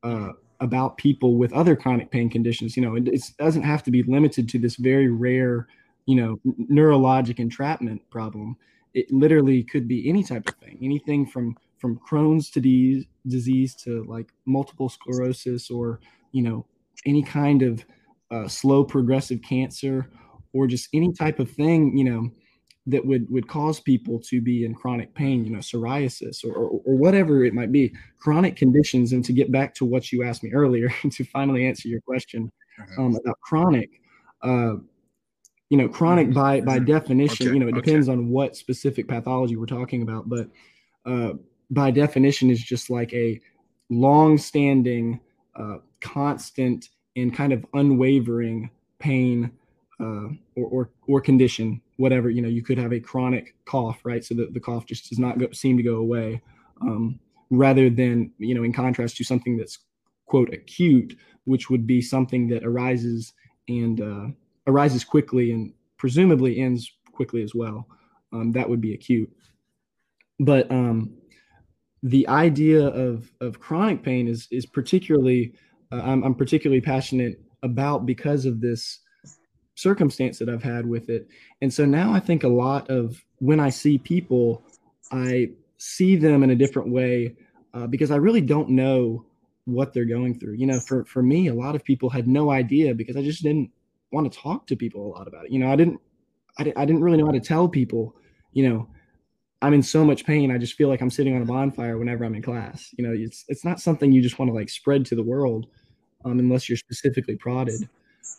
uh, 0.05 0.31
about 0.61 0.98
people 0.98 1.37
with 1.37 1.53
other 1.53 1.74
chronic 1.74 2.11
pain 2.11 2.31
conditions. 2.31 2.76
You 2.76 2.85
know, 2.85 2.94
it, 2.94 3.09
it 3.09 3.22
doesn't 3.38 3.62
have 3.62 3.83
to 3.85 3.90
be 3.90 4.03
limited 4.05 4.48
to 4.50 4.59
this 4.59 4.76
very 4.76 5.09
rare, 5.09 5.66
you 6.07 6.14
know, 6.14 6.40
neurologic 6.70 7.40
entrapment 7.40 8.09
problem. 8.11 8.57
It 8.94 9.11
literally 9.11 9.64
could 9.64 9.88
be 9.88 10.09
any 10.09 10.22
type 10.22 10.48
of 10.48 10.55
thing, 10.57 10.79
anything 10.83 11.26
from 11.26 11.57
from 11.79 11.98
Crohn's 11.98 12.50
to 12.50 12.61
disease, 12.61 13.07
disease 13.26 13.74
to 13.74 14.05
like 14.05 14.29
multiple 14.44 14.88
sclerosis 14.88 15.70
or 15.70 16.00
you 16.33 16.42
know 16.42 16.66
any 17.07 17.22
kind 17.22 17.62
of 17.62 17.85
uh, 18.31 18.46
slow 18.48 18.85
progressive 18.85 19.40
cancer 19.42 20.11
or 20.53 20.66
just 20.66 20.88
any 20.92 21.12
type 21.12 21.38
of 21.38 21.50
thing 21.50 21.96
you 21.96 22.05
know 22.05 22.31
that 22.87 23.05
would 23.05 23.29
would 23.31 23.46
cause 23.48 23.81
people 23.81 24.18
to 24.18 24.40
be 24.40 24.64
in 24.64 24.74
chronic 24.74 25.14
pain 25.14 25.44
you 25.44 25.50
know 25.50 25.59
psoriasis 25.59 26.44
or, 26.44 26.53
or, 26.55 26.81
or 26.85 26.96
whatever 26.96 27.44
it 27.44 27.55
might 27.55 27.70
be 27.72 27.92
chronic 28.18 28.57
conditions 28.57 29.12
and 29.12 29.24
to 29.24 29.33
get 29.33 29.53
back 29.53 29.74
to 29.74 29.85
what 29.85 30.11
you 30.12 30.22
asked 30.22 30.42
me 30.42 30.53
earlier 30.53 30.88
to 31.11 31.24
finally 31.24 31.66
answer 31.66 31.88
your 31.88 32.00
question 32.00 32.50
um, 32.98 33.16
about 33.16 33.38
chronic 33.40 33.90
uh, 34.42 34.76
you 35.68 35.76
know 35.76 35.88
chronic 35.88 36.29
Mhm. 36.29 36.35
by 36.35 36.61
by 36.61 36.79
Mhm. 36.79 36.87
definition 36.87 37.46
Okay, 37.46 37.55
you 37.55 37.61
know 37.61 37.68
it 37.68 37.76
okay. 37.76 37.81
depends 37.83 38.09
on 38.09 38.29
what 38.29 38.57
specific 38.57 39.07
pathology 39.07 39.57
we're 39.57 39.66
talking 39.66 40.03
about 40.03 40.29
but 40.29 40.48
uh, 41.07 41.35
by 41.70 41.90
definition 41.90 42.50
is 42.50 42.62
just 42.62 42.90
like 42.90 43.12
a 43.12 43.40
long-standing 43.90 45.20
uh, 45.55 45.79
constant 46.01 46.89
and 47.17 47.35
kind 47.35 47.53
of 47.53 47.65
unwavering 47.75 48.71
pain 48.99 49.51
uh, 50.01 50.29
or, 50.57 50.67
or 50.67 50.91
or 51.07 51.21
condition 51.21 51.81
whatever 51.97 52.31
you 52.31 52.41
know 52.41 52.49
you 52.49 52.63
could 52.63 52.79
have 52.79 52.93
a 52.93 53.01
chronic 53.01 53.55
cough 53.67 54.01
right? 54.05 54.25
So 54.25 54.35
that 54.37 54.55
the 54.55 54.61
cough 54.61 54.87
just 54.87 55.09
does 55.09 55.19
not 55.19 55.39
go, 55.39 55.51
seem 55.53 55.77
to 55.77 55.83
go 55.83 55.97
away 55.97 56.43
um, 56.81 57.19
rather 57.51 57.91
than 57.91 58.33
you 58.39 58.55
know 58.55 58.63
in 58.63 58.73
contrast 58.73 59.17
to 59.19 59.25
something 59.25 59.57
that's 59.57 59.79
quote 60.27 60.53
acute 60.55 61.17
which 61.45 61.71
would 61.71 61.87
be 61.87 62.01
something 62.01 62.49
that 62.49 62.65
arises 62.65 63.33
and 63.69 64.01
uh, 64.01 64.27
arises 64.67 65.05
quickly 65.05 65.53
and 65.53 65.73
presumably 65.97 66.61
ends 66.61 66.93
quickly 67.13 67.43
as 67.43 67.55
well 67.55 67.87
um, 68.33 68.53
that 68.53 68.69
would 68.69 68.81
be 68.81 68.95
acute. 68.95 69.31
But 70.39 70.71
um, 70.71 71.15
the 72.03 72.27
idea 72.29 72.87
of 72.87 73.31
of 73.41 73.61
chronic 73.61 74.03
pain 74.03 74.29
is 74.29 74.49
is 74.51 74.67
particularly 74.67 75.55
I'm, 75.90 76.22
I'm 76.22 76.35
particularly 76.35 76.81
passionate 76.81 77.40
about 77.62 78.07
because 78.07 78.44
of 78.46 78.61
this 78.61 79.00
circumstance 79.74 80.38
that 80.38 80.48
I've 80.48 80.62
had 80.62 80.87
with 80.87 81.09
it. 81.09 81.29
And 81.62 81.72
so 81.72 81.85
now 81.85 82.12
I 82.12 82.20
think 82.20 82.44
a 82.44 82.48
lot 82.48 82.88
of 82.90 83.22
when 83.38 83.61
I 83.61 83.70
see 83.70 83.98
people, 83.98 84.62
I 85.11 85.50
see 85.79 86.16
them 86.16 86.42
in 86.42 86.50
a 86.50 86.57
different 86.57 86.90
way 86.90 87.35
uh, 87.74 87.87
because 87.87 88.11
I 88.11 88.16
really 88.16 88.40
don't 88.40 88.70
know 88.70 89.24
what 89.64 89.92
they're 89.92 90.05
going 90.05 90.38
through. 90.38 90.54
You 90.54 90.67
know, 90.67 90.81
for 90.81 91.04
for 91.04 91.23
me, 91.23 91.48
a 91.48 91.54
lot 91.54 91.75
of 91.75 91.85
people 91.85 92.10
had 92.10 92.29
no 92.29 92.50
idea 92.50 92.94
because 92.94 93.17
I 93.17 93.23
just 93.23 93.42
didn't 93.42 93.71
want 94.12 94.31
to 94.31 94.38
talk 94.38 94.67
to 94.67 94.77
people 94.77 95.06
a 95.06 95.10
lot 95.17 95.29
about 95.29 95.46
it. 95.46 95.52
You 95.52 95.58
know, 95.58 95.73
I 95.73 95.77
didn't 95.77 96.00
I, 96.58 96.65
di- 96.65 96.77
I 96.77 96.85
didn't 96.85 97.02
really 97.02 97.19
know 97.19 97.27
how 97.27 97.33
to 97.33 97.40
tell 97.40 97.69
people, 97.69 98.17
you 98.52 98.69
know, 98.69 98.88
I'm 99.62 99.75
in 99.75 99.83
so 99.83 100.04
much 100.04 100.25
pain. 100.25 100.50
I 100.50 100.58
just 100.58 100.75
feel 100.75 100.88
like 100.88 101.00
I'm 101.00 101.10
sitting 101.10 101.37
on 101.37 101.42
a 101.42 101.46
bonfire 101.46 101.98
whenever 101.98 102.25
I'm 102.25 102.35
in 102.35 102.42
class. 102.42 102.90
You 102.96 103.06
know, 103.06 103.15
it's 103.15 103.44
it's 103.48 103.65
not 103.65 103.81
something 103.81 104.10
you 104.10 104.23
just 104.23 104.38
want 104.38 104.50
to 104.50 104.54
like 104.54 104.71
spread 104.71 105.04
to 105.06 105.15
the 105.15 105.23
world, 105.23 105.67
um, 106.25 106.38
unless 106.38 106.68
you're 106.68 106.77
specifically 106.79 107.37
prodded. 107.37 107.88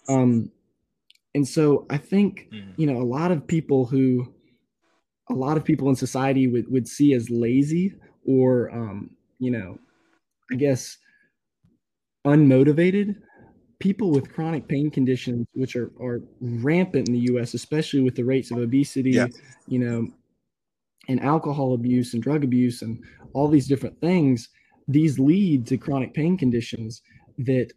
Um, 0.07 0.51
and 1.36 1.47
so 1.47 1.86
I 1.89 1.97
think 1.97 2.49
Mhm. 2.51 2.73
you 2.77 2.88
know 2.88 3.01
a 3.01 3.03
lot 3.03 3.32
of 3.32 3.45
people 3.47 3.86
who, 3.86 4.34
a 5.29 5.34
lot 5.34 5.57
of 5.57 5.63
people 5.63 5.89
in 5.89 5.95
society 5.95 6.47
would 6.47 6.69
would 6.71 6.88
see 6.88 7.13
as 7.13 7.29
lazy 7.29 7.95
or 8.25 8.69
um, 8.71 9.15
you 9.39 9.51
know, 9.51 9.79
I 10.51 10.55
guess 10.55 10.97
unmotivated. 12.25 13.15
People 13.79 14.11
with 14.11 14.32
chronic 14.32 14.67
pain 14.67 14.91
conditions, 14.91 15.47
which 15.53 15.75
are 15.75 15.91
are 15.99 16.21
rampant 16.39 17.07
in 17.07 17.13
the 17.15 17.25
U.S., 17.32 17.53
especially 17.55 18.01
with 18.01 18.15
the 18.15 18.23
rates 18.23 18.51
of 18.51 18.57
obesity, 18.59 19.11
Yeah. 19.11 19.27
you 19.67 19.79
know, 19.79 20.07
and 21.07 21.19
alcohol 21.21 21.73
abuse 21.73 22.13
and 22.13 22.21
drug 22.21 22.43
abuse 22.43 22.84
and 22.84 23.03
all 23.34 23.47
these 23.47 23.67
different 23.67 23.99
things 24.01 24.49
these 24.88 25.17
lead 25.19 25.65
to 25.67 25.77
chronic 25.77 26.13
pain 26.13 26.36
conditions 26.38 27.01
that 27.45 27.71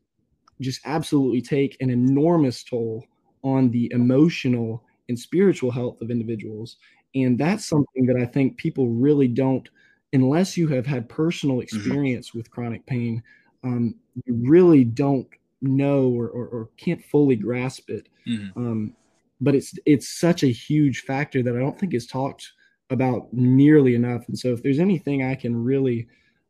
just 0.61 0.81
absolutely 0.85 1.43
take 1.43 1.77
an 1.81 1.91
enormous 1.91 2.63
toll 2.63 3.05
on 3.43 3.71
the 3.71 3.91
emotional 3.93 4.83
and 5.09 5.19
spiritual 5.19 5.71
health 5.71 6.01
of 6.01 6.11
individuals 6.11 6.77
and 7.15 7.39
that's 7.39 7.65
something 7.65 8.07
that 8.07 8.17
i 8.17 8.25
think 8.25 8.57
people 8.57 8.89
really 8.89 9.29
don't 9.29 9.69
unless 10.13 10.57
you 10.57 10.69
have 10.69 10.87
had 10.87 11.09
personal 11.09 11.57
mm-hmm. 11.57 11.77
experience 11.77 12.31
mm-hmm. 12.31 12.39
with 12.39 12.51
chronic 12.51 12.85
pain 12.87 13.23
um, 13.65 13.95
you 14.27 14.35
really 14.47 14.85
don't 14.85 15.27
know 15.63 16.09
or, 16.09 16.29
or, 16.29 16.47
or, 16.49 16.69
can't 16.77 17.03
fully 17.07 17.37
grasp 17.37 17.89
it 17.89 18.11
mm-hmm. 18.29 18.59
um, 18.59 18.95
but 19.41 19.55
it's 19.55 19.75
it's 19.87 20.09
such 20.09 20.43
a 20.43 20.49
huge 20.49 21.03
factor 21.03 21.43
that 21.43 21.57
i 21.57 21.59
don't 21.59 21.79
think 21.79 21.95
is 21.95 22.07
talked 22.07 22.53
about 22.91 23.33
nearly 23.33 23.95
enough 23.95 24.29
and 24.29 24.39
so 24.39 24.53
if 24.53 24.63
there's 24.63 24.79
anything 24.79 25.23
i 25.23 25.35
can 25.35 25.65
really 25.65 26.07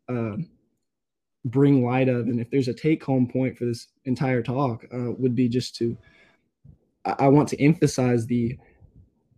uh, 0.09 0.37
bring 1.47 1.85
light 1.85 2.09
of 2.09 2.27
and 2.29 2.41
if 2.41 2.51
there's 2.51 2.69
a 2.69 2.75
take 2.75 3.05
home 3.05 3.27
point 3.27 3.57
for 3.57 3.67
this 3.67 3.89
entire 4.07 4.43
talk 4.43 4.85
uh, 4.95 5.11
would 5.19 5.35
be 5.35 5.49
just 5.49 5.77
to 5.77 5.97
I 7.05 7.29
want 7.29 7.49
to 7.51 7.63
emphasize 7.63 8.27
the 8.27 8.57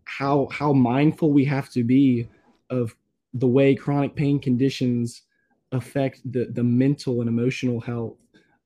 how 0.04 0.48
how 0.52 0.72
mindful 0.72 1.32
we 1.32 1.44
have 1.46 1.68
to 1.70 1.82
be 1.82 2.28
of 2.70 2.94
the 3.34 3.46
way 3.46 3.74
chronic 3.74 4.14
pain 4.14 4.38
conditions 4.38 5.22
affect 5.72 6.20
the 6.32 6.46
the 6.46 6.62
mental 6.62 7.20
and 7.20 7.28
emotional 7.28 7.80
health 7.80 8.16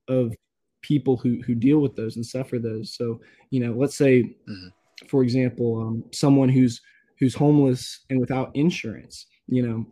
of 0.08 0.34
people 0.82 1.16
who 1.16 1.40
who 1.42 1.54
deal 1.54 1.78
with 1.78 1.96
those 1.96 2.16
and 2.16 2.24
suffer 2.24 2.58
those. 2.58 2.94
So 2.94 3.20
you 3.50 3.60
know, 3.60 3.72
let's 3.72 3.96
say, 3.96 4.22
mm-hmm. 4.22 4.68
for 5.08 5.22
example, 5.22 5.80
um, 5.80 6.04
someone 6.12 6.48
who's 6.48 6.80
who's 7.18 7.34
homeless 7.34 8.00
and 8.10 8.20
without 8.20 8.50
insurance, 8.54 9.26
you 9.46 9.66
know, 9.66 9.86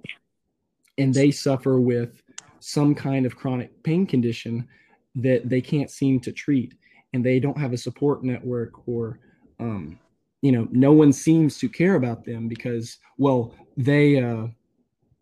and 0.98 1.12
they 1.12 1.30
suffer 1.30 1.80
with 1.80 2.22
some 2.60 2.94
kind 2.94 3.26
of 3.26 3.36
chronic 3.36 3.82
pain 3.82 4.06
condition 4.06 4.66
that 5.14 5.48
they 5.48 5.60
can't 5.60 5.90
seem 5.90 6.20
to 6.20 6.32
treat 6.32 6.74
and 7.12 7.24
they 7.24 7.40
don't 7.40 7.58
have 7.58 7.72
a 7.72 7.78
support 7.78 8.22
network 8.22 8.86
or 8.88 9.18
um, 9.60 9.98
you 10.42 10.52
know 10.52 10.68
no 10.70 10.92
one 10.92 11.12
seems 11.12 11.58
to 11.58 11.68
care 11.68 11.94
about 11.94 12.24
them 12.24 12.48
because 12.48 12.98
well 13.18 13.54
they 13.76 14.22
uh, 14.22 14.46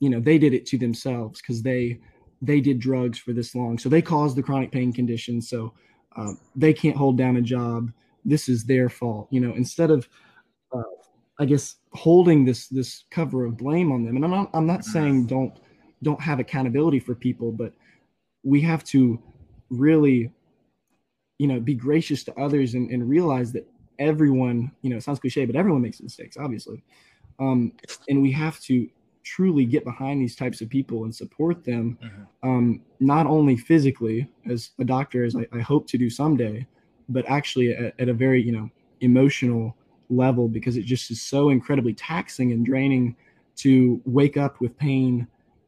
you 0.01 0.11
know 0.11 0.21
they 0.21 0.39
did 0.39 0.53
it 0.53 0.67
to 0.67 0.79
themselves 0.79 1.41
because 1.41 1.63
they 1.63 1.99
they 2.43 2.61
did 2.61 2.79
drugs 2.79 3.19
for 3.19 3.33
this 3.33 3.55
long. 3.55 3.79
So 3.79 3.89
they 3.89 4.03
caused 4.03 4.37
the 4.37 4.43
chronic 4.43 4.71
pain 4.71 4.93
condition. 4.93 5.41
So 5.41 5.73
uh, 6.17 6.33
they 6.55 6.75
can't 6.75 6.97
hold 6.97 7.17
down 7.17 7.39
a 7.39 7.41
job. 7.41 7.91
This 8.27 8.49
is 8.49 8.65
their 8.65 8.89
fault 8.89 9.29
you 9.31 9.41
know 9.41 9.55
instead 9.55 9.91
of 9.91 10.09
uh, 10.75 10.83
i 11.39 11.45
guess 11.45 11.77
holding 11.93 12.45
this 12.45 12.67
this 12.69 13.05
cover 13.11 13.45
of 13.45 13.57
blame 13.57 13.93
on 13.93 14.05
them. 14.05 14.17
And 14.17 14.25
i'm 14.25 14.31
not 14.31 14.51
i'm 14.53 14.67
not 14.67 14.85
saying 14.85 15.27
don't 15.27 15.59
don't 16.03 16.21
have 16.21 16.39
accountability 16.39 16.99
for 16.99 17.15
people 17.15 17.53
but 17.53 17.73
we 18.43 18.61
have 18.61 18.85
to 18.85 19.21
really 19.71 20.31
you 21.39 21.47
know 21.47 21.61
be 21.61 21.75
gracious 21.75 22.25
to 22.25 22.35
others 22.39 22.75
and, 22.75 22.91
and 22.91 23.09
realize 23.09 23.53
that 23.53 23.67
everyone 23.99 24.71
you 24.83 24.91
know 24.91 24.97
it 24.97 25.03
sounds 25.03 25.19
cliche 25.19 25.45
but 25.45 25.57
everyone 25.57 25.83
makes 25.83 26.01
mistakes 26.01 26.37
obviously 26.37 26.83
um, 27.39 27.73
and 28.09 28.23
we 28.23 28.33
have 28.33 28.59
to 28.61 28.89
truly 29.23 29.65
get 29.65 29.85
behind 29.85 30.23
these 30.23 30.37
types 30.37 30.61
of 30.61 30.69
people 30.69 31.05
and 31.05 31.15
support 31.15 31.65
them 31.65 31.99
mm-hmm. 32.03 32.49
um, 32.49 32.81
not 33.01 33.27
only 33.27 33.57
physically 33.57 34.29
as 34.49 34.71
a 34.79 34.85
doctor 34.85 35.25
as 35.25 35.35
I, 35.35 35.47
I 35.53 35.61
hope 35.61 35.87
to 35.89 35.99
do 35.99 36.09
someday 36.09 36.67
but 37.09 37.25
actually 37.29 37.75
at, 37.75 37.95
at, 37.99 38.09
a 38.09 38.15
very 38.15 38.43
you 38.43 38.53
know 38.53 38.71
emotional 39.01 39.77
level 40.09 40.49
because 40.49 40.77
it 40.77 40.85
just 40.85 41.11
is 41.11 41.21
so 41.21 41.51
incredibly 41.51 41.93
taxing 41.93 42.53
and 42.53 42.65
draining 42.65 43.17
to 43.57 44.01
wake 44.05 44.37
up 44.37 44.61
with 44.61 44.77
pain 44.79 45.27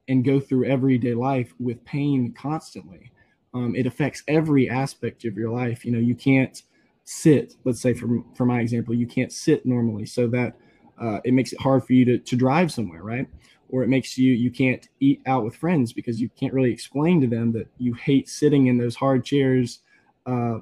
and 0.08 0.24
go 0.24 0.40
through 0.40 0.64
everyday 0.64 1.14
life 1.14 1.54
with 1.60 1.84
pain 1.84 2.32
constantly. 2.32 3.12
Um, 3.54 3.74
it 3.76 3.86
affects 3.86 4.22
every 4.28 4.68
aspect 4.68 5.24
of 5.24 5.36
your 5.36 5.50
life. 5.50 5.84
You 5.84 5.92
know 5.92 5.98
you 5.98 6.14
can't 6.14 6.62
sit 7.04 7.54
let's 7.64 7.80
say 7.80 7.94
for, 7.94 8.22
for 8.34 8.44
my 8.44 8.60
example 8.60 8.94
you 8.94 9.06
can't 9.06 9.32
sit 9.32 9.64
normally. 9.64 10.06
So 10.06 10.26
that 10.28 10.56
uh, 11.00 11.20
it 11.24 11.32
makes 11.32 11.52
it 11.52 11.60
hard 11.60 11.84
for 11.86 11.92
you 11.92 12.04
to, 12.04 12.18
to 12.18 12.36
drive 12.36 12.72
somewhere 12.72 13.02
right? 13.02 13.26
Or 13.70 13.82
it 13.82 13.88
makes 13.88 14.18
you 14.18 14.32
you 14.32 14.50
can't 14.50 14.86
eat 15.00 15.20
out 15.26 15.44
with 15.44 15.56
friends 15.56 15.92
because 15.92 16.20
you 16.20 16.28
can't 16.30 16.52
really 16.52 16.72
explain 16.72 17.20
to 17.20 17.26
them 17.26 17.52
that 17.52 17.68
you 17.78 17.94
hate 17.94 18.28
sitting 18.28 18.66
in 18.66 18.78
those 18.78 18.96
hard 18.96 19.24
chairs 19.24 19.80
uh, 20.26 20.58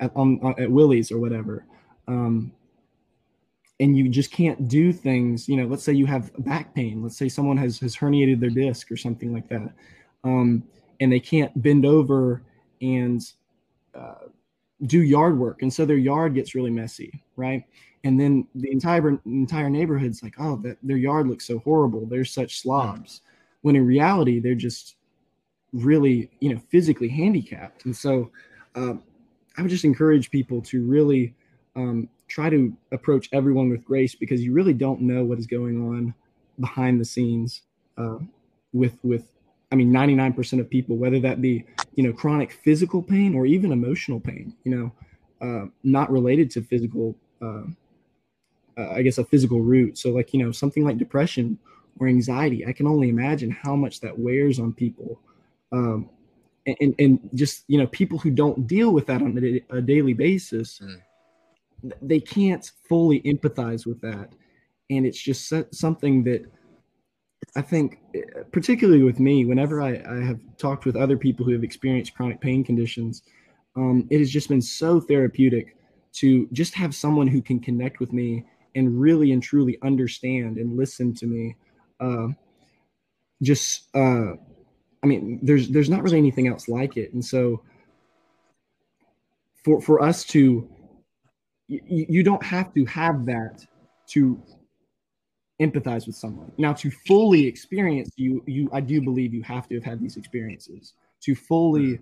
at, 0.00 0.12
on, 0.16 0.54
at 0.58 0.70
Willie's 0.70 1.12
or 1.12 1.18
whatever. 1.18 1.64
Um, 2.08 2.52
and 3.82 3.96
you 3.96 4.08
just 4.08 4.30
can't 4.30 4.68
do 4.68 4.92
things 4.92 5.48
you 5.48 5.56
know 5.56 5.66
let's 5.66 5.82
say 5.82 5.92
you 5.92 6.06
have 6.06 6.30
back 6.44 6.74
pain 6.74 7.02
let's 7.02 7.16
say 7.16 7.28
someone 7.28 7.56
has 7.56 7.78
has 7.78 7.94
herniated 7.94 8.40
their 8.40 8.50
disc 8.50 8.90
or 8.90 8.96
something 8.96 9.32
like 9.32 9.48
that 9.48 9.70
um, 10.24 10.62
and 11.00 11.12
they 11.12 11.20
can't 11.20 11.60
bend 11.60 11.84
over 11.84 12.42
and 12.80 13.32
uh, 13.94 14.26
do 14.86 15.02
yard 15.02 15.38
work 15.38 15.62
and 15.62 15.72
so 15.72 15.84
their 15.84 15.96
yard 15.96 16.34
gets 16.34 16.54
really 16.54 16.70
messy 16.70 17.22
right? 17.36 17.64
And 18.04 18.18
then 18.18 18.46
the 18.54 18.70
entire 18.70 19.18
entire 19.24 19.70
neighborhood's 19.70 20.22
like 20.22 20.34
oh 20.38 20.56
that 20.56 20.78
their 20.82 20.96
yard 20.96 21.28
looks 21.28 21.46
so 21.46 21.58
horrible. 21.60 22.06
They're 22.06 22.24
such 22.24 22.60
slobs. 22.60 23.22
When 23.62 23.76
in 23.76 23.86
reality 23.86 24.40
they're 24.40 24.54
just 24.54 24.96
really 25.72 26.30
you 26.40 26.54
know 26.54 26.60
physically 26.70 27.08
handicapped. 27.08 27.84
And 27.84 27.96
so 27.96 28.30
um, 28.74 29.02
i 29.58 29.62
would 29.62 29.70
just 29.70 29.84
encourage 29.84 30.30
people 30.30 30.62
to 30.62 30.82
really 30.84 31.34
um, 31.76 32.08
try 32.32 32.48
to 32.48 32.74
approach 32.92 33.28
everyone 33.32 33.68
with 33.68 33.84
grace 33.84 34.14
because 34.14 34.42
you 34.42 34.52
really 34.52 34.72
don't 34.72 35.02
know 35.02 35.22
what 35.22 35.38
is 35.38 35.46
going 35.46 35.76
on 35.86 36.14
behind 36.58 36.98
the 36.98 37.04
scenes 37.04 37.62
uh, 37.98 38.18
with 38.72 38.98
with 39.02 39.32
I 39.70 39.74
mean, 39.74 39.90
99% 39.90 40.60
of 40.60 40.68
people, 40.68 40.96
whether 40.98 41.18
that 41.20 41.40
be, 41.40 41.64
you 41.94 42.04
know, 42.04 42.12
chronic 42.12 42.52
physical 42.52 43.02
pain 43.02 43.34
or 43.34 43.46
even 43.46 43.72
emotional 43.72 44.20
pain, 44.20 44.54
you 44.64 44.76
know, 44.76 44.92
uh, 45.40 45.66
not 45.82 46.12
related 46.12 46.50
to 46.50 46.62
physical, 46.62 47.16
uh, 47.40 47.62
uh, 48.76 48.90
I 48.90 49.00
guess, 49.00 49.16
a 49.16 49.24
physical 49.24 49.62
root. 49.62 49.96
So, 49.96 50.10
like, 50.10 50.34
you 50.34 50.44
know, 50.44 50.52
something 50.52 50.84
like 50.84 50.98
depression 50.98 51.58
or 51.98 52.06
anxiety, 52.06 52.66
I 52.66 52.72
can 52.74 52.86
only 52.86 53.08
imagine 53.08 53.50
how 53.50 53.74
much 53.74 54.00
that 54.00 54.18
wears 54.18 54.58
on 54.58 54.74
people. 54.74 55.18
Um, 55.72 56.10
and, 56.66 56.94
and 56.98 57.30
just, 57.32 57.64
you 57.66 57.78
know, 57.78 57.86
people 57.86 58.18
who 58.18 58.30
don't 58.30 58.66
deal 58.66 58.92
with 58.92 59.06
that 59.06 59.22
on 59.22 59.38
a, 59.42 59.78
a 59.78 59.80
daily 59.80 60.12
basis, 60.12 60.80
mm. 60.80 61.00
They 62.00 62.20
can't 62.20 62.70
fully 62.88 63.20
empathize 63.22 63.86
with 63.86 64.00
that. 64.02 64.32
And 64.90 65.06
it's 65.06 65.20
just 65.20 65.52
something 65.72 66.24
that, 66.24 66.44
I 67.56 67.62
think, 67.62 67.98
particularly 68.52 69.02
with 69.02 69.18
me, 69.18 69.44
whenever 69.44 69.80
I, 69.82 70.02
I, 70.08 70.24
have 70.24 70.40
talked 70.58 70.84
with 70.84 70.96
other 70.96 71.16
people 71.16 71.44
who 71.44 71.52
have 71.52 71.64
experienced 71.64 72.14
chronic 72.14 72.40
pain 72.40 72.62
conditions, 72.62 73.22
um, 73.76 74.06
it 74.10 74.18
has 74.18 74.30
just 74.30 74.48
been 74.48 74.62
so 74.62 75.00
therapeutic 75.00 75.76
to 76.14 76.46
just 76.52 76.74
have 76.74 76.94
someone 76.94 77.26
who 77.26 77.40
can 77.40 77.58
connect 77.58 78.00
with 78.00 78.12
me 78.12 78.44
and 78.74 79.00
really 79.00 79.32
and 79.32 79.42
truly 79.42 79.78
understand 79.82 80.58
and 80.58 80.76
listen 80.76 81.14
to 81.14 81.26
me. 81.26 81.56
Uh, 82.00 82.28
just, 83.42 83.88
uh, 83.94 84.32
I 85.02 85.06
mean, 85.06 85.40
there's 85.42 85.68
there's 85.68 85.90
not 85.90 86.02
really 86.02 86.18
anything 86.18 86.46
else 86.46 86.68
like 86.68 86.96
it, 86.96 87.12
and 87.12 87.24
so 87.24 87.62
for 89.64 89.80
for 89.80 90.02
us 90.02 90.24
to, 90.26 90.68
you, 91.72 92.06
you 92.08 92.22
don't 92.22 92.42
have 92.42 92.72
to 92.74 92.84
have 92.86 93.24
that 93.26 93.64
to 94.08 94.40
empathize 95.60 96.06
with 96.06 96.16
someone. 96.16 96.50
Now, 96.58 96.72
to 96.74 96.90
fully 96.90 97.46
experience 97.46 98.10
you, 98.16 98.42
you 98.46 98.68
I 98.72 98.80
do 98.80 99.00
believe 99.00 99.32
you 99.32 99.42
have 99.42 99.68
to 99.68 99.74
have 99.76 99.84
had 99.84 100.00
these 100.00 100.16
experiences 100.16 100.94
to 101.22 101.34
fully 101.34 102.00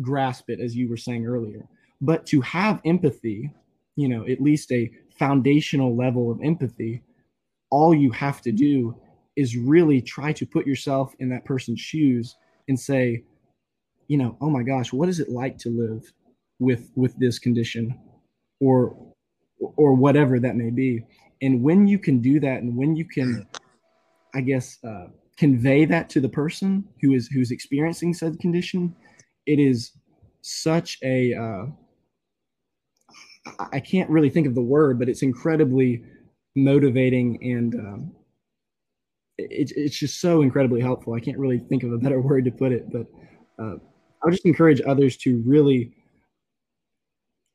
grasp 0.00 0.48
it, 0.48 0.60
as 0.60 0.76
you 0.76 0.88
were 0.88 0.96
saying 0.96 1.26
earlier. 1.26 1.66
But 2.00 2.24
to 2.26 2.40
have 2.42 2.80
empathy, 2.84 3.50
you 3.96 4.08
know, 4.08 4.26
at 4.26 4.40
least 4.40 4.72
a 4.72 4.90
foundational 5.18 5.94
level 5.96 6.30
of 6.30 6.40
empathy, 6.42 7.02
all 7.70 7.94
you 7.94 8.10
have 8.12 8.40
to 8.42 8.52
do 8.52 8.96
is 9.36 9.56
really 9.56 10.00
try 10.00 10.32
to 10.32 10.46
put 10.46 10.66
yourself 10.66 11.14
in 11.18 11.28
that 11.30 11.44
person's 11.44 11.80
shoes 11.80 12.36
and 12.68 12.78
say, 12.78 13.22
you 14.08 14.16
know, 14.16 14.36
oh 14.40 14.50
my 14.50 14.62
gosh, 14.62 14.92
what 14.92 15.08
is 15.08 15.20
it 15.20 15.28
like 15.28 15.58
to 15.58 15.70
live 15.70 16.12
with 16.58 16.90
with 16.94 17.18
this 17.18 17.38
condition, 17.38 17.98
or 18.60 19.09
or 19.76 19.94
whatever 19.94 20.40
that 20.40 20.56
may 20.56 20.70
be. 20.70 21.04
And 21.42 21.62
when 21.62 21.86
you 21.86 21.98
can 21.98 22.20
do 22.20 22.40
that 22.40 22.62
and 22.62 22.76
when 22.76 22.96
you 22.96 23.04
can 23.04 23.46
i 24.34 24.40
guess 24.40 24.78
uh, 24.84 25.06
convey 25.36 25.84
that 25.84 26.08
to 26.10 26.20
the 26.20 26.28
person 26.28 26.84
who 27.00 27.12
is 27.12 27.28
who's 27.28 27.50
experiencing 27.50 28.14
said 28.14 28.38
condition 28.38 28.94
it 29.46 29.58
is 29.58 29.92
such 30.42 30.98
a 31.02 31.34
uh, 31.34 31.66
I 33.72 33.80
can't 33.80 34.08
really 34.10 34.30
think 34.30 34.46
of 34.46 34.54
the 34.54 34.62
word 34.62 34.98
but 34.98 35.08
it's 35.08 35.22
incredibly 35.22 36.04
motivating 36.56 37.38
and 37.42 37.74
um, 37.74 38.12
it, 39.38 39.72
it's 39.76 39.98
just 39.98 40.20
so 40.20 40.42
incredibly 40.42 40.80
helpful. 40.80 41.14
I 41.14 41.20
can't 41.20 41.38
really 41.38 41.58
think 41.58 41.82
of 41.82 41.92
a 41.92 41.98
better 41.98 42.20
word 42.28 42.44
to 42.44 42.50
put 42.50 42.72
it 42.72 42.90
but 42.92 43.06
uh, 43.58 43.76
i 43.76 44.26
would 44.26 44.32
just 44.32 44.46
encourage 44.46 44.80
others 44.86 45.16
to 45.18 45.42
really 45.46 45.94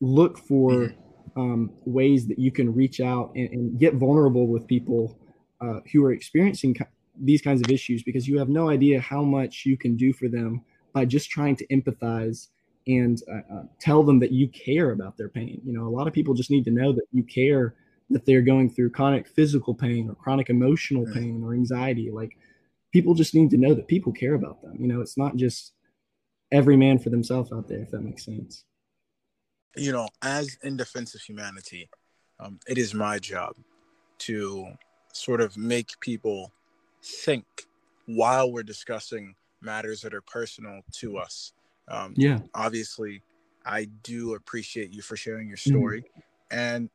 look 0.02 0.38
for 0.38 0.72
mm-hmm 0.72 1.05
um, 1.36 1.72
ways 1.86 2.28
that 2.28 2.40
you 2.40 2.52
can 2.52 2.74
reach 2.74 3.00
out 3.00 3.32
and, 3.36 3.50
and, 3.50 3.80
get 3.80 3.96
vulnerable 3.96 4.48
with 4.48 4.66
people 4.68 5.18
uh, 5.62 5.80
who 5.92 6.04
are 6.06 6.14
experiencing 6.14 6.76
these 7.20 7.42
kinds 7.42 7.62
of 7.62 7.70
issues 7.70 8.04
because 8.04 8.28
you 8.28 8.40
have 8.40 8.50
no 8.50 8.70
idea 8.70 9.02
how 9.02 9.22
much 9.22 9.66
you 9.66 9.78
can 9.78 9.98
do 9.98 10.14
for 10.14 10.30
them 10.30 10.64
by 10.94 11.04
just 11.04 11.30
trying 11.30 11.56
to 11.56 11.68
empathize 11.68 12.48
and 12.88 13.22
uh, 13.32 13.54
uh, 13.54 13.64
tell 13.80 14.04
them 14.04 14.20
that 14.20 14.32
you 14.32 14.48
care 14.48 14.92
about 14.92 15.18
their 15.18 15.30
pain. 15.30 15.62
You 15.66 15.74
know, 15.74 15.88
a 15.88 15.90
lot 15.90 16.08
of 16.08 16.14
people 16.14 16.34
just 16.34 16.52
need 16.52 16.66
to 16.66 16.72
know 16.72 16.94
that 16.94 17.06
you 17.12 17.24
care 17.24 17.76
that 18.10 18.26
they're 18.26 18.42
going 18.42 18.70
through 18.70 18.92
chronic 18.92 19.28
physical 19.28 19.74
pain 19.74 20.08
or 20.08 20.16
chronic 20.16 20.50
emotional 20.50 21.06
pain 21.14 21.42
or 21.44 21.54
anxiety. 21.54 22.12
Like 22.12 22.38
people 22.94 23.16
just 23.16 23.34
need 23.34 23.50
to 23.50 23.58
know 23.58 23.74
that 23.74 23.88
people 23.88 24.14
care 24.14 24.36
about 24.36 24.62
them. 24.62 24.78
You 24.80 24.88
know, 24.88 25.02
it's 25.02 25.18
not 25.18 25.36
just 25.36 25.74
every 26.52 26.78
man 26.78 27.00
for 27.00 27.10
themselves 27.10 27.52
out 27.52 27.68
there, 27.68 27.82
if 27.82 27.92
that 27.92 28.02
makes 28.02 28.24
sense. 28.24 28.64
You 29.76 29.92
know, 29.92 30.08
as 30.22 30.58
in 30.64 30.78
defense 30.78 31.16
of 31.16 31.22
humanity, 31.22 31.90
um, 32.40 32.60
it 32.68 32.78
is 32.78 32.94
my 32.94 33.20
job 33.20 33.56
to 34.20 34.68
sort 35.14 35.42
of 35.42 35.58
make 35.58 36.00
people 36.00 36.52
think 37.04 37.46
while 38.06 38.52
we're 38.52 38.64
discussing 38.64 39.36
matters 39.62 40.02
that 40.02 40.14
are 40.14 40.22
personal 40.22 40.82
to 40.94 41.18
us. 41.18 41.54
Um, 41.88 42.14
yeah. 42.16 42.40
Obviously, 42.54 43.22
I 43.66 43.86
do 44.04 44.36
appreciate 44.36 44.92
you 44.92 45.02
for 45.02 45.18
sharing 45.18 45.48
your 45.48 45.58
story. 45.58 46.02
Mm. 46.02 46.22
And, 46.52 46.90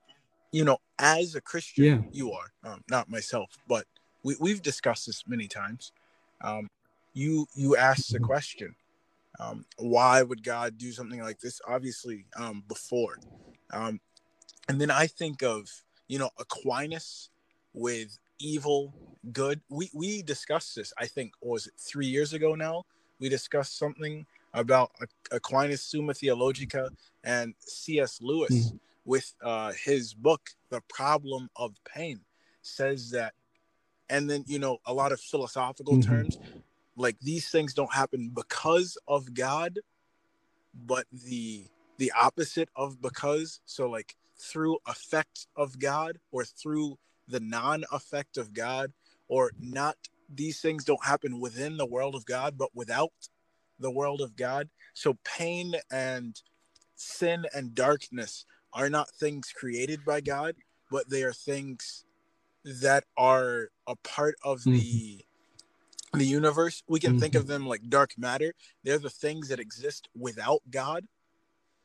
you 0.52 0.64
know, 0.64 0.78
as 0.98 1.34
a 1.34 1.40
Christian, 1.40 1.84
yeah. 1.84 1.98
you 2.12 2.32
are, 2.32 2.52
um, 2.64 2.82
not 2.88 3.08
myself, 3.08 3.50
but 3.68 3.86
we, 4.22 4.36
we've 4.40 4.62
discussed 4.62 5.06
this 5.06 5.24
many 5.26 5.48
times. 5.48 5.92
Um, 6.42 6.68
you 7.12 7.46
you 7.54 7.76
asked 7.76 8.12
the 8.12 8.18
mm-hmm. 8.18 8.26
question, 8.26 8.74
um, 9.40 9.64
why 9.78 10.22
would 10.22 10.44
God 10.44 10.76
do 10.76 10.92
something 10.92 11.20
like 11.20 11.40
this? 11.40 11.60
Obviously, 11.66 12.26
um, 12.36 12.62
before. 12.68 13.18
Um, 13.72 14.00
and 14.68 14.80
then 14.80 14.90
I 14.90 15.06
think 15.06 15.42
of, 15.42 15.68
you 16.08 16.18
know, 16.18 16.30
Aquinas 16.38 17.30
with 17.72 18.18
evil, 18.38 18.94
good. 19.32 19.60
We 19.68 19.90
we 19.94 20.22
discussed 20.22 20.76
this. 20.76 20.92
I 20.98 21.06
think 21.06 21.32
was 21.40 21.66
it 21.66 21.74
three 21.78 22.06
years 22.06 22.32
ago 22.32 22.54
now. 22.54 22.84
We 23.18 23.28
discussed 23.28 23.78
something 23.78 24.26
about 24.54 24.92
Aquinas 25.30 25.82
Summa 25.82 26.14
Theologica 26.14 26.90
and 27.24 27.54
C.S. 27.60 28.20
Lewis 28.20 28.72
mm. 28.72 28.78
with 29.04 29.32
uh, 29.42 29.72
his 29.72 30.14
book, 30.14 30.50
The 30.70 30.80
Problem 30.88 31.48
of 31.56 31.74
Pain, 31.84 32.20
says 32.62 33.10
that, 33.10 33.34
and 34.08 34.28
then 34.28 34.44
you 34.46 34.58
know 34.58 34.78
a 34.86 34.92
lot 34.92 35.12
of 35.12 35.20
philosophical 35.20 35.94
mm-hmm. 35.94 36.10
terms, 36.10 36.38
like 36.96 37.18
these 37.20 37.48
things 37.48 37.74
don't 37.74 37.92
happen 37.92 38.30
because 38.34 38.98
of 39.08 39.34
God, 39.34 39.78
but 40.74 41.06
the 41.12 41.66
the 41.98 42.12
opposite 42.18 42.68
of 42.76 43.00
because. 43.00 43.60
So 43.66 43.88
like 43.88 44.16
through 44.38 44.78
effect 44.86 45.46
of 45.56 45.78
God 45.78 46.18
or 46.32 46.44
through 46.44 46.98
the 47.28 47.40
non 47.40 47.84
effect 47.92 48.36
of 48.36 48.52
God 48.52 48.92
or 49.28 49.52
not 49.58 49.96
these 50.32 50.60
things 50.60 50.84
don't 50.84 51.04
happen 51.04 51.40
within 51.40 51.76
the 51.76 51.86
world 51.86 52.14
of 52.14 52.24
God, 52.24 52.56
but 52.56 52.70
without 52.74 53.12
the 53.78 53.90
world 53.90 54.20
of 54.20 54.36
God. 54.36 54.68
So 54.94 55.16
pain 55.24 55.74
and 55.90 56.40
sin 56.96 57.46
and 57.54 57.74
darkness 57.74 58.44
are 58.72 58.90
not 58.90 59.10
things 59.10 59.52
created 59.54 60.04
by 60.04 60.20
God, 60.20 60.54
but 60.90 61.08
they 61.08 61.22
are 61.22 61.32
things 61.32 62.04
that 62.64 63.04
are 63.16 63.70
a 63.86 63.96
part 63.96 64.36
of 64.44 64.60
mm-hmm. 64.60 64.72
the 64.72 65.24
the 66.12 66.24
universe. 66.24 66.82
We 66.88 67.00
can 67.00 67.12
mm-hmm. 67.12 67.20
think 67.20 67.34
of 67.34 67.46
them 67.46 67.66
like 67.66 67.88
dark 67.88 68.12
matter. 68.18 68.52
They're 68.84 68.98
the 68.98 69.10
things 69.10 69.48
that 69.48 69.60
exist 69.60 70.08
without 70.18 70.60
God. 70.70 71.06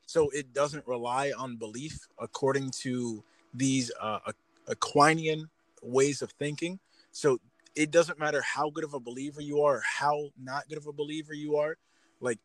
So 0.07 0.29
it 0.29 0.53
doesn't 0.53 0.87
rely 0.87 1.31
on 1.37 1.57
belief 1.57 2.07
according 2.19 2.71
to 2.81 3.23
these 3.53 3.91
uh, 3.99 4.19
Aquinian 4.67 5.49
ways 5.81 6.21
of 6.21 6.31
thinking. 6.31 6.79
So 7.11 7.39
it 7.75 7.91
doesn't 7.91 8.19
matter 8.19 8.41
how 8.41 8.69
good 8.69 8.83
of 8.83 8.93
a 8.93 8.99
believer 8.99 9.41
you 9.41 9.61
are 9.61 9.77
or 9.77 9.83
how 9.83 10.29
not 10.41 10.67
good 10.69 10.77
of 10.77 10.87
a 10.87 10.93
believer 10.93 11.33
you 11.33 11.57
are. 11.57 11.77
Like 12.19 12.39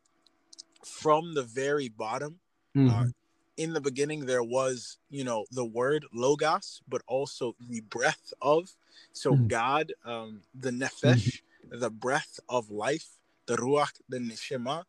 from 0.83 1.33
the 1.33 1.43
very 1.43 1.89
bottom, 1.89 2.39
uh, 2.75 2.79
mm-hmm. 2.79 2.99
uh, 2.99 3.05
in 3.57 3.73
the 3.73 3.81
beginning, 3.81 4.25
there 4.25 4.43
was, 4.43 4.97
you 5.09 5.23
know, 5.23 5.45
the 5.51 5.65
word 5.65 6.05
logos, 6.13 6.81
but 6.87 7.01
also 7.07 7.55
the 7.69 7.81
breath 7.81 8.33
of. 8.41 8.75
So 9.13 9.33
mm-hmm. 9.33 9.47
God, 9.47 9.93
um, 10.05 10.41
the 10.55 10.71
nefesh, 10.71 11.13
mm-hmm. 11.15 11.50
The 11.71 11.89
breath 11.89 12.39
of 12.47 12.69
life, 12.69 13.07
the 13.47 13.55
ruach, 13.55 13.93
the 14.07 14.19
neshama, 14.19 14.83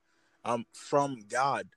um, 0.45 0.67
from 0.73 1.21
God 1.31 1.69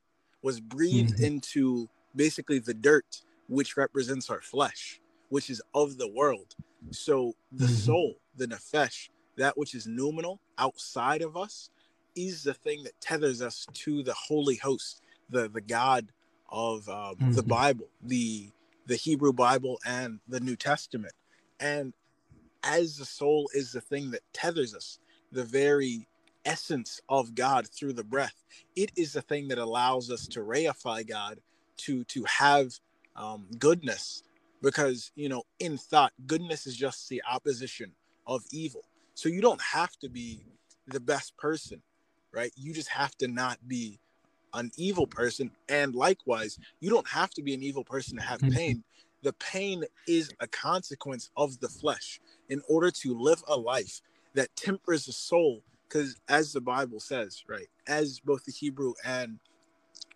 was 0.42 0.60
breathed 0.60 1.16
mm-hmm. 1.16 1.26
into 1.26 1.88
basically 2.16 2.60
the 2.60 2.74
dirt, 2.74 3.22
which 3.48 3.78
represents 3.78 4.30
our 4.30 4.42
flesh 4.42 5.00
which 5.30 5.50
is 5.50 5.62
of 5.74 5.98
the 5.98 6.08
world. 6.08 6.56
So 6.92 7.34
the 7.52 7.66
mm-hmm. 7.66 7.74
soul, 7.74 8.16
the 8.36 8.48
nefesh, 8.48 9.10
that 9.38 9.58
which 9.58 9.76
is 9.76 9.88
noumenal 9.88 10.40
outside 10.58 11.22
of 11.22 11.36
us, 11.36 11.70
is 12.16 12.44
the 12.44 12.54
thing 12.54 12.84
that 12.84 13.00
tethers 13.02 13.42
us 13.42 13.68
to 13.74 14.04
the 14.04 14.14
holy 14.14 14.56
host, 14.56 15.02
the 15.30 15.50
the 15.50 15.62
God 15.62 16.12
of 16.50 16.88
um, 16.88 17.16
mm-hmm. 17.16 17.32
the 17.34 17.44
Bible, 17.44 17.88
the 18.02 18.50
the 18.86 18.96
Hebrew 18.96 19.34
Bible 19.34 19.80
and 19.86 20.20
the 20.28 20.40
New 20.40 20.56
Testament. 20.56 21.14
And 21.60 21.94
as 22.66 22.98
the 22.98 23.06
soul 23.06 23.50
is 23.54 23.72
the 23.72 23.82
thing 23.82 24.12
that 24.12 24.22
tethers 24.34 24.76
us, 24.76 25.00
the 25.32 25.44
very 25.44 26.08
essence 26.46 27.02
of 27.10 27.34
God 27.34 27.68
through 27.68 27.94
the 27.94 28.04
breath, 28.04 28.44
it 28.76 28.92
is 28.96 29.14
the 29.14 29.22
thing 29.22 29.48
that 29.48 29.58
allows 29.58 30.12
us 30.12 30.28
to 30.28 30.42
reify 30.42 31.08
God, 31.08 31.40
to 31.78 32.04
to 32.06 32.24
have 32.26 32.74
um, 33.16 33.48
goodness, 33.60 34.24
because 34.62 35.12
you 35.16 35.30
know 35.30 35.44
in 35.60 35.78
thought 35.78 36.14
goodness 36.28 36.68
is 36.68 36.76
just 36.76 37.08
the 37.10 37.22
opposition 37.32 37.92
of 38.28 38.44
evil. 38.52 38.82
So 39.14 39.30
you 39.30 39.42
don't 39.42 39.62
have 39.62 39.96
to 40.00 40.10
be 40.10 40.46
the 40.88 41.00
best 41.00 41.38
person 41.38 41.82
right? 42.36 42.52
You 42.56 42.74
just 42.74 42.90
have 42.90 43.16
to 43.18 43.28
not 43.28 43.58
be 43.68 44.00
an 44.54 44.72
evil 44.78 45.08
person. 45.08 45.50
And 45.70 45.96
likewise 45.96 46.60
you 46.80 46.90
don't 46.90 47.08
have 47.08 47.32
to 47.32 47.42
be 47.42 47.54
an 47.54 47.64
evil 47.64 47.84
person 47.84 48.18
to 48.18 48.24
have 48.24 48.42
mm-hmm. 48.42 48.56
pain. 48.56 48.84
The 49.24 49.34
pain 49.34 49.84
is 50.08 50.30
a 50.40 50.48
consequence 50.48 51.32
of 51.36 51.60
the 51.60 51.70
flesh 51.70 52.20
in 52.50 52.62
order 52.70 52.92
to 52.92 53.18
live 53.18 53.44
a 53.48 53.58
life 53.58 54.02
that 54.34 54.56
tempers 54.56 55.06
the 55.06 55.14
soul. 55.14 55.64
Because 55.88 56.16
as 56.28 56.52
the 56.52 56.62
bible 56.62 57.00
says 57.00 57.44
right 57.48 57.68
as 57.88 58.20
both 58.20 58.44
the 58.46 58.52
hebrew 58.52 58.94
and 59.06 59.38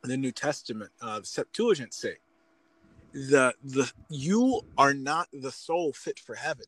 the 0.03 0.17
new 0.17 0.32
testament 0.32 0.91
uh, 0.99 1.19
the 1.19 1.25
septuagint 1.25 1.93
say 1.93 2.15
the 3.13 3.53
the 3.63 3.91
you 4.09 4.61
are 4.77 4.93
not 4.93 5.27
the 5.34 5.51
soul 5.51 5.93
fit 5.93 6.19
for 6.19 6.36
heaven. 6.36 6.65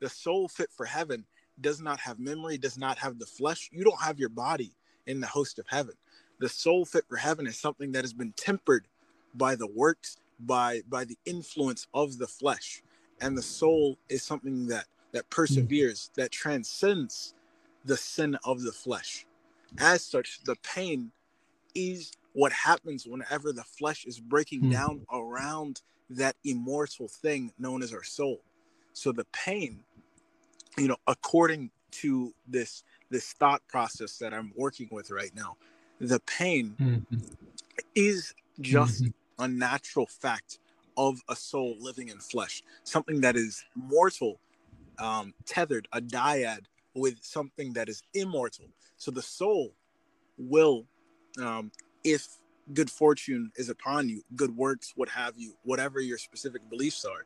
The 0.00 0.08
soul 0.08 0.48
fit 0.48 0.70
for 0.72 0.86
heaven 0.86 1.24
does 1.60 1.80
not 1.80 2.00
have 2.00 2.18
memory 2.18 2.58
does 2.58 2.78
not 2.78 2.98
have 2.98 3.18
the 3.18 3.26
flesh. 3.26 3.70
You 3.72 3.84
don't 3.84 4.00
have 4.02 4.18
your 4.18 4.28
body 4.28 4.72
in 5.06 5.20
the 5.20 5.26
host 5.26 5.58
of 5.58 5.66
heaven. 5.68 5.94
The 6.40 6.48
soul 6.48 6.84
fit 6.84 7.04
for 7.08 7.16
heaven 7.16 7.46
is 7.46 7.58
something 7.58 7.92
that 7.92 8.02
has 8.04 8.12
been 8.12 8.32
tempered 8.32 8.86
by 9.34 9.56
the 9.56 9.66
works 9.66 10.16
by 10.40 10.82
by 10.88 11.04
the 11.04 11.18
influence 11.26 11.86
of 11.94 12.18
the 12.18 12.26
flesh. 12.26 12.82
And 13.20 13.36
the 13.36 13.42
soul 13.42 13.98
is 14.08 14.22
something 14.22 14.66
that 14.68 14.86
that 15.14 15.30
perseveres 15.30 16.10
that 16.16 16.30
transcends 16.30 17.32
the 17.86 17.96
sin 17.96 18.36
of 18.44 18.60
the 18.60 18.72
flesh 18.72 19.24
as 19.78 20.02
such 20.02 20.40
the 20.44 20.56
pain 20.62 21.10
is 21.74 22.12
what 22.32 22.52
happens 22.52 23.06
whenever 23.06 23.52
the 23.52 23.64
flesh 23.64 24.04
is 24.04 24.20
breaking 24.20 24.62
mm. 24.62 24.72
down 24.72 25.06
around 25.12 25.82
that 26.10 26.36
immortal 26.44 27.08
thing 27.08 27.52
known 27.58 27.82
as 27.82 27.92
our 27.92 28.02
soul. 28.02 28.40
So 28.92 29.12
the 29.12 29.24
pain, 29.32 29.80
you 30.76 30.88
know, 30.88 30.96
according 31.06 31.70
to 31.92 32.34
this 32.46 32.82
this 33.10 33.32
thought 33.32 33.62
process 33.68 34.18
that 34.18 34.34
I'm 34.34 34.52
working 34.56 34.88
with 34.90 35.10
right 35.10 35.32
now, 35.34 35.56
the 36.00 36.20
pain 36.20 36.74
mm-hmm. 36.80 37.18
is 37.94 38.34
just 38.60 39.04
mm-hmm. 39.04 39.44
a 39.44 39.48
natural 39.48 40.06
fact 40.06 40.58
of 40.96 41.20
a 41.28 41.36
soul 41.36 41.76
living 41.80 42.08
in 42.08 42.18
flesh, 42.18 42.62
something 42.84 43.20
that 43.20 43.36
is 43.36 43.64
mortal, 43.74 44.40
um, 44.98 45.34
tethered, 45.44 45.88
a 45.92 46.00
dyad 46.00 46.60
with 46.94 47.18
something 47.22 47.72
that 47.72 47.88
is 47.88 48.02
immortal. 48.14 48.66
So 48.96 49.10
the 49.10 49.22
soul 49.22 49.74
will 50.38 50.86
um, 51.40 51.70
if 52.04 52.28
good 52.72 52.90
fortune 52.90 53.50
is 53.56 53.68
upon 53.68 54.08
you, 54.08 54.22
good 54.36 54.56
works, 54.56 54.92
what 54.96 55.08
have 55.08 55.34
you, 55.36 55.54
whatever 55.64 56.00
your 56.00 56.18
specific 56.18 56.68
beliefs 56.70 57.04
are, 57.04 57.24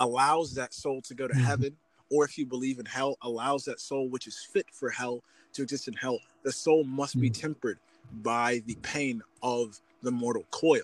allows 0.00 0.54
that 0.54 0.74
soul 0.74 1.00
to 1.02 1.14
go 1.14 1.28
to 1.28 1.34
mm-hmm. 1.34 1.44
heaven. 1.44 1.76
Or 2.10 2.24
if 2.24 2.36
you 2.36 2.46
believe 2.46 2.78
in 2.78 2.86
hell, 2.86 3.16
allows 3.22 3.64
that 3.64 3.80
soul 3.80 4.08
which 4.08 4.26
is 4.26 4.46
fit 4.52 4.66
for 4.72 4.90
hell 4.90 5.22
to 5.54 5.62
exist 5.62 5.88
in 5.88 5.94
hell. 5.94 6.18
The 6.42 6.52
soul 6.52 6.84
must 6.84 7.14
mm-hmm. 7.14 7.22
be 7.22 7.30
tempered 7.30 7.78
by 8.22 8.62
the 8.66 8.74
pain 8.82 9.22
of 9.42 9.80
the 10.02 10.10
mortal 10.10 10.44
coil. 10.50 10.82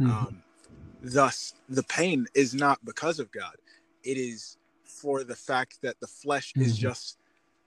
Mm-hmm. 0.00 0.10
Um, 0.10 0.42
thus, 1.02 1.54
the 1.68 1.82
pain 1.82 2.26
is 2.34 2.54
not 2.54 2.82
because 2.84 3.18
of 3.18 3.30
God; 3.32 3.56
it 4.04 4.16
is 4.16 4.58
for 4.84 5.24
the 5.24 5.36
fact 5.36 5.80
that 5.82 5.98
the 6.00 6.06
flesh 6.06 6.52
is 6.56 6.74
mm-hmm. 6.74 6.88
just 6.88 7.18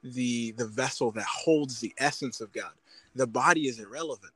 the 0.03 0.51
the 0.53 0.67
vessel 0.67 1.11
that 1.11 1.25
holds 1.25 1.79
the 1.79 1.93
essence 1.97 2.41
of 2.41 2.51
God 2.51 2.73
the 3.15 3.27
body 3.27 3.67
is 3.67 3.79
irrelevant 3.79 4.34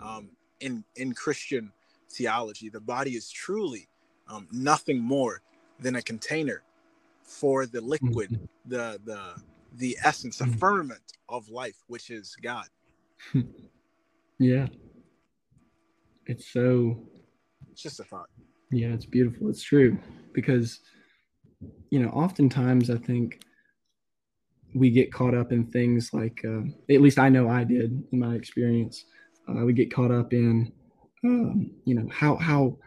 um, 0.00 0.30
in 0.60 0.84
in 0.96 1.12
Christian 1.12 1.72
theology. 2.10 2.68
The 2.68 2.80
body 2.80 3.12
is 3.12 3.30
truly 3.30 3.88
um, 4.28 4.48
nothing 4.52 5.00
more 5.00 5.42
than 5.78 5.96
a 5.96 6.02
container 6.02 6.62
for 7.22 7.66
the 7.66 7.80
liquid, 7.80 8.30
mm-hmm. 8.30 8.44
the 8.66 9.00
the 9.04 9.42
the 9.76 9.96
essence, 10.02 10.38
the 10.38 10.44
mm-hmm. 10.44 10.58
firmament 10.58 11.18
of 11.28 11.48
life, 11.48 11.76
which 11.86 12.10
is 12.10 12.36
God. 12.40 12.66
yeah. 14.38 14.66
It's 16.26 16.52
so 16.52 17.02
it's 17.70 17.82
just 17.82 18.00
a 18.00 18.04
thought. 18.04 18.28
Yeah, 18.70 18.88
it's 18.88 19.06
beautiful. 19.06 19.48
It's 19.48 19.62
true. 19.62 19.98
Because 20.32 20.80
you 21.90 22.00
know, 22.00 22.08
oftentimes 22.10 22.90
I 22.90 22.96
think 22.96 23.42
we 24.74 24.90
get 24.90 25.12
caught 25.12 25.34
up 25.34 25.52
in 25.52 25.66
things 25.66 26.12
like 26.12 26.44
uh, 26.44 26.60
at 26.92 27.00
least 27.00 27.18
I 27.18 27.28
know 27.28 27.48
I 27.48 27.64
did 27.64 28.02
in 28.12 28.18
my 28.18 28.34
experience. 28.34 29.04
Uh, 29.48 29.64
we 29.64 29.72
get 29.72 29.92
caught 29.92 30.12
up 30.12 30.32
in 30.32 30.72
um, 31.24 31.70
you 31.84 31.94
know 31.94 32.08
how 32.10 32.36
how 32.36 32.78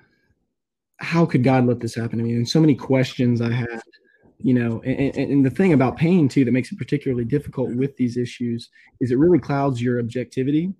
how 0.99 1.25
could 1.25 1.43
God 1.43 1.65
let 1.65 1.79
this 1.79 1.95
happen 1.95 2.17
to 2.17 2.23
me? 2.23 2.33
And 2.33 2.47
so 2.47 2.61
many 2.61 2.75
questions 2.75 3.41
I 3.41 3.51
had, 3.51 3.81
you 4.39 4.53
know, 4.53 4.81
and, 4.83 5.15
and, 5.17 5.45
the 5.45 5.49
thing 5.49 5.73
about 5.73 5.97
pain 5.97 6.29
too 6.29 6.45
that 6.45 6.53
makes 6.53 6.71
it 6.71 6.77
particularly 6.77 7.25
difficult 7.25 7.75
with 7.75 7.97
these 7.97 8.15
issues 8.15 8.69
is 9.01 9.11
it 9.11 9.17
really 9.17 9.39
clouds 9.39 9.81
your 9.81 9.99
objectivity. 9.99 10.73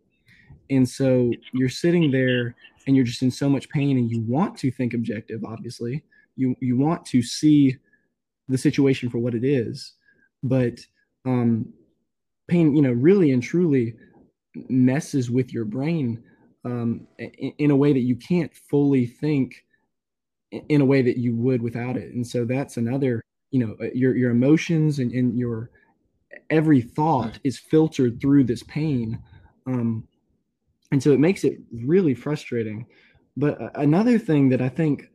And 0.70 0.88
so 0.88 1.32
you're 1.54 1.68
sitting 1.68 2.10
there 2.10 2.56
and 2.88 2.96
you're 2.96 3.06
just 3.06 3.22
in 3.22 3.32
so 3.32 3.50
much 3.50 3.68
pain 3.70 3.98
and 3.98 4.10
you 4.10 4.22
want 4.22 4.58
to 4.60 4.72
think 4.72 4.94
objective, 4.94 5.44
obviously. 5.44 6.04
You 6.36 6.56
you 6.60 6.78
want 6.78 7.06
to 7.08 7.22
see 7.22 7.78
the 8.50 8.58
situation 8.58 9.10
for 9.10 9.20
what 9.20 9.36
it 9.36 9.44
is. 9.44 9.94
But 10.42 10.80
um 11.26 11.74
pain, 12.48 12.76
you 12.76 12.82
know, 12.82 12.92
really 12.92 13.32
and 13.32 13.42
truly 13.42 13.96
messes 14.70 15.32
with 15.32 15.54
your 15.54 15.66
brain 15.66 16.24
um, 16.66 17.08
in, 17.18 17.54
in 17.58 17.72
a 17.72 17.76
way 17.76 17.94
that 17.94 18.02
you 18.02 18.16
can't 18.16 18.54
fully 18.54 19.06
think 19.06 19.66
in 20.70 20.82
a 20.82 20.86
way 20.86 21.02
that 21.02 21.18
you 21.18 21.36
would 21.36 21.62
without 21.62 21.98
it. 21.98 22.14
And 22.14 22.26
so 22.26 22.46
that's 22.46 22.78
another, 22.78 23.22
you 23.52 23.60
know, 23.60 23.76
uh, 23.82 23.90
your 23.94 24.16
your 24.16 24.32
emotions 24.32 25.00
and, 25.00 25.12
and 25.12 25.38
your 25.38 25.72
every 26.50 26.82
thought 26.82 27.40
is 27.44 27.58
filtered 27.58 28.20
through 28.22 28.44
this 28.44 28.64
pain. 28.64 29.20
Um, 29.66 30.08
and 30.92 31.02
so 31.02 31.12
it 31.12 31.20
makes 31.20 31.44
it 31.44 31.60
really 31.72 32.14
frustrating. 32.14 32.86
But 33.36 33.60
uh, 33.60 33.70
another 33.76 34.20
thing 34.20 34.50
that 34.50 34.62
I 34.62 34.70
think 34.70 35.10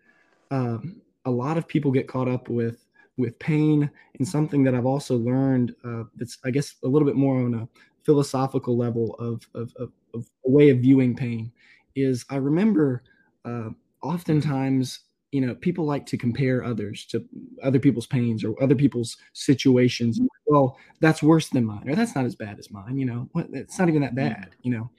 um, 0.50 1.00
a 1.28 1.30
lot 1.30 1.58
of 1.58 1.68
people 1.68 1.90
get 1.90 2.08
caught 2.08 2.28
up 2.28 2.48
with 2.48 2.84
with 3.18 3.38
pain 3.38 3.90
and 4.18 4.26
something 4.26 4.62
that 4.62 4.74
I've 4.74 4.86
also 4.86 5.16
learned 5.16 5.74
uh, 5.84 6.04
that's 6.16 6.38
I 6.44 6.50
guess 6.50 6.76
a 6.84 6.88
little 6.88 7.06
bit 7.06 7.16
more 7.16 7.36
on 7.36 7.54
a 7.54 7.68
philosophical 8.04 8.76
level 8.76 9.14
of 9.16 9.46
of, 9.54 9.72
of, 9.76 9.92
of 10.14 10.26
a 10.46 10.50
way 10.50 10.70
of 10.70 10.78
viewing 10.78 11.14
pain 11.14 11.52
is 11.94 12.24
I 12.30 12.36
remember 12.36 13.02
uh, 13.44 13.70
oftentimes 14.02 15.00
you 15.32 15.42
know 15.42 15.54
people 15.56 15.84
like 15.84 16.06
to 16.06 16.16
compare 16.16 16.64
others 16.64 17.04
to 17.06 17.22
other 17.62 17.78
people's 17.78 18.06
pains 18.06 18.44
or 18.44 18.60
other 18.62 18.76
people's 18.76 19.18
situations. 19.34 20.18
Well 20.46 20.78
that's 21.00 21.22
worse 21.22 21.50
than 21.50 21.66
mine 21.66 21.88
or 21.88 21.94
that's 21.94 22.14
not 22.14 22.24
as 22.24 22.36
bad 22.36 22.58
as 22.58 22.70
mine 22.70 22.96
you 22.96 23.04
know? 23.04 23.28
What 23.32 23.48
it's 23.52 23.78
not 23.78 23.88
even 23.88 24.00
that 24.02 24.14
bad 24.14 24.50
you 24.62 24.70
know? 24.72 24.90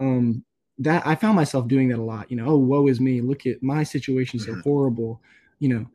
Um 0.00 0.44
that 0.78 1.06
i 1.06 1.14
found 1.14 1.36
myself 1.36 1.68
doing 1.68 1.88
that 1.90 1.98
a 1.98 2.02
lot 2.02 2.30
you 2.30 2.36
know? 2.38 2.46
Oh 2.48 2.56
woe 2.56 2.88
is 2.88 3.00
me. 3.00 3.20
Look 3.20 3.46
at 3.46 3.62
my 3.62 3.82
situation 3.82 4.40
so 4.40 4.52
mm-hmm. 4.52 4.60
horrible 4.62 5.20
you 5.60 5.68
know 5.68 5.86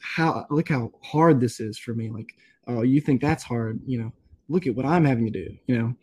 how 0.00 0.46
look 0.50 0.68
how 0.68 0.90
hard 1.02 1.40
this 1.40 1.60
is 1.60 1.76
for 1.76 1.94
me 1.94 2.08
like 2.08 2.36
oh 2.68 2.82
you 2.82 3.00
think 3.00 3.20
that's 3.20 3.42
hard 3.42 3.80
you 3.84 3.98
know 3.98 4.12
look 4.48 4.66
at 4.66 4.74
what 4.74 4.86
i'm 4.86 5.04
having 5.04 5.24
to 5.24 5.30
do 5.30 5.56
you 5.66 5.76
know 5.76 5.94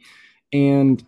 and 0.53 1.05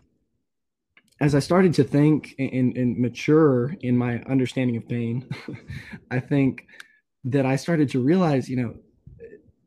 as 1.24 1.36
I 1.36 1.40
started 1.40 1.74
to 1.76 1.86
think 1.86 2.36
and, 2.38 2.76
and 2.76 2.98
mature 2.98 3.76
in 3.82 3.98
my 3.98 4.22
understanding 4.24 4.76
of 4.76 4.88
pain, 4.90 5.26
I 6.12 6.20
think 6.20 6.68
that 7.24 7.46
I 7.46 7.56
started 7.56 7.88
to 7.90 8.04
realize, 8.04 8.50
you 8.50 8.58
know, 8.58 8.76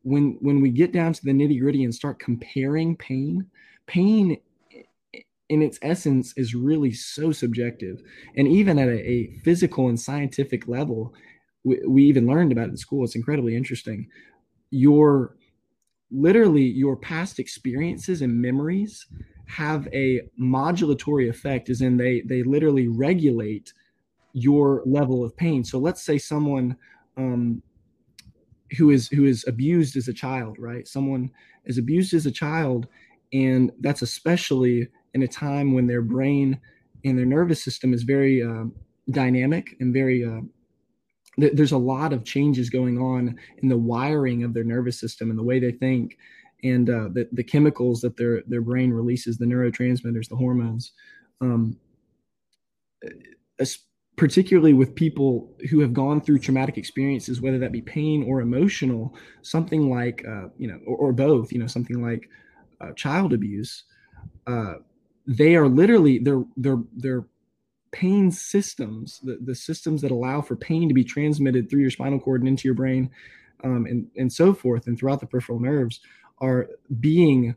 when 0.02 0.36
when 0.40 0.60
we 0.60 0.70
get 0.70 0.92
down 0.92 1.14
to 1.14 1.24
the 1.24 1.32
nitty 1.32 1.58
gritty 1.58 1.82
and 1.82 1.94
start 1.94 2.18
comparing 2.18 2.94
pain, 2.96 3.46
pain 3.86 4.36
in 5.48 5.62
its 5.62 5.78
essence 5.80 6.34
is 6.36 6.54
really 6.54 6.92
so 6.92 7.32
subjective. 7.32 8.02
And 8.36 8.46
even 8.48 8.78
at 8.78 8.88
a, 8.88 9.10
a 9.10 9.38
physical 9.42 9.88
and 9.88 9.98
scientific 9.98 10.68
level, 10.68 11.14
we, 11.66 11.80
we 11.86 12.04
even 12.04 12.26
learned 12.26 12.52
about 12.52 12.68
it 12.68 12.70
in 12.70 12.76
school. 12.76 13.04
It's 13.04 13.16
incredibly 13.16 13.56
interesting. 13.56 14.06
Your 14.70 15.36
literally 16.12 16.62
your 16.62 16.96
past 16.96 17.40
experiences 17.40 18.22
and 18.22 18.40
memories 18.40 19.06
have 19.46 19.88
a 19.92 20.20
modulatory 20.40 21.28
effect 21.28 21.68
as 21.68 21.80
in 21.80 21.96
they 21.96 22.20
they 22.22 22.44
literally 22.44 22.86
regulate 22.86 23.72
your 24.32 24.82
level 24.86 25.24
of 25.24 25.36
pain 25.36 25.64
so 25.64 25.78
let's 25.78 26.02
say 26.02 26.16
someone 26.16 26.76
um, 27.16 27.60
who 28.78 28.90
is 28.90 29.08
who 29.08 29.24
is 29.24 29.44
abused 29.48 29.96
as 29.96 30.06
a 30.06 30.12
child 30.12 30.56
right 30.60 30.86
someone 30.86 31.28
is 31.64 31.76
abused 31.76 32.14
as 32.14 32.26
a 32.26 32.30
child 32.30 32.86
and 33.32 33.72
that's 33.80 34.02
especially 34.02 34.86
in 35.14 35.22
a 35.24 35.28
time 35.28 35.74
when 35.74 35.88
their 35.88 36.02
brain 36.02 36.60
and 37.04 37.18
their 37.18 37.26
nervous 37.26 37.62
system 37.62 37.92
is 37.92 38.04
very 38.04 38.44
uh, 38.44 38.64
dynamic 39.10 39.74
and 39.80 39.92
very 39.92 40.24
uh, 40.24 40.40
th- 41.38 41.52
there's 41.54 41.72
a 41.72 41.78
lot 41.78 42.12
of 42.12 42.24
changes 42.24 42.70
going 42.70 42.98
on 42.98 43.38
in 43.58 43.68
the 43.68 43.76
wiring 43.76 44.44
of 44.44 44.54
their 44.54 44.64
nervous 44.64 44.98
system 44.98 45.30
and 45.30 45.38
the 45.38 45.42
way 45.42 45.58
they 45.58 45.72
think 45.72 46.16
and 46.64 46.88
uh, 46.90 47.08
the, 47.12 47.28
the 47.32 47.44
chemicals 47.44 48.00
that 48.00 48.16
their 48.16 48.42
their 48.46 48.60
brain 48.60 48.90
releases, 48.92 49.38
the 49.38 49.44
neurotransmitters, 49.44 50.28
the 50.28 50.36
hormones, 50.36 50.92
um, 51.40 51.76
particularly 54.16 54.72
with 54.72 54.94
people 54.94 55.54
who 55.70 55.80
have 55.80 55.92
gone 55.92 56.20
through 56.20 56.38
traumatic 56.38 56.78
experiences, 56.78 57.40
whether 57.40 57.58
that 57.58 57.72
be 57.72 57.82
pain 57.82 58.24
or 58.26 58.40
emotional, 58.40 59.14
something 59.42 59.90
like 59.90 60.24
uh, 60.26 60.48
you 60.58 60.66
know, 60.66 60.80
or, 60.86 60.96
or, 60.96 61.12
both, 61.12 61.52
you 61.52 61.58
know, 61.58 61.66
something 61.66 62.02
like 62.02 62.28
uh, 62.80 62.92
child 62.92 63.34
abuse, 63.34 63.84
uh, 64.46 64.74
they 65.26 65.54
are 65.56 65.68
literally 65.68 66.18
their 66.18 66.42
their 66.56 66.78
their 66.96 67.24
pain 67.96 68.30
systems, 68.30 69.20
the, 69.22 69.38
the 69.42 69.54
systems 69.54 70.02
that 70.02 70.10
allow 70.10 70.42
for 70.42 70.54
pain 70.54 70.88
to 70.88 70.94
be 70.94 71.04
transmitted 71.04 71.70
through 71.70 71.80
your 71.80 71.90
spinal 71.90 72.20
cord 72.20 72.42
and 72.42 72.48
into 72.48 72.68
your 72.68 72.74
brain, 72.74 73.10
um, 73.64 73.86
and 73.86 74.06
and 74.16 74.30
so 74.30 74.52
forth, 74.52 74.86
and 74.86 74.98
throughout 74.98 75.20
the 75.20 75.26
peripheral 75.26 75.60
nerves, 75.60 76.00
are 76.38 76.68
being 77.00 77.54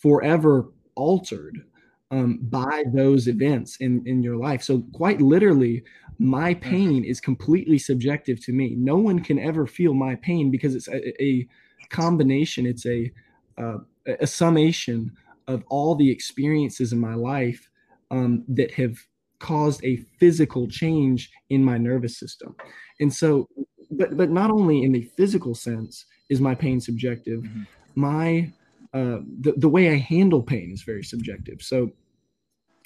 forever 0.00 0.70
altered 0.94 1.64
um, 2.10 2.38
by 2.42 2.84
those 2.94 3.28
events 3.28 3.76
in, 3.76 4.02
in 4.06 4.22
your 4.22 4.36
life. 4.36 4.62
So, 4.62 4.82
quite 4.94 5.20
literally, 5.20 5.84
my 6.18 6.54
mm-hmm. 6.54 6.70
pain 6.70 7.04
is 7.04 7.20
completely 7.20 7.78
subjective 7.78 8.42
to 8.46 8.52
me. 8.52 8.74
No 8.76 8.96
one 8.96 9.20
can 9.20 9.38
ever 9.38 9.66
feel 9.66 9.92
my 9.92 10.14
pain 10.14 10.50
because 10.50 10.74
it's 10.74 10.88
a, 10.88 11.22
a 11.22 11.46
combination, 11.90 12.64
it's 12.66 12.86
a, 12.86 13.12
uh, 13.58 13.78
a 14.06 14.26
summation 14.26 15.12
of 15.46 15.62
all 15.68 15.94
the 15.94 16.10
experiences 16.10 16.92
in 16.92 16.98
my 16.98 17.14
life 17.14 17.70
um, 18.10 18.44
that 18.48 18.72
have 18.72 18.96
caused 19.40 19.84
a 19.84 19.96
physical 20.18 20.68
change 20.68 21.30
in 21.50 21.64
my 21.64 21.78
nervous 21.78 22.18
system. 22.18 22.54
And 23.00 23.12
so, 23.12 23.48
but, 23.90 24.16
but 24.16 24.30
not 24.30 24.50
only 24.50 24.82
in 24.82 24.92
the 24.92 25.02
physical 25.16 25.54
sense 25.54 26.04
is 26.28 26.40
my 26.40 26.54
pain 26.54 26.80
subjective. 26.80 27.40
Mm-hmm 27.40 27.62
my 27.98 28.50
uh, 28.94 29.18
the, 29.40 29.52
the 29.58 29.68
way 29.68 29.90
I 29.90 29.96
handle 29.96 30.42
pain 30.42 30.70
is 30.72 30.82
very 30.82 31.02
subjective. 31.02 31.60
So 31.60 31.90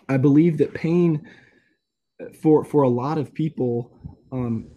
I 0.08 0.16
believe 0.16 0.58
that 0.58 0.74
pain 0.74 1.24
uh, 2.20 2.32
for 2.42 2.64
for 2.64 2.82
a 2.82 2.88
lot 2.88 3.18
of 3.18 3.32
people, 3.32 3.92
um, 4.32 4.68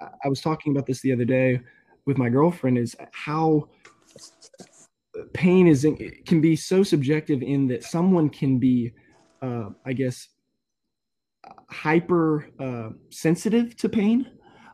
I 0.00 0.28
was 0.28 0.40
talking 0.40 0.72
about 0.72 0.86
this 0.86 1.00
the 1.00 1.12
other 1.12 1.24
day 1.24 1.60
with 2.06 2.16
my 2.16 2.28
girlfriend, 2.28 2.78
is 2.78 2.94
how 3.12 3.68
pain 5.34 5.66
is 5.66 5.84
in, 5.84 5.96
can 6.24 6.40
be 6.40 6.54
so 6.54 6.82
subjective 6.82 7.42
in 7.42 7.66
that 7.68 7.82
someone 7.82 8.30
can 8.30 8.58
be, 8.58 8.92
uh, 9.42 9.70
I 9.84 9.92
guess, 9.92 10.28
hyper 11.70 12.48
uh, 12.58 12.90
sensitive 13.10 13.76
to 13.76 13.88
pain, 13.88 14.30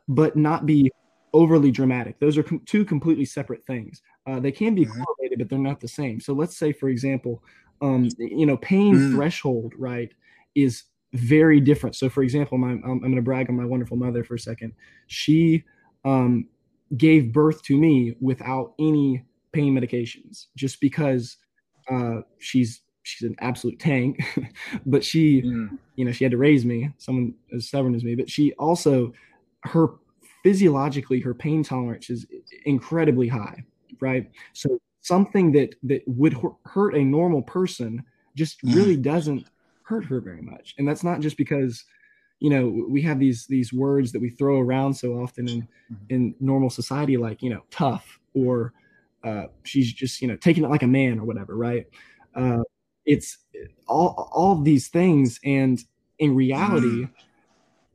but 0.09 0.36
not 0.36 0.66
be 0.66 0.90
overly 1.32 1.70
dramatic. 1.70 2.18
Those 2.20 2.36
are 2.36 2.43
com- 2.43 2.62
two 2.66 2.84
completely 2.84 3.24
separate 3.24 3.64
things. 3.64 4.03
Uh, 4.26 4.40
they 4.40 4.53
can 4.53 4.74
be 4.74 4.84
mm-hmm. 4.84 5.03
correlated, 5.03 5.38
but 5.38 5.49
they're 5.49 5.59
not 5.59 5.80
the 5.80 5.88
same. 5.88 6.20
So 6.20 6.32
let's 6.32 6.57
say, 6.57 6.72
for 6.72 6.88
example, 6.88 7.43
um, 7.80 8.09
you 8.18 8.47
know, 8.47 8.57
pain 8.57 8.95
mm. 8.95 9.14
threshold, 9.14 9.72
right, 9.76 10.12
is 10.55 10.84
very 11.14 11.61
different. 11.61 11.97
So, 11.97 12.09
for 12.09 12.22
example, 12.22 12.59
my 12.59 12.70
I'm, 12.70 12.82
I'm 12.84 13.01
going 13.01 13.16
to 13.16 13.22
brag 13.22 13.49
on 13.49 13.57
my 13.57 13.64
wonderful 13.64 13.97
mother 13.97 14.22
for 14.24 14.34
a 14.34 14.38
second. 14.38 14.72
She 15.09 15.64
um, 16.05 16.49
gave 16.97 17.32
birth 17.32 17.62
to 17.64 17.76
me 17.76 18.14
without 18.20 18.74
any 18.78 19.24
pain 19.53 19.74
medications, 19.74 20.47
just 20.57 20.80
because 20.80 21.36
uh, 21.90 22.20
she's 22.38 22.82
she's 23.03 23.29
an 23.29 23.37
absolute 23.41 23.79
tank. 23.79 24.19
but 24.87 25.05
she, 25.05 25.43
mm. 25.43 25.79
you 25.97 26.05
know, 26.05 26.13
she 26.13 26.25
had 26.25 26.31
to 26.31 26.39
raise 26.39 26.65
me. 26.65 26.91
Someone 26.99 27.35
as 27.55 27.67
stubborn 27.67 27.95
as 27.95 28.05
me, 28.05 28.15
but 28.15 28.31
she 28.31 28.53
also 28.55 29.13
her 29.65 29.89
physiologically 30.43 31.21
her 31.21 31.35
pain 31.35 31.63
tolerance 31.63 32.11
is 32.11 32.27
incredibly 32.65 33.29
high 33.29 33.63
right 34.01 34.31
so 34.53 34.79
something 35.01 35.53
that 35.53 35.75
that 35.83 36.03
would 36.07 36.37
hurt 36.65 36.95
a 36.95 37.05
normal 37.05 37.43
person 37.43 38.03
just 38.35 38.61
mm. 38.63 38.75
really 38.75 38.97
doesn't 38.97 39.47
hurt 39.85 40.05
her 40.05 40.21
very 40.21 40.43
much 40.43 40.75
and 40.79 40.89
that's 40.89 41.05
not 41.05 41.21
just 41.21 41.37
because 41.37 41.85
you 42.41 42.51
know 42.51 42.85
we 42.89 43.01
have 43.01 43.21
these 43.21 43.47
these 43.47 43.73
words 43.73 44.11
that 44.11 44.21
we 44.21 44.31
throw 44.31 44.59
around 44.59 44.95
so 44.95 45.13
often 45.13 45.49
in 45.49 45.63
mm-hmm. 45.63 45.95
in 46.09 46.35
normal 46.41 46.71
society 46.71 47.17
like 47.17 47.41
you 47.43 47.51
know 47.51 47.63
tough 47.71 48.19
or 48.35 48.73
uh, 49.23 49.45
she's 49.63 49.93
just 49.93 50.21
you 50.21 50.27
know 50.27 50.37
taking 50.37 50.65
it 50.65 50.71
like 50.71 50.83
a 50.83 50.87
man 50.87 51.21
or 51.21 51.25
whatever 51.25 51.57
right 51.57 51.87
uh, 52.35 52.63
it's 53.05 53.39
all 53.89 54.29
all 54.33 54.61
these 54.61 54.89
things 54.89 55.41
and 55.45 55.85
in 56.19 56.35
reality 56.35 56.87
mm. 56.87 57.11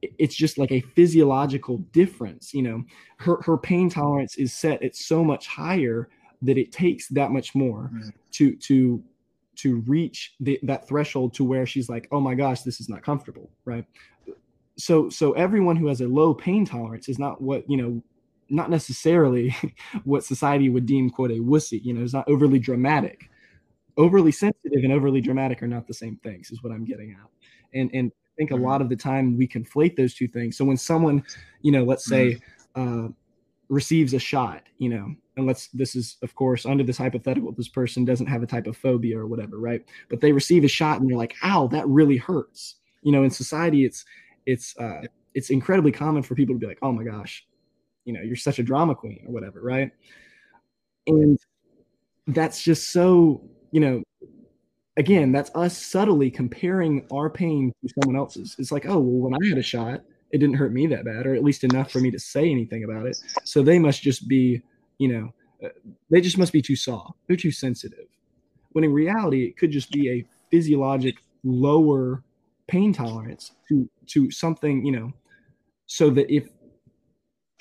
it's 0.02 0.36
just 0.36 0.58
like 0.58 0.72
a 0.72 0.82
physiological 0.82 1.78
difference 1.92 2.54
you 2.54 2.62
know? 2.62 2.84
Her 3.18 3.42
her 3.42 3.58
pain 3.58 3.90
tolerance 3.90 4.36
is 4.38 4.54
set 4.54 4.84
at 4.84 4.96
so 4.96 5.24
much 5.24 5.48
higher 5.48 6.10
that 6.42 6.58
it 6.58 6.72
takes 6.72 7.08
that 7.10 7.32
much 7.32 7.56
more 7.56 7.92
to 8.34 8.56
to 8.58 9.04
to 9.56 9.78
reach 9.88 10.36
the, 10.40 10.60
that 10.64 10.88
threshold 10.88 11.34
to 11.34 11.44
where 11.44 11.66
she's 11.66 11.90
like 11.90 12.08
oh 12.12 12.20
my 12.20 12.36
gosh 12.36 12.62
this 12.62 12.80
is 12.80 12.90
not 12.90 13.04
comfortable 13.04 13.50
right? 13.66 13.86
So 14.78 15.10
so 15.10 15.32
everyone 15.34 15.76
who 15.78 15.88
has 15.88 16.02
a 16.02 16.08
low 16.08 16.34
pain 16.34 16.66
tolerance 16.66 17.10
is 17.10 17.18
not 17.18 17.42
what 17.42 17.68
you 17.70 17.78
know 17.78 18.04
not 18.50 18.70
necessarily 18.70 19.56
what 20.04 20.24
society 20.24 20.70
would 20.70 20.86
deem 20.86 21.10
quote 21.10 21.32
a 21.32 21.36
wussy 21.36 21.84
you 21.84 21.94
know? 21.94 22.04
It's 22.04 22.14
not 22.14 22.28
overly 22.28 22.60
dramatic 22.60 23.30
overly 23.98 24.32
sensitive 24.32 24.84
and 24.84 24.94
overly 24.94 25.22
dramatic 25.22 25.62
are 25.62 25.68
not 25.68 25.88
the 25.88 25.94
same 25.94 26.18
things 26.18 26.52
is 26.52 26.64
what 26.64 26.72
i'm 26.72 26.86
getting 26.86 27.12
at 27.12 27.80
and 27.80 27.90
and 27.94 28.12
i 28.12 28.32
think 28.38 28.52
a 28.52 28.54
mm-hmm. 28.54 28.66
lot 28.66 28.82
of 28.82 28.90
the 28.90 28.96
time 28.96 29.38
we 29.38 29.48
conflate 29.48 29.96
those 29.96 30.14
two 30.14 30.28
things 30.28 30.58
so 30.58 30.66
when 30.66 30.78
someone 30.78 31.24
you 31.62 31.72
know 31.72 31.84
let's 31.84 32.06
say 32.06 32.38
mm-hmm. 32.76 33.06
uh, 33.06 33.10
receives 33.70 34.14
a 34.14 34.20
shot 34.20 34.64
you 34.78 34.90
know 34.90 35.14
and 35.36 35.46
let's 35.46 35.68
this 35.70 35.96
is 35.96 36.18
of 36.24 36.34
course 36.36 36.66
under 36.66 36.84
this 36.84 36.98
hypothetical 36.98 37.52
this 37.52 37.68
person 37.68 38.06
doesn't 38.06 38.28
have 38.28 38.44
a 38.44 38.48
type 38.48 38.68
of 38.68 38.78
phobia 38.78 39.18
or 39.18 39.28
whatever 39.28 39.60
right 39.60 39.84
but 40.10 40.22
they 40.22 40.32
receive 40.32 40.64
a 40.64 40.70
shot 40.70 41.00
and 41.00 41.10
they're 41.10 41.18
like 41.18 41.36
ow 41.44 41.68
that 41.68 41.88
really 41.88 42.18
hurts 42.18 42.76
you 43.02 43.12
know 43.12 43.24
in 43.24 43.30
society 43.30 43.84
it's 43.84 44.06
it's 44.48 44.76
uh, 44.78 45.02
it's 45.38 45.52
incredibly 45.52 45.92
common 45.92 46.24
for 46.24 46.34
people 46.34 46.56
to 46.56 46.60
be 46.60 46.66
like, 46.66 46.80
oh 46.82 46.92
my 46.92 47.04
gosh, 47.04 47.46
you 48.06 48.14
know, 48.14 48.22
you're 48.22 48.36
such 48.36 48.58
a 48.58 48.64
drama 48.64 48.96
queen 48.96 49.20
or 49.28 49.32
whatever, 49.32 49.62
right? 49.62 49.92
And 51.06 51.38
that's 52.26 52.64
just 52.64 52.92
so, 52.92 53.48
you 53.72 53.80
know, 53.80 54.04
again, 54.98 55.32
that's 55.32 55.52
us 55.56 55.78
subtly 55.78 56.32
comparing 56.32 57.06
our 57.12 57.30
pain 57.30 57.74
to 57.84 57.94
someone 58.02 58.18
else's. 58.18 58.56
It's 58.60 58.72
like, 58.72 58.86
oh, 58.86 59.00
well, 59.00 59.30
when 59.30 59.34
I 59.34 59.50
had 59.50 59.58
a 59.58 59.64
shot, 59.64 60.02
it 60.32 60.40
didn't 60.40 60.56
hurt 60.56 60.74
me 60.74 60.88
that 60.88 61.06
bad, 61.06 61.26
or 61.26 61.34
at 61.34 61.44
least 61.44 61.64
enough 61.64 61.92
for 61.92 62.00
me 62.00 62.12
to 62.12 62.20
say 62.20 62.50
anything 62.50 62.84
about 62.84 63.06
it. 63.06 63.18
So 63.44 63.62
they 63.62 63.80
must 63.80 64.02
just 64.02 64.28
be, 64.28 64.62
you 64.98 65.08
know, 65.08 65.34
uh, 65.64 65.70
they 66.10 66.22
just 66.22 66.38
must 66.38 66.54
be 66.54 66.62
too 66.62 66.76
soft. 66.76 67.18
They're 67.28 67.38
too 67.38 67.52
sensitive. 67.52 68.06
When 68.72 68.84
in 68.84 68.94
reality, 68.94 69.46
it 69.46 69.58
could 69.58 69.72
just 69.72 69.92
be 69.92 70.10
a 70.10 70.26
physiologic 70.52 71.16
lower 71.44 72.24
pain 72.68 72.92
tolerance 72.92 73.52
to 73.70 73.90
to 74.06 74.30
something 74.30 74.86
you 74.86 74.92
know 74.92 75.14
so 75.86 76.10
that 76.10 76.30
if 76.30 76.50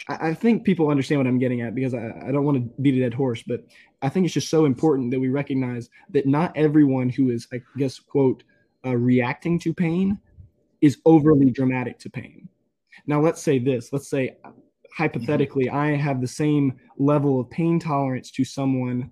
I, 0.09 0.29
I 0.29 0.35
think 0.35 0.65
people 0.65 0.89
understand 0.89 1.21
what 1.21 1.27
I'm 1.27 1.39
getting 1.39 1.63
at 1.63 1.75
because 1.75 1.95
I, 1.95 2.13
I 2.27 2.33
don't 2.33 2.45
want 2.45 2.59
to 2.59 2.83
beat 2.83 2.97
a 2.97 3.01
dead 3.01 3.15
horse, 3.15 3.43
but 3.43 3.65
I 4.03 4.09
think 4.09 4.25
it's 4.25 4.35
just 4.35 4.51
so 4.51 4.65
important 4.65 5.11
that 5.11 5.21
we 5.21 5.29
recognize 5.29 5.89
that 6.11 6.27
not 6.27 6.57
everyone 6.57 7.09
who 7.09 7.31
is, 7.31 7.49
I 7.53 7.61
guess, 7.77 7.99
quote, 7.99 8.43
uh, 8.85 8.97
reacting 8.97 9.59
to 9.61 9.75
pain 9.75 10.19
is 10.81 10.99
overly 11.05 11.51
dramatic 11.51 11.99
to 12.01 12.11
pain. 12.11 12.49
Now, 13.07 13.21
let's 13.21 13.43
say 13.43 13.59
this. 13.59 13.93
Let's 13.93 14.09
say, 14.09 14.37
hypothetically, 14.97 15.69
I 15.69 15.97
have 15.97 16.21
the 16.21 16.27
same 16.27 16.79
level 16.99 17.41
of 17.41 17.51
pain 17.51 17.79
tolerance 17.79 18.31
to 18.33 18.45
someone 18.45 19.11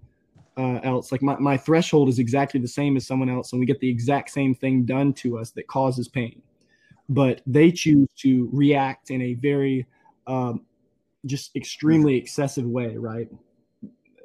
uh, 0.57 0.80
else. 0.82 1.12
Like 1.12 1.22
my, 1.22 1.37
my 1.39 1.57
threshold 1.57 2.09
is 2.09 2.18
exactly 2.18 2.61
the 2.61 2.68
same 2.68 2.97
as 2.97 3.07
someone 3.07 3.28
else, 3.28 3.53
and 3.53 3.61
we 3.61 3.66
get 3.66 3.80
the 3.80 3.89
exact 3.89 4.30
same 4.30 4.55
thing 4.55 4.85
done 4.85 5.12
to 5.14 5.39
us 5.39 5.51
that 5.53 5.66
causes 5.66 6.09
pain. 6.09 6.43
But 7.09 7.43
they 7.47 7.70
choose 7.70 8.09
to 8.18 8.49
react 8.53 9.11
in 9.11 9.20
a 9.20 9.35
very 9.35 9.87
um, 10.26 10.62
just 11.26 11.54
extremely 11.56 12.16
excessive 12.16 12.64
way, 12.64 12.96
right? 12.96 13.28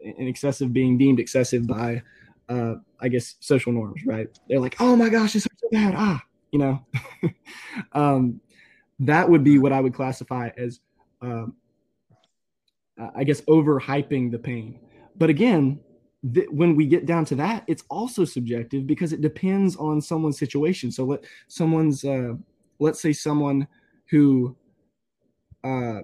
And 0.03 0.27
excessive 0.27 0.73
being 0.73 0.97
deemed 0.97 1.19
excessive 1.19 1.67
by, 1.67 2.01
uh, 2.47 2.75
I 2.99 3.09
guess, 3.09 3.35
social 3.39 3.71
norms, 3.71 4.05
right? 4.05 4.27
They're 4.47 4.59
like, 4.59 4.75
oh 4.79 4.95
my 4.95 5.09
gosh, 5.09 5.35
it's 5.35 5.45
so 5.45 5.69
bad. 5.71 5.93
Ah, 5.95 6.21
you 6.51 6.59
know, 6.59 6.85
um, 7.93 8.41
that 8.99 9.29
would 9.29 9.43
be 9.43 9.59
what 9.59 9.71
I 9.71 9.81
would 9.81 9.93
classify 9.93 10.49
as, 10.57 10.79
um, 11.21 11.55
I 13.15 13.23
guess, 13.23 13.41
overhyping 13.41 14.31
the 14.31 14.39
pain. 14.39 14.79
But 15.15 15.29
again, 15.29 15.79
th- 16.33 16.49
when 16.49 16.75
we 16.75 16.85
get 16.85 17.05
down 17.05 17.25
to 17.25 17.35
that, 17.35 17.63
it's 17.67 17.83
also 17.89 18.25
subjective 18.25 18.87
because 18.87 19.13
it 19.13 19.21
depends 19.21 19.75
on 19.77 20.01
someone's 20.01 20.37
situation. 20.37 20.91
So 20.91 21.05
let 21.05 21.23
someone's, 21.47 22.03
uh, 22.03 22.33
let's 22.79 23.01
say 23.01 23.13
someone 23.13 23.67
who, 24.09 24.55
uh, 25.63 26.01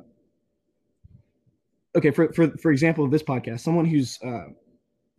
okay, 1.96 2.12
for, 2.12 2.32
for, 2.34 2.50
for 2.58 2.72
example, 2.72 3.06
of 3.06 3.12
this 3.12 3.24
podcast, 3.24 3.62
someone 3.62 3.86
who's, 3.86 4.20
uh, 4.24 4.46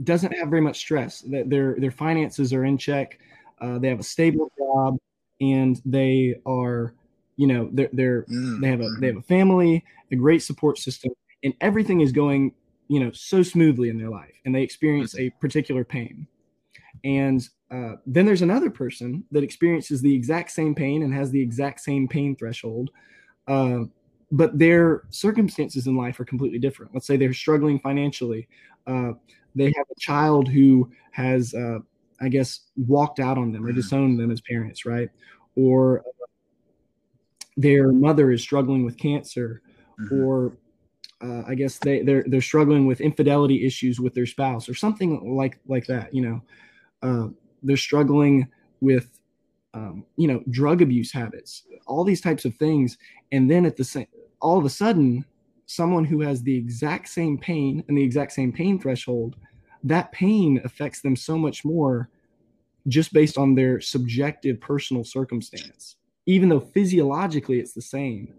doesn't 0.04 0.32
have 0.32 0.48
very 0.48 0.60
much 0.60 0.76
stress 0.78 1.20
that 1.20 1.48
their, 1.48 1.76
their 1.78 1.90
finances 1.90 2.52
are 2.52 2.64
in 2.64 2.76
check. 2.76 3.18
Uh, 3.60 3.78
they 3.78 3.88
have 3.88 4.00
a 4.00 4.04
stable 4.04 4.52
job 4.58 4.98
and 5.40 5.80
they 5.84 6.34
are, 6.44 6.94
you 7.36 7.46
know, 7.46 7.70
they're, 7.72 7.88
they're, 7.92 8.22
mm-hmm. 8.22 8.60
they 8.60 8.68
have 8.68 8.80
a, 8.80 8.88
they 9.00 9.06
have 9.06 9.16
a 9.16 9.22
family, 9.22 9.84
a 10.12 10.16
great 10.16 10.42
support 10.42 10.78
system 10.78 11.12
and 11.42 11.54
everything 11.60 12.00
is 12.00 12.12
going 12.12 12.52
you 12.88 13.00
know 13.00 13.10
so 13.12 13.42
smoothly 13.42 13.88
in 13.88 13.98
their 13.98 14.10
life 14.10 14.34
and 14.44 14.54
they 14.54 14.62
experience 14.62 15.18
a 15.18 15.30
particular 15.40 15.84
pain 15.84 16.26
and 17.04 17.48
uh, 17.70 17.94
then 18.06 18.26
there's 18.26 18.42
another 18.42 18.70
person 18.70 19.24
that 19.30 19.42
experiences 19.42 20.00
the 20.00 20.14
exact 20.14 20.50
same 20.50 20.74
pain 20.74 21.02
and 21.02 21.12
has 21.12 21.30
the 21.30 21.40
exact 21.40 21.80
same 21.80 22.06
pain 22.06 22.36
threshold 22.36 22.90
uh, 23.48 23.80
but 24.32 24.58
their 24.58 25.04
circumstances 25.10 25.86
in 25.86 25.96
life 25.96 26.18
are 26.18 26.24
completely 26.24 26.58
different 26.58 26.92
let's 26.94 27.06
say 27.06 27.16
they're 27.16 27.32
struggling 27.32 27.78
financially 27.78 28.48
uh, 28.86 29.12
they 29.54 29.66
have 29.66 29.86
a 29.90 30.00
child 30.00 30.48
who 30.48 30.90
has 31.12 31.54
uh, 31.54 31.78
i 32.20 32.28
guess 32.28 32.60
walked 32.76 33.20
out 33.20 33.38
on 33.38 33.52
them 33.52 33.64
or 33.64 33.72
disowned 33.72 34.18
them 34.18 34.30
as 34.30 34.40
parents 34.40 34.84
right 34.84 35.10
or 35.54 36.04
their 37.56 37.92
mother 37.92 38.30
is 38.30 38.42
struggling 38.42 38.84
with 38.84 38.98
cancer 38.98 39.62
mm-hmm. 39.98 40.22
or 40.22 40.56
uh, 41.22 41.42
I 41.46 41.54
guess 41.54 41.78
they 41.78 42.02
they're 42.02 42.24
they're 42.26 42.42
struggling 42.42 42.86
with 42.86 43.00
infidelity 43.00 43.64
issues 43.64 43.98
with 43.98 44.14
their 44.14 44.26
spouse 44.26 44.68
or 44.68 44.74
something 44.74 45.34
like 45.34 45.58
like 45.66 45.86
that. 45.86 46.14
You 46.14 46.22
know, 46.22 46.42
uh, 47.02 47.28
they're 47.62 47.76
struggling 47.76 48.48
with 48.80 49.18
um, 49.72 50.04
you 50.16 50.28
know 50.28 50.42
drug 50.50 50.82
abuse 50.82 51.10
habits, 51.10 51.64
all 51.86 52.04
these 52.04 52.20
types 52.20 52.44
of 52.44 52.54
things, 52.56 52.98
and 53.32 53.50
then 53.50 53.64
at 53.64 53.76
the 53.76 53.84
same 53.84 54.06
all 54.40 54.58
of 54.58 54.64
a 54.64 54.70
sudden, 54.70 55.24
someone 55.66 56.04
who 56.04 56.20
has 56.20 56.42
the 56.42 56.56
exact 56.56 57.08
same 57.08 57.38
pain 57.38 57.84
and 57.88 57.96
the 57.96 58.02
exact 58.02 58.32
same 58.32 58.52
pain 58.52 58.78
threshold, 58.78 59.36
that 59.84 60.12
pain 60.12 60.60
affects 60.64 61.00
them 61.00 61.16
so 61.16 61.36
much 61.36 61.64
more 61.64 62.08
just 62.88 63.12
based 63.12 63.36
on 63.36 63.54
their 63.54 63.80
subjective 63.80 64.60
personal 64.60 65.04
circumstance, 65.04 65.96
even 66.26 66.48
though 66.48 66.60
physiologically 66.60 67.58
it's 67.58 67.72
the 67.72 67.82
same. 67.82 68.32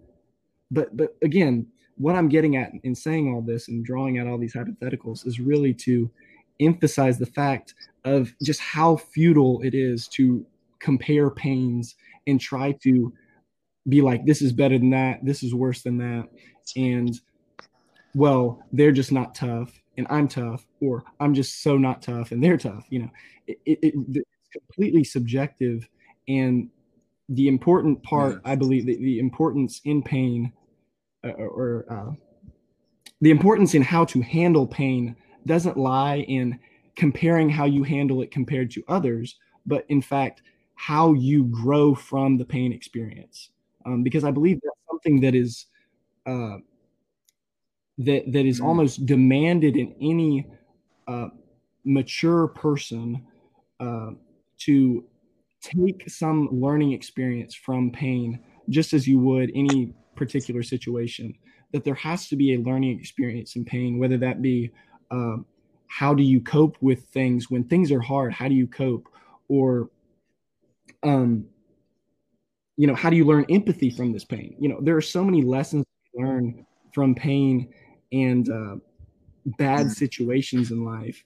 But 0.71 0.95
but 0.95 1.17
again, 1.21 1.67
what 1.97 2.15
I'm 2.15 2.29
getting 2.29 2.55
at 2.55 2.71
in 2.83 2.95
saying 2.95 3.33
all 3.33 3.41
this 3.41 3.67
and 3.67 3.83
drawing 3.83 4.19
out 4.19 4.27
all 4.27 4.37
these 4.37 4.53
hypotheticals 4.53 5.25
is 5.25 5.39
really 5.39 5.73
to 5.75 6.09
emphasize 6.59 7.17
the 7.17 7.25
fact 7.25 7.73
of 8.05 8.33
just 8.41 8.59
how 8.59 8.95
futile 8.95 9.61
it 9.63 9.73
is 9.73 10.07
to 10.09 10.45
compare 10.79 11.29
pains 11.29 11.95
and 12.27 12.39
try 12.39 12.71
to 12.71 13.11
be 13.87 14.01
like 14.01 14.25
this 14.25 14.41
is 14.41 14.51
better 14.51 14.77
than 14.77 14.91
that. 14.91 15.23
This 15.23 15.43
is 15.43 15.53
worse 15.53 15.81
than 15.81 15.97
that. 15.97 16.27
And 16.75 17.19
well 18.13 18.63
they're 18.71 18.91
just 18.91 19.11
not 19.11 19.35
tough 19.35 19.79
and 19.97 20.07
i'm 20.09 20.27
tough 20.27 20.65
or 20.81 21.03
i'm 21.19 21.33
just 21.33 21.61
so 21.61 21.77
not 21.77 22.01
tough 22.01 22.31
and 22.31 22.43
they're 22.43 22.57
tough 22.57 22.85
you 22.89 22.99
know. 22.99 23.09
It, 23.45 23.59
it, 23.65 23.93
it's 23.93 24.49
completely 24.51 25.03
subjective 25.03 25.87
and 26.27 26.69
the 27.29 27.47
important 27.47 28.01
part 28.01 28.41
i 28.43 28.55
believe 28.55 28.87
that 28.87 28.97
the 28.99 29.19
importance 29.19 29.81
in 29.85 30.01
pain 30.01 30.51
uh, 31.23 31.31
or 31.31 31.85
uh, 31.89 32.11
the 33.21 33.31
importance 33.31 33.73
in 33.73 33.81
how 33.81 34.05
to 34.05 34.21
handle 34.21 34.67
pain 34.67 35.15
doesn't 35.45 35.77
lie 35.77 36.17
in 36.27 36.59
comparing 36.95 37.49
how 37.49 37.65
you 37.65 37.83
handle 37.83 38.21
it 38.21 38.31
compared 38.31 38.71
to 38.71 38.83
others, 38.87 39.37
but 39.65 39.85
in 39.89 40.01
fact, 40.01 40.41
how 40.75 41.13
you 41.13 41.45
grow 41.45 41.95
from 41.95 42.37
the 42.37 42.45
pain 42.45 42.71
experience. 42.71 43.49
Um, 43.87 44.03
because 44.03 44.23
I 44.23 44.31
believe 44.31 44.59
that's 44.61 44.79
something 44.89 45.21
that 45.21 45.33
is 45.33 45.65
uh, 46.25 46.57
that 47.99 48.31
that 48.31 48.45
is 48.45 48.59
mm. 48.59 48.65
almost 48.65 49.05
demanded 49.05 49.77
in 49.77 49.95
any 50.01 50.45
uh, 51.07 51.29
mature 51.85 52.49
person 52.49 53.25
uh, 53.79 54.11
to 54.59 55.05
take 55.61 56.09
some 56.09 56.49
learning 56.51 56.91
experience 56.91 57.55
from 57.55 57.89
pain, 57.91 58.39
just 58.69 58.93
as 58.93 59.07
you 59.07 59.19
would 59.19 59.51
any 59.55 59.93
particular 60.15 60.63
situation 60.63 61.33
that 61.71 61.83
there 61.83 61.95
has 61.95 62.27
to 62.29 62.35
be 62.35 62.53
a 62.53 62.59
learning 62.59 62.99
experience 62.99 63.55
in 63.55 63.63
pain 63.63 63.99
whether 63.99 64.17
that 64.17 64.41
be 64.41 64.71
um, 65.11 65.45
how 65.87 66.13
do 66.13 66.23
you 66.23 66.41
cope 66.41 66.75
with 66.81 67.05
things 67.09 67.49
when 67.49 67.63
things 67.63 67.91
are 67.91 68.01
hard 68.01 68.33
how 68.33 68.47
do 68.47 68.55
you 68.55 68.67
cope 68.67 69.07
or 69.47 69.89
um, 71.03 71.45
you 72.77 72.87
know, 72.87 72.95
how 72.95 73.09
do 73.09 73.15
you 73.15 73.25
learn 73.25 73.45
empathy 73.49 73.89
from 73.89 74.13
this 74.13 74.23
pain? 74.23 74.55
You 74.59 74.69
know, 74.69 74.79
there 74.81 74.95
are 74.95 75.01
so 75.01 75.23
many 75.23 75.41
lessons 75.41 75.83
to 75.85 76.21
learn 76.21 76.65
from 76.93 77.15
pain 77.15 77.73
and 78.11 78.49
uh, 78.49 78.75
bad 79.57 79.91
situations 79.91 80.71
in 80.71 80.85
life. 80.85 81.23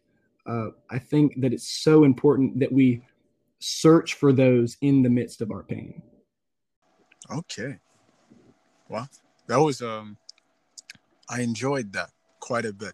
Uh, 0.47 0.69
I 0.89 0.97
think 0.97 1.39
that 1.41 1.53
it's 1.53 1.67
so 1.67 2.03
important 2.03 2.59
that 2.59 2.71
we 2.71 3.03
search 3.59 4.15
for 4.15 4.33
those 4.33 4.77
in 4.81 5.03
the 5.03 5.09
midst 5.09 5.41
of 5.41 5.51
our 5.51 5.63
pain. 5.63 6.01
Okay. 7.29 7.77
Well, 8.89 9.07
that 9.47 9.59
was 9.59 9.81
um 9.81 10.17
I 11.29 11.41
enjoyed 11.41 11.93
that 11.93 12.09
quite 12.39 12.65
a 12.65 12.73
bit. 12.73 12.93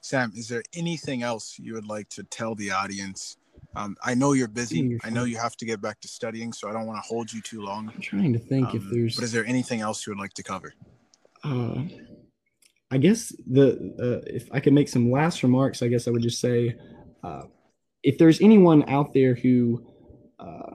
Sam, 0.00 0.32
is 0.34 0.48
there 0.48 0.62
anything 0.74 1.22
else 1.22 1.58
you 1.58 1.74
would 1.74 1.86
like 1.86 2.08
to 2.10 2.22
tell 2.24 2.54
the 2.54 2.70
audience? 2.70 3.36
Um, 3.76 3.96
I 4.02 4.14
know 4.14 4.32
you're 4.32 4.48
busy. 4.48 4.98
I 5.04 5.10
know 5.10 5.24
you 5.24 5.36
have 5.36 5.56
to 5.58 5.66
get 5.66 5.82
back 5.82 6.00
to 6.00 6.08
studying, 6.08 6.52
so 6.52 6.68
I 6.68 6.72
don't 6.72 6.86
want 6.86 7.02
to 7.02 7.06
hold 7.06 7.30
you 7.32 7.42
too 7.42 7.60
long. 7.60 7.90
I'm 7.94 8.00
trying 8.00 8.32
to 8.32 8.38
think 8.38 8.70
Um, 8.70 8.76
if 8.76 8.90
there's 8.90 9.16
But 9.16 9.24
is 9.24 9.32
there 9.32 9.44
anything 9.44 9.80
else 9.82 10.06
you 10.06 10.12
would 10.12 10.18
like 10.20 10.32
to 10.34 10.42
cover? 10.42 10.72
uh, 11.44 11.82
I 12.90 12.98
guess 12.98 13.34
the 13.46 13.68
uh, 14.00 14.24
if 14.26 14.48
I 14.52 14.60
could 14.60 14.72
make 14.72 14.88
some 14.88 15.10
last 15.10 15.42
remarks, 15.42 15.82
I 15.82 15.88
guess 15.88 16.08
I 16.08 16.10
would 16.10 16.22
just 16.22 16.40
say, 16.40 16.76
uh, 17.22 17.42
if 18.02 18.16
there's 18.16 18.40
anyone 18.40 18.88
out 18.88 19.12
there 19.12 19.34
who 19.34 19.86
uh, 20.38 20.72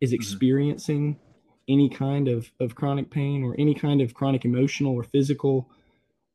is 0.00 0.12
experiencing 0.12 1.18
any 1.68 1.88
kind 1.88 2.28
of, 2.28 2.50
of 2.60 2.74
chronic 2.74 3.10
pain 3.10 3.44
or 3.44 3.54
any 3.58 3.74
kind 3.74 4.00
of 4.00 4.14
chronic 4.14 4.44
emotional 4.44 4.94
or 4.94 5.04
physical 5.04 5.70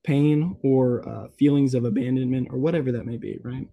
pain 0.04 0.56
or 0.64 1.08
uh, 1.08 1.28
feelings 1.38 1.74
of 1.74 1.86
abandonment 1.86 2.48
or 2.52 2.58
whatever 2.58 2.92
that 2.92 3.06
may 3.06 3.18
be, 3.18 3.40
right? 3.44 3.68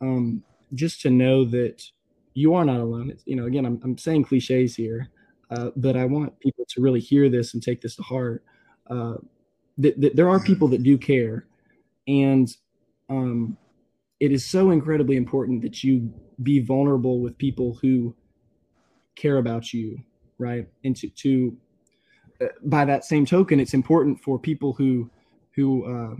Um, 0.00 0.42
just 0.74 1.00
to 1.02 1.10
know 1.10 1.44
that 1.44 1.82
you 2.34 2.54
are 2.54 2.64
not 2.64 2.80
alone. 2.80 3.10
It's, 3.10 3.22
you 3.26 3.36
know, 3.36 3.46
again, 3.46 3.66
I'm, 3.66 3.80
I'm 3.82 3.98
saying 3.98 4.24
cliches 4.24 4.74
here, 4.74 5.08
uh, 5.50 5.70
but 5.76 5.96
I 5.96 6.04
want 6.04 6.38
people 6.40 6.64
to 6.68 6.80
really 6.80 7.00
hear 7.00 7.28
this 7.28 7.54
and 7.54 7.62
take 7.62 7.80
this 7.80 7.96
to 7.96 8.02
heart. 8.02 8.44
Uh, 8.88 9.14
that, 9.78 10.00
that 10.00 10.16
there 10.16 10.28
are 10.28 10.40
people 10.40 10.68
that 10.68 10.82
do 10.82 10.98
care, 10.98 11.46
and 12.06 12.54
um, 13.08 13.56
it 14.20 14.32
is 14.32 14.44
so 14.44 14.70
incredibly 14.70 15.16
important 15.16 15.62
that 15.62 15.82
you 15.82 16.12
be 16.42 16.60
vulnerable 16.60 17.20
with 17.20 17.36
people 17.38 17.78
who 17.80 18.14
care 19.16 19.38
about 19.38 19.72
you, 19.72 19.98
right? 20.38 20.66
And 20.84 20.96
to, 20.96 21.08
to 21.08 21.56
uh, 22.40 22.46
by 22.64 22.84
that 22.84 23.04
same 23.04 23.26
token, 23.26 23.60
it's 23.60 23.74
important 23.74 24.20
for 24.20 24.38
people 24.38 24.72
who 24.72 25.10
who 25.54 25.84
uh, 25.84 26.14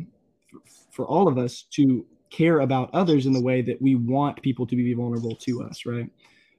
for 0.91 1.07
all 1.07 1.29
of 1.29 1.39
us 1.39 1.63
to 1.71 2.05
care 2.31 2.61
about 2.61 2.91
others 2.95 3.27
in 3.27 3.33
the 3.33 3.43
way 3.43 3.61
that 3.63 3.81
we 3.83 3.97
want 3.97 4.41
people 4.43 4.67
to 4.67 4.77
be 4.77 4.95
vulnerable 4.95 5.35
to 5.37 5.63
us, 5.63 5.85
right? 5.85 6.11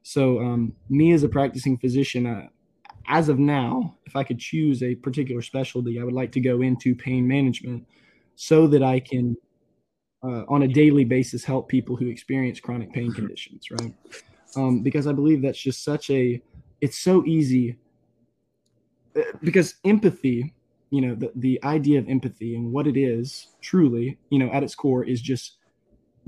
So, 0.04 0.40
um, 0.40 0.74
me 0.90 1.14
as 1.14 1.24
a 1.24 1.30
practicing 1.30 1.78
physician, 1.78 2.26
uh, 2.26 2.48
as 3.08 3.30
of 3.30 3.40
now, 3.40 3.98
if 4.06 4.16
I 4.16 4.24
could 4.24 4.40
choose 4.40 4.84
a 4.84 4.96
particular 4.96 5.42
specialty, 5.42 6.00
I 6.00 6.04
would 6.04 6.14
like 6.14 6.32
to 6.34 6.40
go 6.40 6.62
into 6.62 6.96
pain 6.96 7.28
management 7.28 7.86
so 8.36 8.68
that 8.68 8.84
I 8.84 9.00
can, 9.00 9.38
uh, 10.24 10.44
on 10.48 10.64
a 10.64 10.68
daily 10.68 11.04
basis, 11.04 11.44
help 11.44 11.68
people 11.68 11.96
who 11.96 12.08
experience 12.08 12.60
chronic 12.60 12.92
pain 12.94 13.12
conditions, 13.14 13.70
right? 13.72 13.94
Um, 14.56 14.82
because 14.84 15.08
I 15.08 15.14
believe 15.14 15.42
that's 15.42 15.62
just 15.62 15.84
such 15.84 16.10
a, 16.10 16.42
it's 16.82 16.98
so 16.98 17.26
easy. 17.26 17.78
uh, 19.16 19.22
Because 19.42 19.76
empathy, 19.86 20.54
you 20.90 21.02
know, 21.02 21.16
the, 21.16 21.32
the 21.36 21.64
idea 21.64 22.00
of 22.00 22.10
empathy 22.10 22.56
and 22.56 22.72
what 22.72 22.88
it 22.88 22.98
is 22.98 23.48
truly, 23.62 24.18
you 24.30 24.40
know, 24.40 24.50
at 24.52 24.64
its 24.64 24.76
core 24.76 25.04
is 25.06 25.22
just 25.22 25.58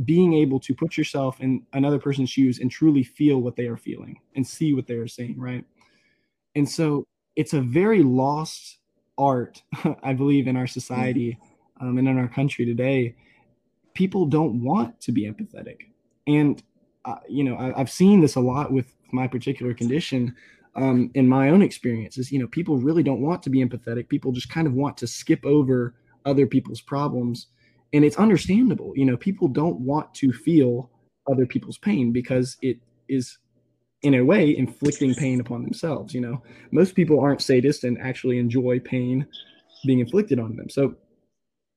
being 0.05 0.33
able 0.33 0.59
to 0.59 0.73
put 0.73 0.97
yourself 0.97 1.39
in 1.39 1.63
another 1.73 1.99
person's 1.99 2.29
shoes 2.29 2.59
and 2.59 2.71
truly 2.71 3.03
feel 3.03 3.39
what 3.39 3.55
they 3.55 3.67
are 3.67 3.77
feeling 3.77 4.19
and 4.35 4.45
see 4.45 4.73
what 4.73 4.87
they 4.87 4.95
are 4.95 5.07
saying, 5.07 5.39
right? 5.39 5.63
And 6.55 6.67
so 6.67 7.05
it's 7.35 7.53
a 7.53 7.61
very 7.61 8.03
lost 8.03 8.79
art, 9.17 9.61
I 10.03 10.13
believe, 10.13 10.47
in 10.47 10.57
our 10.57 10.67
society 10.67 11.37
um, 11.79 11.97
and 11.97 12.07
in 12.07 12.17
our 12.17 12.27
country 12.27 12.65
today. 12.65 13.15
People 13.93 14.25
don't 14.25 14.63
want 14.63 14.99
to 15.01 15.11
be 15.11 15.29
empathetic. 15.29 15.77
And, 16.25 16.63
uh, 17.05 17.17
you 17.29 17.43
know, 17.43 17.55
I, 17.55 17.79
I've 17.79 17.91
seen 17.91 18.21
this 18.21 18.35
a 18.35 18.39
lot 18.39 18.71
with 18.71 18.95
my 19.11 19.27
particular 19.27 19.73
condition 19.73 20.35
um, 20.75 21.11
in 21.13 21.27
my 21.27 21.49
own 21.49 21.61
experiences. 21.61 22.31
You 22.31 22.39
know, 22.39 22.47
people 22.47 22.77
really 22.77 23.03
don't 23.03 23.21
want 23.21 23.43
to 23.43 23.49
be 23.49 23.63
empathetic. 23.63 24.09
People 24.09 24.31
just 24.31 24.49
kind 24.49 24.65
of 24.65 24.73
want 24.73 24.97
to 24.97 25.07
skip 25.07 25.45
over 25.45 25.93
other 26.25 26.47
people's 26.47 26.81
problems. 26.81 27.47
And 27.93 28.03
it's 28.03 28.17
understandable. 28.17 28.93
You 28.95 29.05
know, 29.05 29.17
people 29.17 29.47
don't 29.47 29.79
want 29.79 30.13
to 30.15 30.33
feel 30.33 30.89
other 31.31 31.45
people's 31.45 31.77
pain 31.77 32.11
because 32.11 32.57
it 32.61 32.77
is 33.07 33.37
in 34.01 34.15
a 34.15 34.21
way 34.21 34.55
inflicting 34.57 35.15
pain 35.15 35.39
upon 35.39 35.63
themselves 35.63 36.13
you 36.13 36.21
know. 36.21 36.41
Most 36.71 36.95
people 36.95 37.19
aren't 37.19 37.39
sadists 37.39 37.83
and 37.83 37.97
actually 37.99 38.37
enjoy 38.37 38.79
pain 38.79 39.25
being 39.85 39.99
inflicted 39.99 40.39
on 40.39 40.55
them. 40.55 40.69
So 40.69 40.95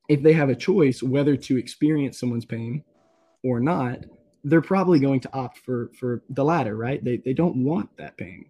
if 0.08 0.22
they 0.22 0.32
have 0.32 0.48
a 0.48 0.54
choice 0.54 1.02
whether 1.02 1.36
to 1.36 1.56
experience 1.56 2.18
someone's 2.18 2.44
pain 2.44 2.82
or 3.44 3.60
not 3.60 4.04
they're 4.44 4.62
probably 4.62 5.00
going 5.00 5.18
to 5.20 5.32
opt 5.32 5.58
for 5.58 5.90
for 5.98 6.22
the 6.30 6.44
latter 6.44 6.76
right? 6.76 7.02
They, 7.04 7.18
they 7.18 7.32
don't 7.32 7.64
want 7.64 7.96
that 7.96 8.16
pain. 8.16 8.46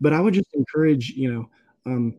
But 0.00 0.12
i 0.12 0.20
would 0.20 0.34
just 0.34 0.52
encourage 0.54 1.10
you 1.10 1.32
know 1.32 1.50
um 1.86 2.18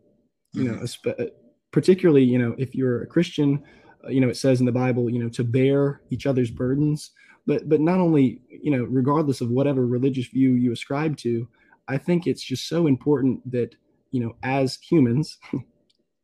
you 0.54 0.64
know 0.64 0.78
espe- 0.80 1.32
particularly 1.72 2.24
you 2.24 2.40
know 2.40 2.56
if 2.58 2.74
you're 2.74 3.04
a 3.04 3.08
christian 3.08 3.64
you 4.10 4.22
know 4.22 4.30
it 4.30 4.38
says 4.38 4.60
in 4.60 4.66
the 4.66 4.72
bible 4.72 5.10
you 5.10 5.20
know 5.22 5.30
to 5.30 5.44
bear 5.44 6.02
each 6.10 6.26
other's 6.26 6.52
burdens. 6.52 7.12
But 7.46 7.70
but 7.70 7.80
not 7.80 8.00
only 8.00 8.42
you 8.50 8.72
know 8.72 8.84
regardless 8.84 9.42
of 9.42 9.50
whatever 9.50 9.86
religious 9.86 10.28
view 10.28 10.52
you 10.52 10.72
ascribe 10.72 11.18
to 11.18 11.48
i 11.88 11.98
think 11.98 12.28
it's 12.28 12.44
just 12.44 12.68
so 12.68 12.88
important 12.88 13.50
that 13.52 13.76
you 14.12 14.20
know 14.20 14.36
as 14.44 14.78
humans 14.82 15.38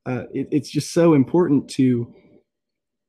uh, 0.06 0.24
it, 0.34 0.48
it's 0.52 0.70
just 0.70 0.94
so 0.94 1.14
important 1.14 1.70
to 1.70 2.14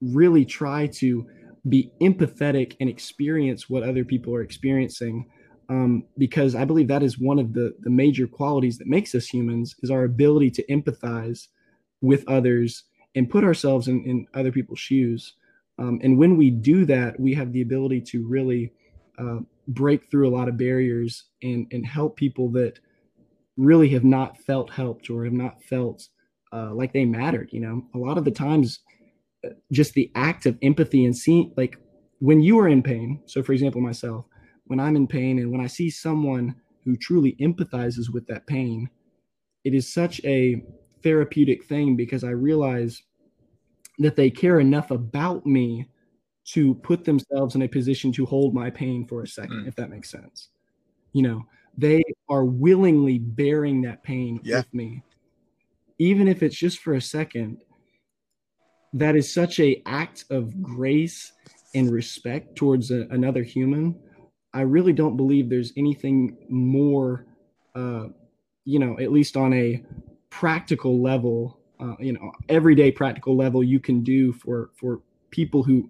really 0.01 0.45
try 0.45 0.87
to 0.87 1.27
be 1.69 1.91
empathetic 2.01 2.77
and 2.81 2.89
experience 2.89 3.69
what 3.69 3.83
other 3.83 4.05
people 4.05 4.35
are 4.35 4.43
experiencing 4.43 5.29
um, 5.69 6.05
because 6.19 6.55
i 6.55 6.65
believe 6.65 6.89
that 6.89 7.03
is 7.03 7.19
one 7.19 7.39
of 7.39 7.53
the 7.53 7.75
the 7.81 7.91
major 7.91 8.27
qualities 8.27 8.79
that 8.79 8.87
makes 8.87 9.15
us 9.15 9.27
humans 9.27 9.75
is 9.83 9.91
our 9.91 10.05
ability 10.05 10.51
to 10.51 10.65
empathize 10.67 11.49
with 12.01 12.23
others 12.29 12.85
and 13.15 13.31
put 13.31 13.45
ourselves 13.45 13.89
in, 13.89 14.05
in 14.05 14.27
other 14.35 14.53
people's 14.53 14.81
shoes 14.81 15.35
um, 15.79 16.01
and 16.03 16.19
when 16.19 16.37
we 16.37 16.51
do 16.51 16.85
that, 16.87 17.19
we 17.19 17.35
have 17.35 17.53
the 17.53 17.63
ability 17.63 18.01
to 18.03 18.27
really 18.27 18.73
uh, 19.19 19.39
break 19.69 20.11
through 20.11 20.29
a 20.29 20.35
lot 20.35 20.49
of 20.49 20.57
barriers 20.57 21.25
and, 21.43 21.67
and 21.73 21.87
help 21.87 22.17
people 22.17 22.51
that 22.53 22.79
really 23.57 23.89
have 23.91 24.05
not 24.05 24.39
felt 24.39 24.71
helped 24.71 25.11
or 25.11 25.25
have 25.25 25.33
not 25.33 25.63
felt 25.63 26.09
uh, 26.53 26.73
like 26.73 26.93
they 26.93 27.05
mattered. 27.05 27.49
You 27.53 27.61
know, 27.61 27.83
a 27.95 27.99
lot 27.99 28.19
of 28.19 28.25
the 28.25 28.31
times, 28.31 28.81
uh, 29.45 29.51
just 29.73 29.95
the 29.95 30.11
act 30.15 30.47
of 30.47 30.59
empathy 30.63 31.05
and 31.05 31.17
seeing, 31.17 31.53
like 31.57 31.77
when 32.21 32.41
you 32.41 32.59
are 32.59 32.69
in 32.69 32.83
pain. 32.83 33.23
So, 33.27 33.43
for 33.43 33.53
example, 33.53 33.81
myself, 33.81 34.27
when 34.67 34.81
I'm 34.81 34.97
in 34.97 35.07
pain 35.07 35.39
and 35.39 35.51
when 35.51 35.61
I 35.61 35.67
see 35.67 35.91
someone 35.91 36.55
who 36.85 36.97
truly 36.97 37.37
empathizes 37.41 38.13
with 38.13 38.27
that 38.29 38.47
pain, 38.47 38.89
it 39.65 39.75
is 39.75 39.93
such 39.93 40.21
a 40.25 40.63
therapeutic 41.05 41.65
thing 41.65 41.95
because 41.95 42.25
I 42.25 42.31
realize 42.31 43.03
that 44.01 44.17
they 44.17 44.31
care 44.31 44.59
enough 44.59 44.91
about 44.91 45.47
me 45.47 45.89
to 46.47 46.75
put 46.77 47.05
themselves 47.05 47.55
in 47.55 47.63
a 47.63 47.69
position 47.69 48.11
to 48.13 48.27
hold 48.27 48.53
my 48.55 48.69
pain 48.71 49.07
for 49.07 49.23
a 49.23 49.27
second, 49.27 49.65
Mm. 49.65 49.69
if 49.69 49.77
that 49.77 49.91
makes 49.91 50.11
sense. 50.11 50.49
You 51.13 51.23
know, 51.23 51.47
they 51.79 52.03
are 52.29 52.45
willingly 52.45 53.19
bearing 53.19 53.83
that 53.83 54.03
pain 54.03 54.41
Yeah. 54.43 54.59
with 54.59 54.75
me, 54.75 55.03
even 55.99 56.27
if 56.29 56.43
it's 56.43 56.57
just 56.57 56.81
for 56.81 56.95
a 56.95 57.01
second. 57.01 57.63
That 58.93 59.17
is 59.17 59.33
such 59.33 59.59
a 59.61 59.83
act 59.87 60.25
of 60.31 60.61
grace 60.63 61.33
and 61.75 61.91
respect 61.91 62.57
towards 62.57 62.91
a, 62.91 63.07
another 63.11 63.43
human. 63.43 63.97
I 64.53 64.61
really 64.63 64.93
don't 64.93 65.17
believe 65.17 65.49
there's 65.49 65.73
anything 65.77 66.37
more, 66.49 67.27
uh, 67.75 68.09
you 68.65 68.79
know, 68.79 68.99
at 69.01 69.11
least 69.11 69.37
on 69.37 69.53
a 69.53 69.85
practical 70.35 71.01
level 71.01 71.61
uh, 71.79 71.95
you 72.01 72.13
know 72.13 72.33
everyday 72.49 72.91
practical 72.91 73.37
level 73.37 73.63
you 73.63 73.79
can 73.79 74.03
do 74.03 74.33
for 74.33 74.71
for 74.75 75.01
people 75.31 75.63
who 75.63 75.89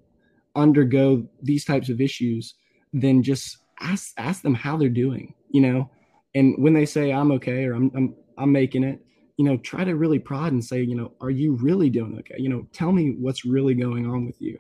undergo 0.55 1.27
these 1.43 1.65
types 1.65 1.89
of 1.89 1.99
issues 1.99 2.55
then 2.93 3.23
just 3.23 3.57
ask 3.81 4.13
ask 4.19 4.43
them 4.43 4.55
how 4.55 4.77
they're 4.77 4.91
doing 4.91 5.33
you 5.49 5.63
know? 5.63 5.89
And 6.35 6.55
when 6.59 6.75
they 6.75 6.85
say 6.85 7.11
i'm 7.11 7.33
okay 7.33 7.65
or 7.65 7.73
i'm 7.73 7.91
i'm, 7.97 8.15
I'm 8.37 8.53
making 8.53 8.85
it 8.85 9.03
you 9.39 9.47
know 9.47 9.57
try 9.57 9.83
to 9.83 9.97
really 9.97 10.19
prod 10.19 10.53
and 10.53 10.63
say 10.63 10.83
you 10.83 10.95
know 10.95 11.13
are 11.23 11.31
you 11.31 11.55
really 11.55 11.89
doing 11.89 12.19
okay? 12.19 12.37
You 12.37 12.51
know 12.51 12.67
tell 12.75 12.93
me 12.93 13.17
what's 13.19 13.47
really 13.47 13.75
going 13.75 14.07
on 14.07 14.27
with 14.27 14.43
you. 14.43 14.59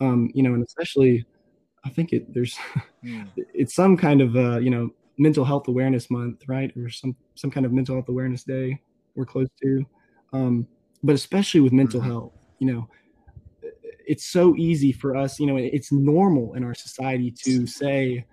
Um 0.00 0.28
you 0.34 0.42
know 0.42 0.54
and 0.54 0.64
especially 0.64 1.24
i 1.84 1.88
think 1.88 2.12
it 2.12 2.34
there's 2.34 2.58
Mm. 3.04 3.30
it's 3.36 3.74
some 3.74 3.96
kind 3.96 4.20
of 4.22 4.34
uh 4.34 4.58
you 4.58 4.70
know 4.70 4.90
mental 5.18 5.44
health 5.44 5.68
awareness 5.68 6.10
month 6.10 6.42
right? 6.48 6.76
Or 6.76 6.90
some 6.90 7.14
some 7.36 7.52
kind 7.52 7.64
of 7.64 7.72
mental 7.72 7.94
health 7.94 8.08
awareness 8.08 8.42
day 8.42 8.80
we're 9.14 9.24
close 9.24 9.48
to 9.62 9.84
um 10.32 10.66
but 11.02 11.14
especially 11.14 11.60
with 11.60 11.72
mental 11.72 12.00
Mhm. 12.00 12.04
health 12.06 12.32
you 12.58 12.66
know 12.66 12.88
it's 14.06 14.26
so 14.26 14.54
easy 14.56 14.92
for 14.92 15.16
us 15.16 15.40
you 15.40 15.46
know 15.46 15.56
it's 15.56 15.92
normal 15.92 16.54
in 16.54 16.64
our 16.64 16.74
society 16.74 17.30
to 17.30 17.66
say 17.66 18.24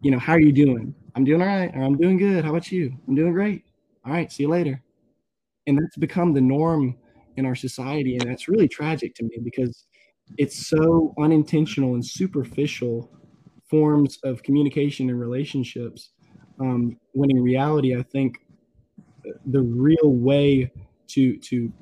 you 0.00 0.10
know 0.10 0.18
how 0.18 0.34
are 0.34 0.40
you 0.40 0.52
doing 0.52 0.94
i'm 1.14 1.24
doing 1.24 1.40
all 1.40 1.48
right 1.48 1.74
or 1.74 1.82
i'm 1.82 1.96
doing 1.96 2.16
good 2.18 2.44
how 2.44 2.50
about 2.50 2.70
you 2.70 2.96
i'm 3.08 3.14
doing 3.14 3.32
great 3.32 3.64
all 4.06 4.12
right, 4.12 4.32
see 4.32 4.44
you 4.44 4.48
later. 4.48 4.82
And 5.66 5.78
that's 5.78 5.96
become 5.96 6.32
the 6.32 6.40
norm 6.40 6.96
in 7.36 7.44
our 7.44 7.54
society. 7.54 8.16
And 8.16 8.28
that's 8.30 8.48
really 8.48 8.68
tragic 8.68 9.14
to 9.16 9.24
me 9.24 9.38
because 9.44 9.86
it's 10.38 10.68
so 10.68 11.14
unintentional 11.20 11.94
and 11.94 12.04
superficial 12.04 13.10
forms 13.68 14.18
of 14.24 14.42
communication 14.42 15.10
and 15.10 15.20
relationships. 15.20 16.10
Um, 16.60 16.96
when 17.12 17.30
in 17.30 17.42
reality, 17.42 17.96
I 17.96 18.02
think 18.02 18.38
the 19.46 19.60
real 19.60 20.12
way 20.12 20.70
to 21.08 21.36
to 21.38 21.72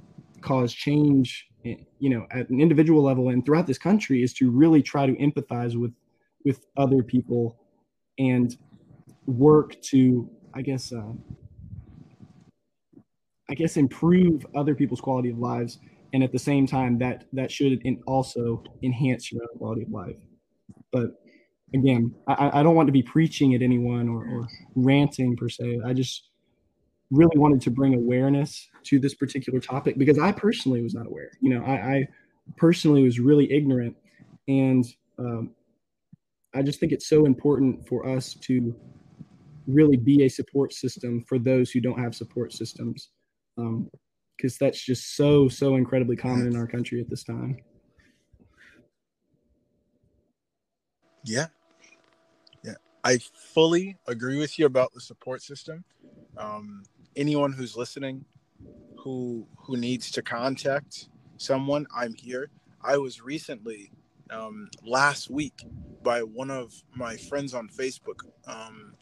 cause 0.40 0.72
change, 0.72 1.48
you 1.62 2.10
know, 2.10 2.26
at 2.30 2.48
an 2.50 2.60
individual 2.60 3.02
level 3.02 3.30
and 3.30 3.44
throughout 3.44 3.66
this 3.66 3.78
country, 3.78 4.22
is 4.22 4.32
to 4.34 4.50
really 4.50 4.82
try 4.82 5.06
to 5.06 5.14
empathize 5.14 5.74
with 5.80 5.92
with 6.44 6.66
other 6.76 7.02
people 7.02 7.56
and 8.18 8.56
work 9.26 9.80
to, 9.82 10.30
I 10.54 10.62
guess, 10.62 10.92
uh, 10.92 11.12
I 13.50 13.54
guess, 13.54 13.76
improve 13.76 14.46
other 14.54 14.74
people's 14.74 15.00
quality 15.00 15.30
of 15.30 15.38
lives, 15.38 15.78
and 16.12 16.22
at 16.22 16.32
the 16.32 16.38
same 16.38 16.66
time, 16.66 16.98
that 16.98 17.24
that 17.32 17.50
should 17.50 17.80
also 18.06 18.62
enhance 18.82 19.32
your 19.32 19.42
own 19.42 19.58
quality 19.58 19.82
of 19.82 19.90
life. 19.90 20.16
But 20.92 21.20
again, 21.74 22.14
I, 22.28 22.60
I 22.60 22.62
don't 22.62 22.76
want 22.76 22.86
to 22.86 22.92
be 22.92 23.02
preaching 23.02 23.54
at 23.54 23.62
anyone 23.62 24.08
or, 24.08 24.24
or 24.24 24.48
ranting 24.76 25.36
per 25.36 25.48
se. 25.48 25.80
I 25.84 25.92
just 25.92 26.30
really 27.10 27.38
wanted 27.38 27.60
to 27.62 27.70
bring 27.70 27.94
awareness 27.94 28.68
to 28.84 28.98
this 28.98 29.14
particular 29.14 29.60
topic 29.60 29.98
because 29.98 30.18
I 30.18 30.32
personally 30.32 30.82
was 30.82 30.94
not 30.94 31.06
aware. 31.06 31.30
You 31.40 31.50
know, 31.50 31.64
I, 31.64 31.72
I 31.72 32.08
personally 32.56 33.02
was 33.02 33.20
really 33.20 33.50
ignorant, 33.52 33.96
and 34.48 34.84
um, 35.18 35.54
I 36.54 36.62
just 36.62 36.80
think 36.80 36.92
it's 36.92 37.08
so 37.08 37.26
important 37.26 37.86
for 37.86 38.08
us 38.08 38.34
to 38.34 38.74
really 39.66 39.96
be 39.96 40.24
a 40.24 40.28
support 40.28 40.72
system 40.72 41.24
for 41.28 41.38
those 41.38 41.70
who 41.70 41.80
don't 41.80 41.98
have 41.98 42.14
support 42.14 42.52
systems, 42.52 43.10
because 43.56 44.52
um, 44.52 44.58
that's 44.60 44.84
just 44.84 45.16
so 45.16 45.48
so 45.48 45.76
incredibly 45.76 46.16
common 46.16 46.46
in 46.46 46.56
our 46.56 46.66
country 46.66 47.00
at 47.00 47.10
this 47.10 47.24
time. 47.24 47.56
Yeah, 51.24 51.46
yeah, 52.64 52.74
I 53.04 53.18
fully 53.52 53.96
agree 54.06 54.38
with 54.38 54.58
you 54.58 54.66
about 54.66 54.92
the 54.94 55.00
support 55.00 55.42
system. 55.42 55.84
Um, 56.38 56.84
anyone 57.16 57.52
who's 57.52 57.76
listening 57.76 58.24
who 58.96 59.46
who 59.56 59.76
needs 59.76 60.10
to 60.12 60.22
contact 60.22 61.08
someone, 61.36 61.86
I'm 61.94 62.14
here. 62.14 62.50
I 62.82 62.98
was 62.98 63.20
recently 63.20 63.92
um, 64.30 64.68
last 64.84 65.30
week 65.30 65.64
by 66.02 66.22
one 66.22 66.50
of 66.50 66.72
my 66.94 67.16
friends 67.16 67.54
on 67.54 67.68
Facebook. 67.68 68.22
Um, 68.46 68.94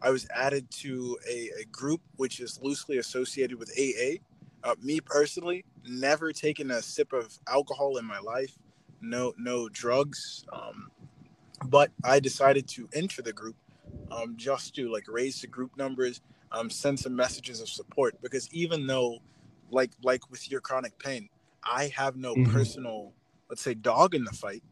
I 0.00 0.10
was 0.10 0.26
added 0.34 0.70
to 0.82 1.18
a, 1.28 1.50
a, 1.60 1.64
group 1.72 2.00
which 2.16 2.40
is 2.40 2.60
loosely 2.62 2.98
associated 2.98 3.58
with 3.58 3.70
AA. 3.78 4.18
Uh, 4.62 4.74
me 4.80 5.00
personally, 5.00 5.64
never 5.86 6.32
taken 6.32 6.70
a 6.70 6.80
sip 6.80 7.12
of 7.12 7.38
alcohol 7.48 7.96
in 7.96 8.04
my 8.04 8.20
life, 8.20 8.56
no 9.00 9.34
no 9.38 9.68
drugs, 9.68 10.44
um, 10.52 10.90
but 11.66 11.90
I 12.04 12.20
decided 12.20 12.66
to 12.68 12.88
enter 12.94 13.22
the 13.22 13.32
group 13.32 13.56
um, 14.10 14.34
just 14.36 14.74
to 14.76 14.90
like 14.90 15.04
raise 15.08 15.40
the 15.40 15.46
group 15.48 15.76
numbers, 15.76 16.20
um, 16.52 16.70
send 16.70 16.98
some 16.98 17.14
messages 17.14 17.60
of 17.60 17.68
support 17.68 18.20
because 18.22 18.48
even 18.52 18.86
though 18.86 19.18
like 19.70 19.90
like 20.02 20.30
with 20.30 20.50
your 20.50 20.60
chronic 20.60 20.98
pain 20.98 21.28
i 21.62 21.92
have 21.94 22.16
no 22.16 22.34
mm-hmm. 22.34 22.52
personal 22.52 23.12
let's 23.48 23.62
say 23.62 23.74
dog 23.74 24.14
in 24.14 24.24
the 24.24 24.32
fight 24.32 24.62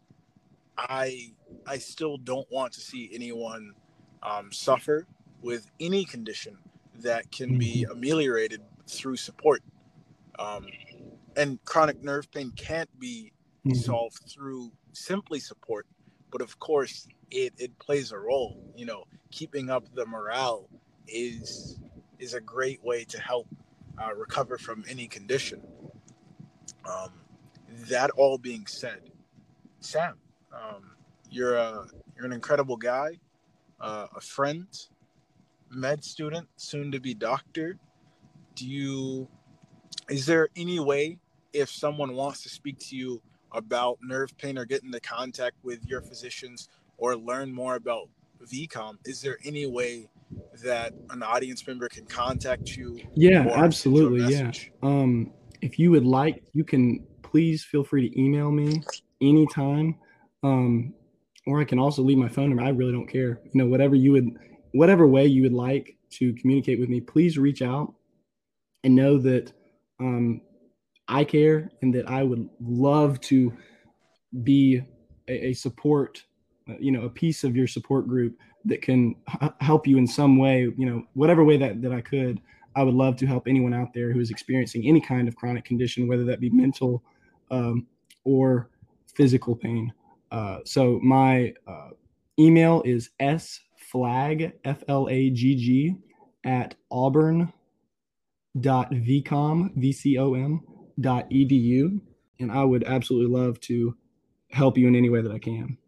i 0.78 1.30
i 1.66 1.78
still 1.78 2.16
don't 2.16 2.50
want 2.50 2.72
to 2.72 2.80
see 2.80 3.10
anyone 3.12 3.72
um, 4.22 4.50
suffer 4.50 5.06
with 5.40 5.70
any 5.78 6.04
condition 6.04 6.56
that 7.00 7.30
can 7.30 7.50
mm-hmm. 7.50 7.58
be 7.58 7.86
ameliorated 7.90 8.62
through 8.88 9.16
support 9.16 9.62
um, 10.38 10.66
and 11.36 11.62
chronic 11.64 12.02
nerve 12.02 12.30
pain 12.32 12.50
can't 12.56 12.90
be 12.98 13.32
mm-hmm. 13.66 13.76
solved 13.76 14.22
through 14.28 14.72
simply 14.92 15.38
support 15.38 15.86
but 16.32 16.40
of 16.40 16.58
course 16.58 17.06
it, 17.30 17.52
it 17.58 17.78
plays 17.78 18.12
a 18.12 18.18
role 18.18 18.72
you 18.74 18.86
know 18.86 19.04
keeping 19.30 19.68
up 19.70 19.84
the 19.94 20.06
morale 20.06 20.68
is 21.08 21.78
is 22.18 22.34
a 22.34 22.40
great 22.40 22.82
way 22.84 23.04
to 23.04 23.20
help 23.20 23.46
uh, 24.02 24.14
recover 24.14 24.58
from 24.58 24.84
any 24.88 25.06
condition. 25.06 25.60
Um, 26.88 27.12
that 27.88 28.10
all 28.10 28.38
being 28.38 28.66
said, 28.66 29.00
Sam, 29.80 30.14
um, 30.52 30.92
you're 31.30 31.56
a 31.56 31.86
you're 32.16 32.26
an 32.26 32.32
incredible 32.32 32.76
guy, 32.76 33.18
uh, 33.80 34.06
a 34.14 34.20
friend, 34.20 34.66
med 35.70 36.02
student, 36.04 36.48
soon 36.56 36.92
to 36.92 37.00
be 37.00 37.14
doctor. 37.14 37.78
Do 38.54 38.66
you? 38.66 39.28
Is 40.08 40.24
there 40.26 40.48
any 40.56 40.78
way 40.78 41.18
if 41.52 41.68
someone 41.70 42.14
wants 42.14 42.42
to 42.42 42.48
speak 42.48 42.78
to 42.78 42.96
you 42.96 43.22
about 43.52 43.98
nerve 44.02 44.36
pain 44.38 44.58
or 44.58 44.64
get 44.64 44.82
into 44.82 45.00
contact 45.00 45.56
with 45.62 45.84
your 45.86 46.00
physicians 46.00 46.68
or 46.98 47.16
learn 47.16 47.52
more 47.52 47.76
about 47.76 48.08
VCOM, 48.44 48.98
is 49.04 49.20
there 49.20 49.38
any 49.44 49.66
way 49.66 50.08
that 50.62 50.94
an 51.10 51.22
audience 51.22 51.66
member 51.66 51.88
can 51.88 52.04
contact 52.06 52.76
you? 52.76 53.00
Yeah, 53.14 53.46
absolutely. 53.54 54.34
Yeah. 54.34 54.52
Um, 54.82 55.32
if 55.62 55.78
you 55.78 55.90
would 55.90 56.04
like, 56.04 56.42
you 56.52 56.64
can 56.64 57.06
please 57.22 57.64
feel 57.64 57.84
free 57.84 58.08
to 58.08 58.20
email 58.20 58.50
me 58.50 58.82
anytime. 59.20 59.96
Um, 60.42 60.94
or 61.46 61.60
I 61.60 61.64
can 61.64 61.78
also 61.78 62.02
leave 62.02 62.18
my 62.18 62.28
phone 62.28 62.48
number. 62.48 62.64
I 62.64 62.70
really 62.70 62.92
don't 62.92 63.06
care. 63.06 63.40
You 63.44 63.62
know, 63.62 63.66
whatever 63.66 63.94
you 63.94 64.12
would, 64.12 64.30
whatever 64.72 65.06
way 65.06 65.26
you 65.26 65.42
would 65.42 65.52
like 65.52 65.96
to 66.10 66.34
communicate 66.34 66.80
with 66.80 66.88
me, 66.88 67.00
please 67.00 67.38
reach 67.38 67.62
out 67.62 67.94
and 68.84 68.94
know 68.94 69.18
that 69.18 69.52
um, 70.00 70.40
I 71.08 71.24
care 71.24 71.70
and 71.82 71.94
that 71.94 72.08
I 72.08 72.22
would 72.22 72.48
love 72.60 73.20
to 73.22 73.52
be 74.42 74.82
a, 75.28 75.48
a 75.48 75.52
support, 75.52 76.24
uh, 76.68 76.74
you 76.80 76.90
know, 76.90 77.02
a 77.02 77.10
piece 77.10 77.44
of 77.44 77.56
your 77.56 77.66
support 77.66 78.08
group 78.08 78.36
that 78.66 78.82
can 78.82 79.14
h- 79.42 79.50
help 79.60 79.86
you 79.86 79.98
in 79.98 80.06
some 80.06 80.36
way, 80.38 80.62
you 80.76 80.86
know, 80.86 81.02
whatever 81.14 81.44
way 81.44 81.56
that, 81.56 81.82
that 81.82 81.92
I 81.92 82.00
could, 82.00 82.40
I 82.74 82.82
would 82.82 82.94
love 82.94 83.16
to 83.16 83.26
help 83.26 83.48
anyone 83.48 83.72
out 83.72 83.94
there 83.94 84.12
who 84.12 84.20
is 84.20 84.30
experiencing 84.30 84.86
any 84.86 85.00
kind 85.00 85.28
of 85.28 85.36
chronic 85.36 85.64
condition, 85.64 86.06
whether 86.06 86.24
that 86.24 86.40
be 86.40 86.50
mental 86.50 87.02
um, 87.50 87.86
or 88.24 88.68
physical 89.14 89.56
pain. 89.56 89.92
Uh, 90.30 90.58
so 90.64 91.00
my 91.02 91.54
uh, 91.66 91.90
email 92.38 92.82
is 92.84 93.10
sflagg, 93.20 94.52
F-L-A-G-G, 94.64 95.96
at 96.44 96.74
auburn 96.90 97.52
dot 98.60 98.90
vcom, 98.90 99.74
V-C-O-M, 99.76 100.60
dot 101.00 101.28
edu. 101.30 102.00
And 102.38 102.52
I 102.52 102.64
would 102.64 102.84
absolutely 102.84 103.34
love 103.34 103.58
to 103.60 103.96
help 104.50 104.76
you 104.76 104.86
in 104.86 104.94
any 104.94 105.08
way 105.10 105.22
that 105.22 105.32
I 105.32 105.38
can. 105.38 105.78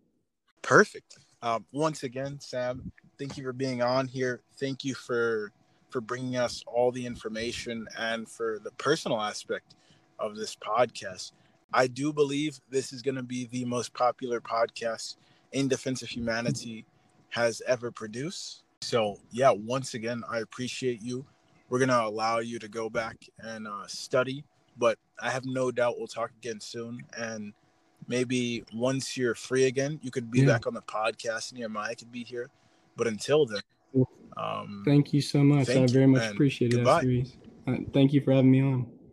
Perfect. 0.63 1.19
Um, 1.43 1.65
once 1.73 2.03
again, 2.03 2.41
Sam, 2.41 2.91
thank 3.19 3.37
you 3.37 3.45
for 3.45 3.53
being 3.53 3.83
on 3.83 4.09
here. 4.09 4.41
Thank 4.59 4.85
you 4.85 4.95
for 4.95 5.53
for 5.91 6.01
bringing 6.01 6.37
us 6.37 6.63
all 6.67 6.93
the 6.93 7.07
information 7.07 7.87
and 7.99 8.29
for 8.29 8.59
the 8.63 8.71
personal 8.73 9.21
aspect 9.21 9.75
of 10.19 10.37
this 10.37 10.55
podcast. 10.55 11.33
I 11.73 11.87
do 11.87 12.13
believe 12.13 12.61
this 12.71 12.93
is 12.93 13.03
going 13.03 13.15
to 13.15 13.23
be 13.23 13.47
the 13.47 13.65
most 13.65 13.95
popular 13.95 14.41
podcast 14.41 15.17
in 15.53 15.69
defense 15.69 16.03
of 16.03 16.09
humanity 16.09 16.85
has 17.31 17.63
ever 17.67 17.91
produced. 17.91 18.65
So, 18.83 19.19
yeah, 19.31 19.51
once 19.51 19.95
again, 19.95 20.23
I 20.31 20.41
appreciate 20.41 21.01
you. 21.03 21.25
We're 21.69 21.79
going 21.79 21.89
to 21.89 22.03
allow 22.03 22.39
you 22.39 22.59
to 22.59 22.69
go 22.69 22.89
back 22.89 23.17
and 23.39 23.67
uh, 23.67 23.87
study, 23.87 24.45
but 24.77 24.99
I 25.21 25.31
have 25.31 25.45
no 25.45 25.71
doubt 25.71 25.99
we'll 25.99 26.07
talk 26.07 26.31
again 26.39 26.61
soon. 26.61 27.03
And 27.17 27.53
maybe 28.09 28.65
once 28.73 29.17
you're 29.17 29.35
free 29.35 29.67
again, 29.67 30.01
you 30.03 30.11
could 30.11 30.31
be 30.31 30.41
yeah. 30.41 30.47
back 30.47 30.67
on 30.67 30.75
the 30.75 30.83
podcast 30.83 31.51
and 31.51 31.61
Nehemiah 31.61 31.95
could 31.95 32.11
be 32.11 32.25
here. 32.25 32.51
But 32.97 33.07
until 33.07 33.47
then, 33.47 33.63
um, 34.37 34.83
thank 34.85 35.13
you 35.13 35.21
so 35.21 35.45
much. 35.45 35.69
I 35.69 35.87
very 35.87 36.07
much 36.07 36.33
appreciate 36.33 36.75
it. 36.75 36.87
Uh, 36.87 37.77
thank 37.93 38.13
you 38.13 38.21
for 38.21 38.33
having 38.33 38.51
me 38.51 38.63
on. 38.63 38.87